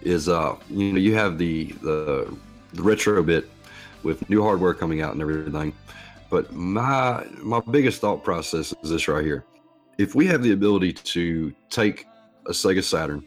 [0.00, 2.34] is uh you know you have the the,
[2.72, 3.50] the retro bit
[4.02, 5.72] with new hardware coming out and everything.
[6.30, 9.44] But my my biggest thought process is this right here.
[9.98, 12.06] If we have the ability to take
[12.46, 13.24] a Sega Saturn,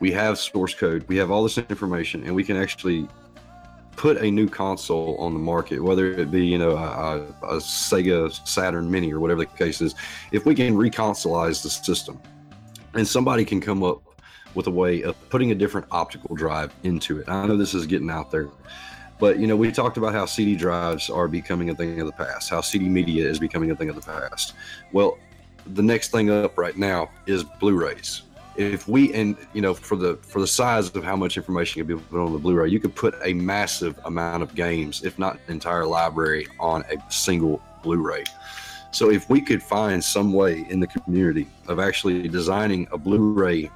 [0.00, 3.06] we have source code, we have all this information, and we can actually
[4.00, 8.32] put a new console on the market, whether it be you know a, a, Sega
[8.48, 9.94] Saturn Mini or whatever the case is,
[10.32, 12.18] if we can reconsolize the system,
[12.94, 14.02] and somebody can come up
[14.54, 17.28] with a way of putting a different optical drive into it.
[17.28, 18.48] I know this is getting out there,
[19.20, 22.12] but you know we talked about how CD drives are becoming a thing of the
[22.12, 24.54] past, how CD media is becoming a thing of the past.
[24.92, 25.18] Well,
[25.66, 28.22] the next thing up right now is Blu-rays
[28.56, 31.96] if we and you know for the for the size of how much information can
[31.96, 35.36] be put on the blu-ray you could put a massive amount of games if not
[35.46, 38.24] an entire library on a single blu-ray
[38.90, 43.70] so if we could find some way in the community of actually designing a blu-ray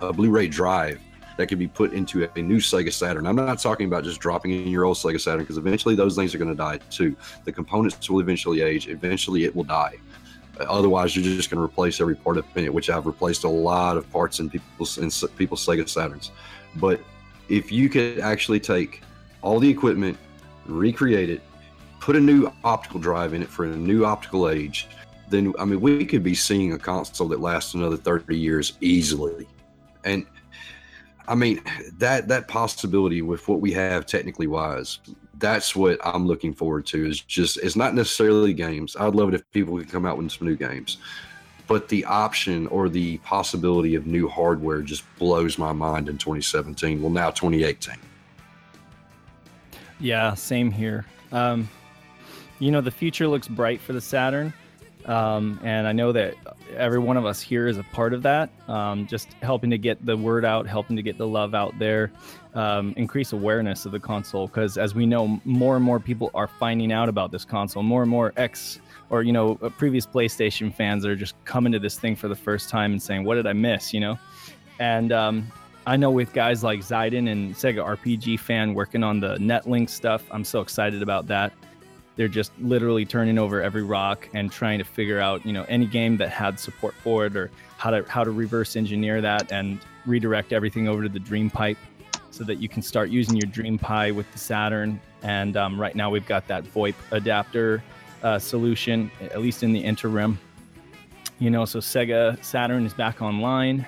[0.00, 1.00] a blu-ray drive
[1.36, 3.26] that could be put into a new Sega Saturn.
[3.26, 6.34] I'm not talking about just dropping in your old Sega Saturn because eventually those things
[6.34, 7.16] are going to die too.
[7.44, 8.88] The components will eventually age.
[8.88, 9.96] Eventually, it will die.
[10.60, 13.96] Otherwise, you're just going to replace every part of it, which I've replaced a lot
[13.96, 16.30] of parts in people's in people's Sega Saturns.
[16.76, 17.00] But
[17.48, 19.02] if you could actually take
[19.42, 20.16] all the equipment,
[20.66, 21.42] recreate it,
[22.00, 24.88] put a new optical drive in it for a new optical age,
[25.28, 29.48] then I mean we could be seeing a console that lasts another 30 years easily.
[30.04, 30.26] And
[31.26, 31.62] I mean
[31.98, 34.98] that that possibility with what we have technically wise
[35.38, 37.06] that's what I'm looking forward to.
[37.06, 38.96] Is just it's not necessarily games.
[38.98, 40.98] I'd love it if people could come out with some new games,
[41.66, 47.00] but the option or the possibility of new hardware just blows my mind in 2017.
[47.02, 47.96] Well, now 2018.
[50.00, 51.06] Yeah, same here.
[51.32, 51.68] Um,
[52.58, 54.52] you know, the future looks bright for the Saturn.
[55.06, 56.34] Um, and I know that
[56.76, 58.50] every one of us here is a part of that.
[58.68, 62.10] Um, just helping to get the word out, helping to get the love out there,
[62.54, 64.46] um, increase awareness of the console.
[64.46, 67.82] Because as we know, more and more people are finding out about this console.
[67.82, 71.78] More and more ex or you know uh, previous PlayStation fans are just coming to
[71.78, 74.18] this thing for the first time and saying, "What did I miss?" You know,
[74.78, 75.52] and um,
[75.86, 80.24] I know with guys like Zyden and Sega RPG fan working on the NetLink stuff,
[80.30, 81.52] I'm so excited about that
[82.16, 85.86] they're just literally turning over every rock and trying to figure out you know any
[85.86, 89.80] game that had support for it or how to how to reverse engineer that and
[90.06, 91.78] redirect everything over to the dream pipe
[92.30, 95.00] so that you can start using your DreamPi with the saturn.
[95.22, 97.82] And um, right now we've got that voip adapter
[98.24, 100.38] uh, solution at least in the interim.
[101.38, 103.86] You know so sega saturn is back online.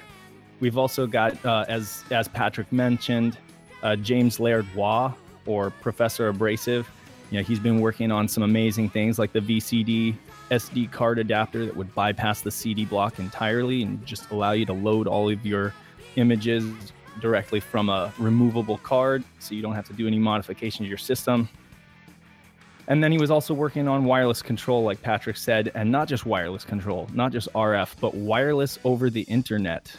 [0.58, 3.38] We've also got uh, as as patrick mentioned
[3.82, 5.12] uh, james laird waugh
[5.44, 6.90] or professor abrasive
[7.30, 10.14] you know, he's been working on some amazing things like the VCD
[10.50, 14.72] SD card adapter that would bypass the CD block entirely and just allow you to
[14.72, 15.74] load all of your
[16.14, 16.64] images
[17.20, 20.98] directly from a removable card so you don't have to do any modification to your
[20.98, 21.48] system.
[22.88, 26.24] And then he was also working on wireless control, like Patrick said, and not just
[26.24, 29.92] wireless control, not just RF, but wireless over the internet.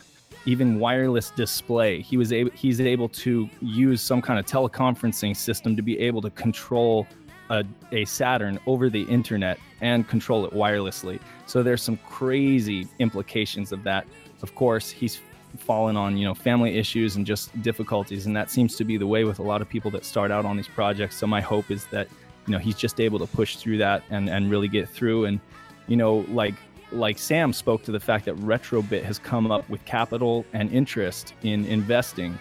[0.46, 2.02] Even wireless display.
[2.02, 6.22] He was able he's able to use some kind of teleconferencing system to be able
[6.22, 7.08] to control
[7.50, 11.20] a, a Saturn over the internet and control it wirelessly.
[11.46, 14.06] So there's some crazy implications of that.
[14.42, 15.20] Of course, he's
[15.58, 19.08] fallen on you know family issues and just difficulties, and that seems to be the
[19.08, 21.16] way with a lot of people that start out on these projects.
[21.16, 22.08] So my hope is that
[22.48, 25.40] you know he's just able to push through that and and really get through and
[25.88, 26.56] you know like
[26.92, 31.34] like Sam spoke to the fact that Retrobit has come up with capital and interest
[31.44, 32.38] in investing.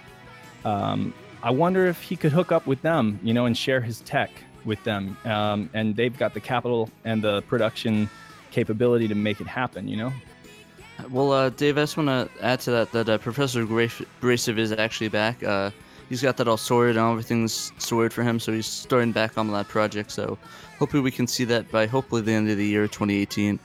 [0.64, 1.12] Um,
[1.42, 4.30] I wonder if he could hook up with them, you know, and share his tech
[4.64, 5.16] with them.
[5.24, 8.10] Um, and they've got the capital and the production
[8.50, 10.12] capability to make it happen, you know?
[11.10, 14.72] Well, uh, Dave, I just want to add to that that uh, Professor Abrasive is
[14.72, 15.42] actually back.
[15.42, 15.70] Uh,
[16.08, 19.52] he's got that all sorted and everything's sorted for him, so he's starting back on
[19.52, 20.10] that project.
[20.10, 20.38] So
[20.78, 23.58] hopefully we can see that by hopefully the end of the year 2018.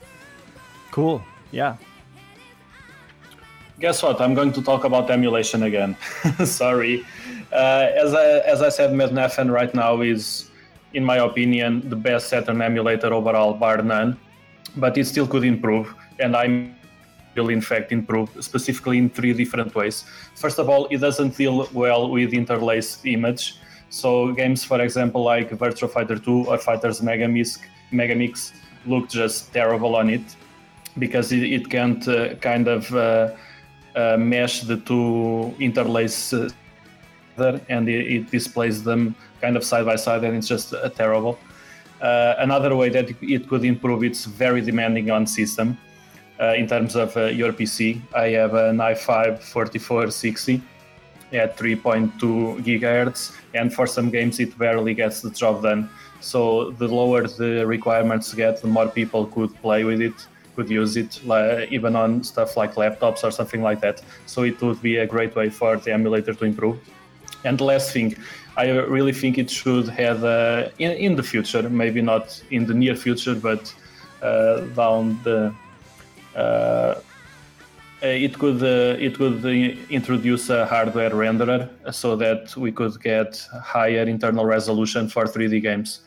[0.92, 1.24] Cool.
[1.52, 1.76] Yeah.
[3.80, 4.20] Guess what?
[4.20, 5.96] I'm going to talk about emulation again.
[6.44, 7.04] Sorry.
[7.50, 10.50] Uh, as I as I said, Mednafen right now is,
[10.92, 14.20] in my opinion, the best Saturn emulator overall, bar none.
[14.76, 16.76] But it still could improve, and I'm
[17.34, 20.04] will in fact improve specifically in three different ways.
[20.36, 23.56] First of all, it doesn't deal well with interlaced image.
[23.88, 27.58] So games, for example, like Virtua Fighter 2 or Fighters Megamix,
[27.90, 28.52] Megamix
[28.84, 30.36] look just terrible on it
[30.98, 33.30] because it, it can't uh, kind of uh,
[33.94, 36.48] uh, mesh the two interlace uh,
[37.68, 41.38] and it, it, displays them kind of side by side and it's just uh, terrible.
[42.00, 45.78] Uh, another way that it could improve, it's very demanding on system
[46.56, 48.00] in terms of your PC.
[48.16, 50.60] I have an i5 4460
[51.32, 55.88] at 3.2 gigahertz, and for some games it barely gets the job done.
[56.18, 60.96] So the lower the requirements get, the more people could play with it could use
[60.96, 61.20] it
[61.70, 64.02] even on stuff like laptops or something like that.
[64.26, 66.78] So it would be a great way for the emulator to improve.
[67.44, 68.16] And the last thing,
[68.56, 72.74] I really think it should have uh, in, in the future, maybe not in the
[72.74, 73.74] near future, but
[74.22, 75.54] uh, down the
[76.36, 76.94] uh,
[78.02, 79.44] it could uh, it could
[79.90, 86.00] introduce a hardware renderer so that we could get higher internal resolution for 3D games.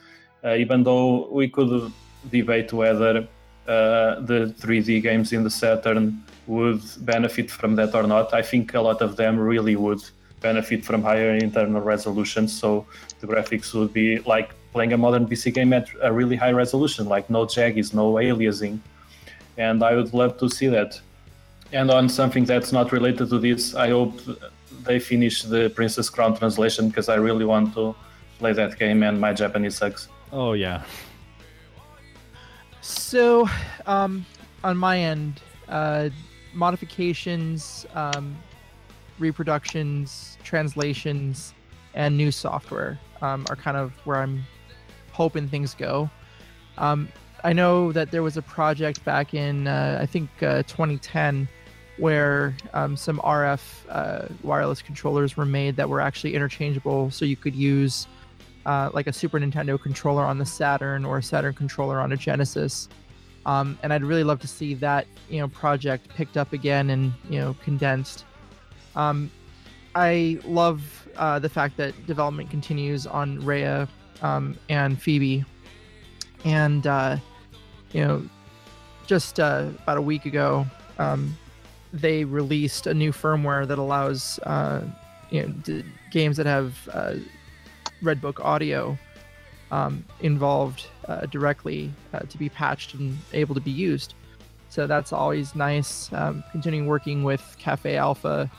[0.44, 1.92] Uh, even though we could
[2.30, 3.28] debate whether
[3.68, 8.34] uh, the 3D games in the Saturn would benefit from that or not.
[8.34, 10.04] I think a lot of them really would
[10.42, 12.48] benefit from higher internal resolution.
[12.48, 12.86] So
[13.20, 17.08] the graphics would be like playing a modern PC game at a really high resolution,
[17.08, 18.80] like no jaggies, no aliasing.
[19.58, 21.00] And I would love to see that.
[21.72, 24.14] And on something that's not related to this, I hope
[24.84, 27.96] they finish the Princess Crown translation because I really want to
[28.38, 30.08] play that game and my Japanese sucks.
[30.32, 30.84] Oh, yeah.
[32.86, 33.49] So,
[33.88, 34.28] um,
[34.64, 36.10] on my end, uh,
[36.53, 38.38] modifications, um,
[39.18, 41.56] reproductions, translations,
[41.95, 44.44] and new software um, are kind of where I'm
[45.14, 46.12] hoping things go.
[46.78, 47.10] Um,
[47.44, 51.48] I know that there was a project back in, uh, I think, uh, 2010
[51.98, 57.36] where um, some RF uh, wireless controllers were made that were actually interchangeable, so you
[57.36, 58.06] could use
[58.66, 62.18] uh, like a Super Nintendo controller on the Saturn or a Saturn controller on a
[62.18, 62.90] Genesis.
[63.46, 67.14] Um, and I'd really love to see that you know project picked up again and
[67.30, 68.26] you know condensed.
[68.96, 69.30] Um,
[69.94, 73.88] I love uh, the fact that development continues on Rhea
[74.22, 75.46] um, and Phoebe,
[76.44, 77.18] and uh,
[77.92, 78.24] you know,
[79.08, 80.66] just uh, about a week ago,
[80.98, 81.38] um,
[81.94, 84.82] they released a new firmware that allows uh,
[85.30, 87.16] you know d- games that have uh,
[88.04, 88.98] Redbook audio
[89.72, 94.14] um, involved uh, directly uh, to be patched and able to be used.
[94.70, 96.12] So that's always nice.
[96.14, 98.50] Um, continuing working with Cafe Alpha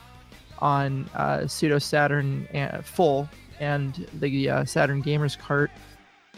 [0.59, 5.71] on uh, Pseudo Saturn uh, Full and the uh, Saturn Gamers Cart.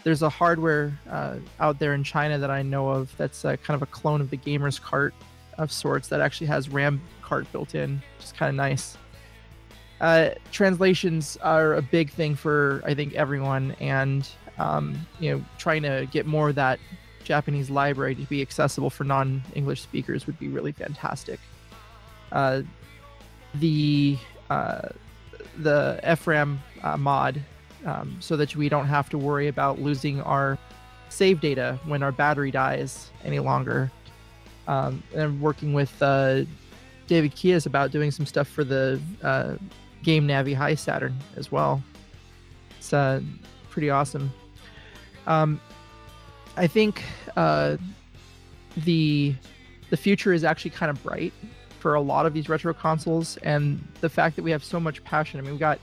[0.02, 3.82] There's a hardware uh, out there in China that I know of that's kind of
[3.82, 5.14] a clone of the Gamers Cart
[5.58, 8.96] of sorts that actually has RAM cart built in, which is kind of nice
[10.00, 14.28] uh, translations are a big thing for I think everyone, and
[14.58, 16.78] um, you know, trying to get more of that
[17.24, 21.38] Japanese library to be accessible for non-English speakers would be really fantastic.
[22.32, 22.62] Uh,
[23.54, 24.16] the
[24.48, 24.88] uh,
[25.58, 27.40] the FRAM uh, mod,
[27.84, 30.58] um, so that we don't have to worry about losing our
[31.08, 33.90] save data when our battery dies any longer.
[34.68, 36.44] Um, and working with uh,
[37.08, 39.56] David Kias about doing some stuff for the uh,
[40.02, 41.82] Game Navi Hi-Saturn as well.
[42.78, 43.20] It's uh,
[43.68, 44.32] pretty awesome.
[45.26, 45.60] Um,
[46.56, 47.02] I think
[47.36, 47.76] uh,
[48.76, 49.34] the
[49.90, 51.32] the future is actually kind of bright
[51.78, 55.02] for a lot of these retro consoles, and the fact that we have so much
[55.04, 55.40] passion.
[55.40, 55.78] I mean, we've got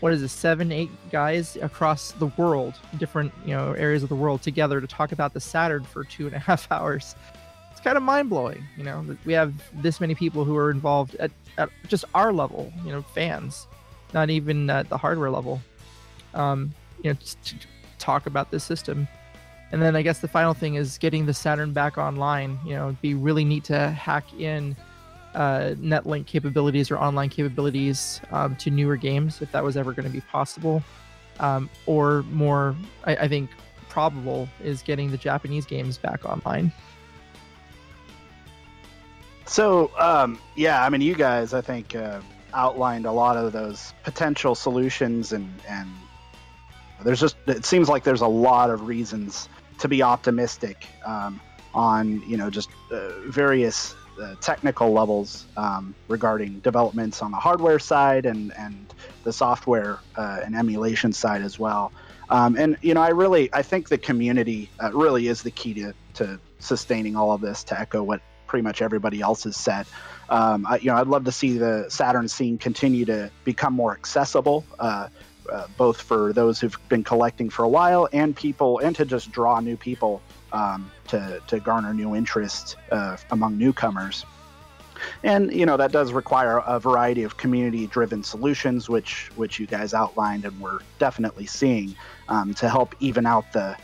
[0.00, 4.16] what is it, seven, eight guys across the world, different you know areas of the
[4.16, 7.14] world together to talk about the Saturn for two and a half hours.
[7.72, 11.16] It's kind of mind blowing, you know, we have this many people who are involved
[11.16, 13.66] at, at just our level, you know, fans,
[14.12, 15.60] not even at the hardware level.
[16.34, 17.54] Um, you know, to
[17.98, 19.06] talk about this system.
[19.72, 22.58] And then I guess the final thing is getting the Saturn back online.
[22.64, 24.76] You know, it'd be really neat to hack in
[25.34, 30.06] uh, netlink capabilities or online capabilities um, to newer games if that was ever going
[30.06, 30.82] to be possible.
[31.40, 33.50] Um, or more, I, I think,
[33.88, 36.72] probable is getting the Japanese games back online.
[39.46, 42.20] So, um, yeah, I mean, you guys, I think, uh,
[42.54, 45.90] outlined a lot of those potential solutions, and and
[47.02, 49.48] there's just it seems like there's a lot of reasons
[49.78, 51.40] to be optimistic um,
[51.74, 57.78] on you know just uh, various uh, technical levels um, regarding developments on the hardware
[57.78, 58.94] side and and
[59.24, 61.92] the software uh, and emulation side as well.
[62.30, 65.74] Um, and you know, I really I think the community uh, really is the key
[65.74, 67.64] to to sustaining all of this.
[67.64, 68.20] To echo what
[68.54, 69.84] pretty much everybody else said.
[70.28, 73.90] Um, I, you know, I'd love to see the Saturn scene continue to become more
[73.90, 75.08] accessible, uh,
[75.50, 79.32] uh, both for those who've been collecting for a while and people, and to just
[79.32, 80.22] draw new people
[80.52, 84.24] um, to to garner new interest uh, among newcomers.
[85.24, 89.94] And you know that does require a variety of community-driven solutions, which which you guys
[89.94, 91.96] outlined, and we're definitely seeing
[92.28, 93.76] um, to help even out the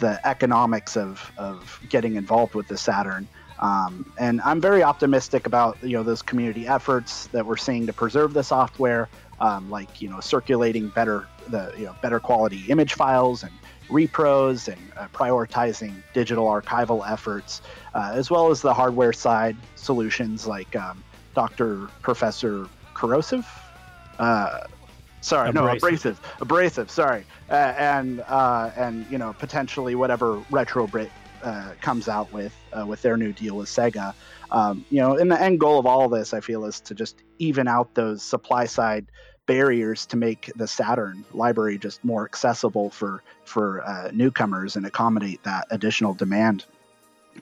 [0.00, 3.26] the economics of of getting involved with the Saturn.
[3.62, 7.92] Um, and I'm very optimistic about you know those community efforts that we're seeing to
[7.92, 9.08] preserve the software,
[9.40, 13.52] um, like you know circulating better the you know better quality image files and
[13.88, 17.62] repros and uh, prioritizing digital archival efforts,
[17.94, 21.02] uh, as well as the hardware side solutions like um,
[21.34, 21.88] Dr.
[22.02, 23.46] Professor Corrosive.
[24.18, 24.66] Uh,
[25.20, 25.54] sorry, Abrasive.
[25.54, 26.90] no, abrasive, abrasive.
[26.90, 31.10] Sorry, uh, and uh, and you know potentially whatever retrobit
[31.42, 34.14] uh, comes out with uh, with their new deal with Sega.
[34.50, 36.94] Um, you know, and the end goal of all of this, I feel, is to
[36.94, 39.06] just even out those supply side
[39.46, 45.42] barriers to make the Saturn library just more accessible for for uh, newcomers and accommodate
[45.44, 46.64] that additional demand.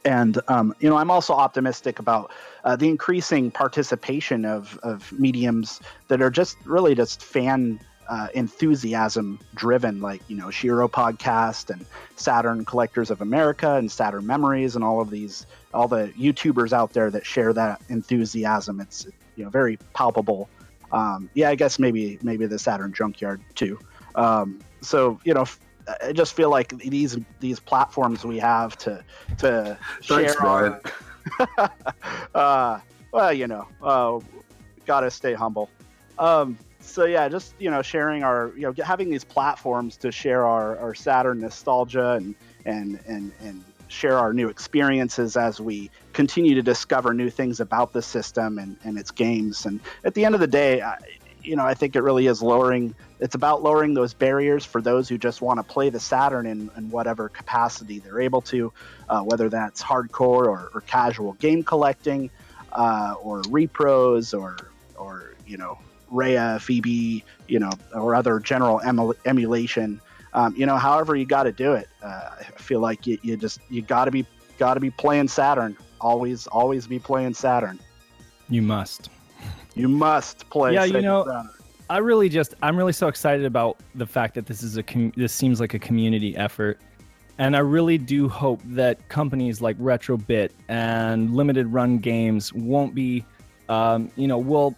[0.05, 2.33] And um, you know, I'm also optimistic about
[2.65, 7.81] uh, the increasing participation of of mediums that are just really just fan
[8.11, 14.27] uh, enthusiasm driven, like you know Shiro podcast and Saturn Collectors of America and Saturn
[14.27, 18.81] Memories and all of these, all the YouTubers out there that share that enthusiasm.
[18.81, 19.07] It's
[19.37, 20.49] you know very palpable.
[20.91, 23.79] Um, yeah, I guess maybe maybe the Saturn Junkyard too.
[24.17, 25.47] Um, so you know.
[26.03, 29.03] I just feel like these these platforms we have to
[29.39, 30.81] to Thanks, share our,
[32.35, 32.81] uh,
[33.13, 34.21] well, you know, uh,
[34.87, 35.69] gotta stay humble.
[36.19, 40.47] Um, so yeah, just you know, sharing our, you know, having these platforms to share
[40.47, 42.35] our, our Saturn nostalgia and
[42.65, 47.93] and and and share our new experiences as we continue to discover new things about
[47.93, 49.67] the system and, and its games.
[49.67, 50.97] And at the end of the day, I,
[51.43, 52.95] you know, I think it really is lowering.
[53.19, 56.71] It's about lowering those barriers for those who just want to play the Saturn in,
[56.77, 58.73] in whatever capacity they're able to,
[59.09, 62.31] uh, whether that's hardcore or, or casual game collecting,
[62.73, 64.57] uh, or repros, or
[64.97, 65.79] or you know,
[66.11, 70.01] Rhea, Phoebe, you know, or other general emul- emulation.
[70.33, 71.89] Um, you know, however you got to do it.
[72.03, 74.27] Uh, I feel like you, you just you got to be
[74.59, 75.77] got to be playing Saturn.
[76.01, 77.79] Always, always be playing Saturn.
[78.49, 79.11] You must.
[79.75, 80.75] You must play.
[80.75, 81.51] yeah, you know, Saturn.
[81.89, 85.13] I really just I'm really so excited about the fact that this is a com-
[85.17, 86.81] this seems like a community effort.
[87.39, 93.25] And I really do hope that companies like Retrobit and limited run games won't be,
[93.71, 94.77] um, you know, will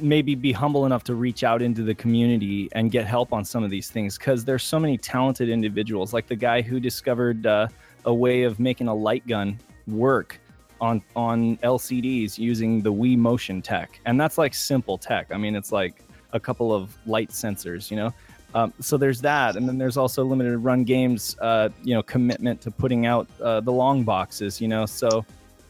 [0.00, 3.62] maybe be humble enough to reach out into the community and get help on some
[3.62, 7.68] of these things because there's so many talented individuals, like the guy who discovered uh,
[8.04, 10.40] a way of making a light gun work
[10.80, 15.26] on on LCDs using the Wii Motion tech, and that's like simple tech.
[15.30, 16.02] I mean, it's like
[16.32, 18.14] a couple of light sensors, you know.
[18.54, 22.60] Um, so there's that, and then there's also limited run games, uh, you know, commitment
[22.62, 24.86] to putting out uh, the long boxes, you know.
[24.86, 25.24] So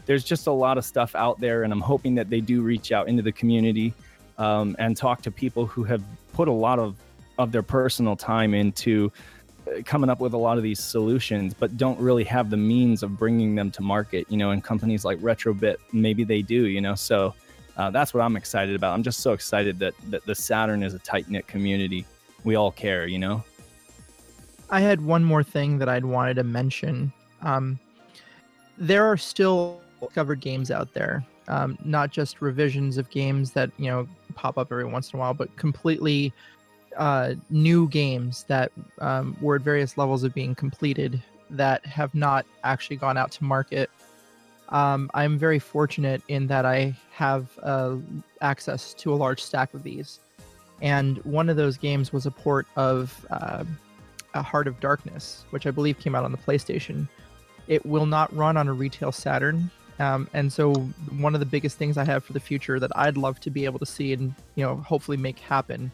[0.07, 2.91] there's just a lot of stuff out there, and I'm hoping that they do reach
[2.93, 3.93] out into the community
[4.41, 6.03] um, and talk to people who have
[6.33, 6.97] put a lot of
[7.39, 9.13] of their personal time into
[9.67, 13.03] uh, coming up with a lot of these solutions, but don't really have the means
[13.03, 14.27] of bringing them to market.
[14.29, 16.67] You know, and companies like Retrobit, maybe they do.
[16.67, 17.35] You know, so
[17.77, 18.95] uh, that's what I'm excited about.
[18.95, 22.07] I'm just so excited that that the Saturn is a tight knit community.
[22.43, 23.07] We all care.
[23.07, 23.45] You know.
[24.71, 27.13] I had one more thing that I'd wanted to mention.
[27.43, 27.79] Um,
[28.79, 29.81] there are still
[30.15, 31.25] covered games out there.
[31.51, 35.21] Um, not just revisions of games that you know pop up every once in a
[35.21, 36.33] while, but completely
[36.97, 41.21] uh, new games that um, were at various levels of being completed
[41.51, 43.91] that have not actually gone out to market.
[44.69, 47.97] Um, I'm very fortunate in that I have uh,
[48.41, 50.21] access to a large stack of these.
[50.81, 53.65] And one of those games was a port of uh,
[54.35, 57.09] A Heart of Darkness, which I believe came out on the PlayStation.
[57.67, 59.71] It will not run on a retail Saturn.
[60.01, 60.73] Um, and so
[61.19, 63.67] one of the biggest things I have for the future that I'd love to be
[63.67, 65.93] able to see and you know hopefully make happen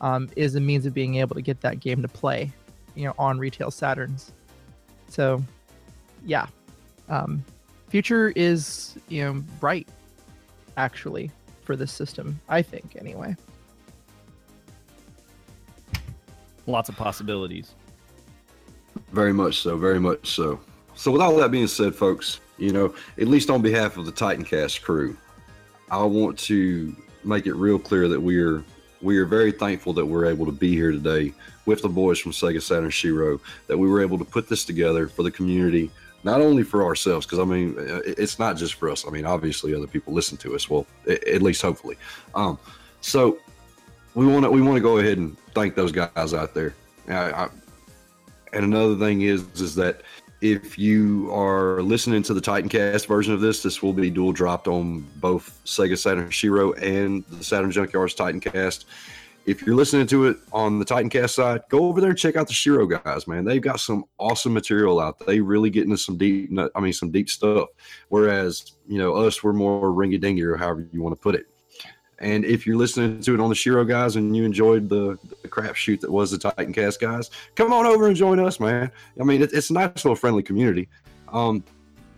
[0.00, 2.52] um, is a means of being able to get that game to play,
[2.94, 4.30] you know, on retail Saturns.
[5.08, 5.42] So,
[6.24, 6.46] yeah,
[7.08, 7.44] um,
[7.88, 9.88] future is you know bright,
[10.76, 11.32] actually,
[11.62, 12.40] for this system.
[12.48, 13.34] I think anyway.
[16.66, 17.74] Lots of possibilities.
[19.12, 19.76] Very much so.
[19.76, 20.60] Very much so.
[21.00, 24.12] So, with all that being said, folks, you know, at least on behalf of the
[24.12, 25.16] Titancast crew,
[25.90, 26.94] I want to
[27.24, 28.62] make it real clear that we are
[29.00, 31.32] we are very thankful that we're able to be here today
[31.64, 33.40] with the boys from Sega Saturn Shiro.
[33.66, 35.90] That we were able to put this together for the community,
[36.22, 39.06] not only for ourselves, because I mean, it's not just for us.
[39.08, 40.68] I mean, obviously, other people listen to us.
[40.68, 41.96] Well, at least hopefully.
[42.34, 42.58] Um,
[43.00, 43.38] so
[44.14, 46.74] we want to we want to go ahead and thank those guys out there.
[47.08, 47.48] I, I,
[48.52, 50.02] and another thing is is that
[50.40, 54.68] if you are listening to the Titancast version of this, this will be dual dropped
[54.68, 58.86] on both Sega Saturn Shiro and the Saturn Junkyard's Titancast.
[59.46, 62.46] If you're listening to it on the Titancast side, go over there and check out
[62.46, 63.44] the Shiro guys, man.
[63.44, 65.18] They've got some awesome material out.
[65.26, 67.68] They really get into some deep, I mean, some deep stuff.
[68.08, 71.46] Whereas, you know, us, we're more ringy dingy or however you want to put it.
[72.20, 75.48] And if you're listening to it on the Shiro guys and you enjoyed the, the
[75.48, 78.90] crap shoot that was the Titancast guys, come on over and join us, man.
[79.18, 80.88] I mean, it, it's a nice little friendly community.
[81.32, 81.64] Um,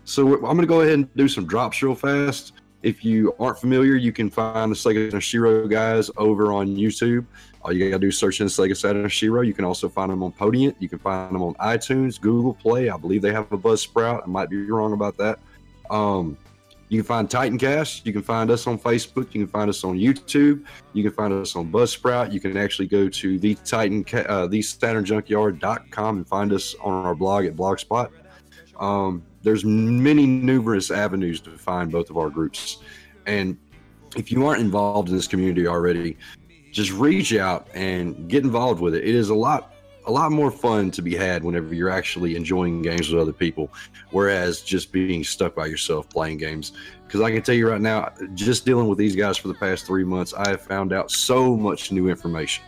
[0.05, 2.55] so I'm going to go ahead and do some drops real fast.
[2.83, 7.25] If you aren't familiar, you can find the Sega Saturn Shiro guys over on YouTube.
[7.63, 9.43] All you got to do is search in Sega Saturn Shiro.
[9.43, 10.75] You can also find them on Podiant.
[10.81, 12.91] You can find them on iTunes, Google Play.
[12.91, 14.25] I believe they have a Buzzsprout.
[14.25, 15.39] I might be wrong about that.
[15.91, 16.37] Um,
[16.93, 18.05] you can find Titancast.
[18.05, 19.33] You can find us on Facebook.
[19.33, 20.67] You can find us on YouTube.
[20.93, 22.31] You can find us on Buzzsprout.
[22.33, 27.15] You can actually go to the Titan, uh, the SaturnJunkyard.com and find us on our
[27.15, 28.11] blog at Blogspot.
[28.79, 32.83] Um, there's many numerous avenues to find both of our groups,
[33.27, 33.57] and
[34.15, 36.19] if you aren't involved in this community already,
[36.73, 39.03] just reach out and get involved with it.
[39.03, 39.72] It is a lot
[40.07, 43.71] a lot more fun to be had whenever you're actually enjoying games with other people,
[44.11, 46.73] whereas just being stuck by yourself playing games.
[47.07, 49.87] Because I can tell you right now, just dealing with these guys for the past
[49.87, 52.65] three months, I have found out so much new information.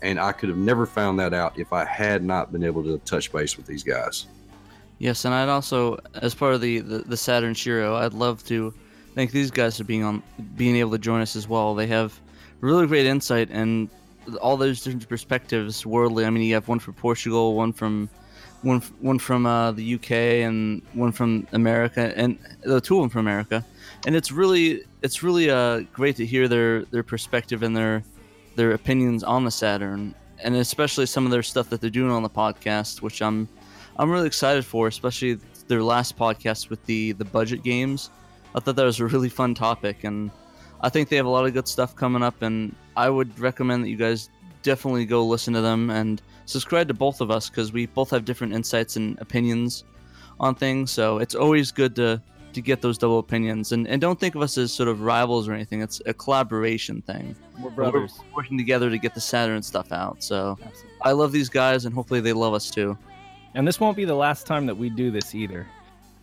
[0.00, 2.98] And I could have never found that out if I had not been able to
[2.98, 4.26] touch base with these guys.
[4.98, 8.72] Yes, and I'd also, as part of the, the, the Saturn Shiro, I'd love to
[9.14, 10.22] thank these guys for being on,
[10.56, 11.74] being able to join us as well.
[11.74, 12.18] They have
[12.60, 13.88] really great insight and
[14.36, 16.24] all those different perspectives worldly.
[16.24, 18.08] I mean, you have one from Portugal, one from
[18.62, 20.10] one one from uh, the UK,
[20.46, 23.64] and one from America, and the two of them from America.
[24.06, 28.02] And it's really it's really uh, great to hear their their perspective and their
[28.56, 32.22] their opinions on the Saturn, and especially some of their stuff that they're doing on
[32.22, 33.48] the podcast, which I'm
[33.96, 35.38] I'm really excited for, especially
[35.68, 38.10] their last podcast with the the budget games.
[38.54, 40.30] I thought that was a really fun topic, and
[40.80, 43.84] I think they have a lot of good stuff coming up, and I would recommend
[43.84, 44.30] that you guys
[44.62, 48.24] definitely go listen to them and subscribe to both of us because we both have
[48.24, 49.84] different insights and opinions
[50.40, 50.90] on things.
[50.90, 52.22] So it's always good to
[52.54, 55.48] to get those double opinions and, and don't think of us as sort of rivals
[55.48, 55.82] or anything.
[55.82, 57.36] It's a collaboration thing.
[57.60, 58.18] We're brothers.
[58.18, 60.22] We're working together to get the Saturn stuff out.
[60.22, 60.90] So Absolutely.
[61.02, 62.96] I love these guys and hopefully they love us too.
[63.54, 65.66] And this won't be the last time that we do this either.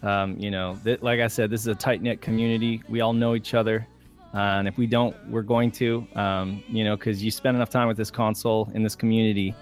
[0.01, 2.81] Um, you know, th- like I said, this is a tight knit community.
[2.89, 3.87] We all know each other.
[4.35, 7.69] Uh, and if we don't, we're going to, um, you know, because you spend enough
[7.69, 9.55] time with this console in this community,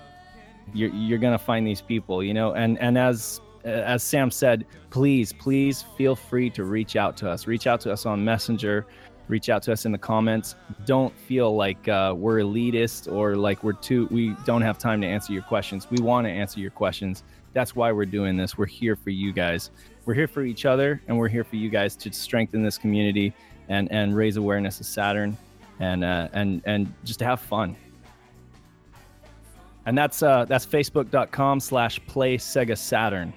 [0.73, 2.53] you're you're gonna find these people, you know.
[2.53, 7.45] And and as as Sam said, please please feel free to reach out to us.
[7.45, 8.87] Reach out to us on Messenger.
[9.27, 10.55] Reach out to us in the comments.
[10.85, 14.07] Don't feel like uh, we're elitist or like we're too.
[14.09, 15.87] We don't have time to answer your questions.
[15.91, 17.23] We want to answer your questions.
[17.53, 18.57] That's why we're doing this.
[18.57, 19.69] We're here for you guys.
[20.05, 23.33] We're here for each other, and we're here for you guys to strengthen this community
[23.73, 25.35] and and raise awareness of Saturn,
[25.79, 27.75] and uh, and and just to have fun.
[29.85, 33.33] And that's uh, that's facebook.com slash play Sega Saturn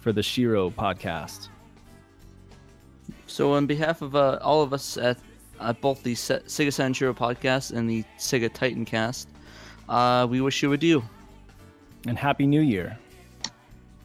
[0.00, 1.48] for the Shiro podcast.
[3.26, 5.18] So on behalf of uh, all of us at,
[5.60, 9.28] at both the Sega Saturn Shiro podcast and the Sega Titan cast,
[9.88, 11.02] uh, we wish you adieu.
[12.06, 12.98] And Happy New Year.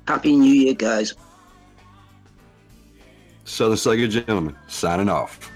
[0.08, 1.16] Happy New Year, guys.
[3.46, 5.52] So Southern Sega Gentlemen, signing off.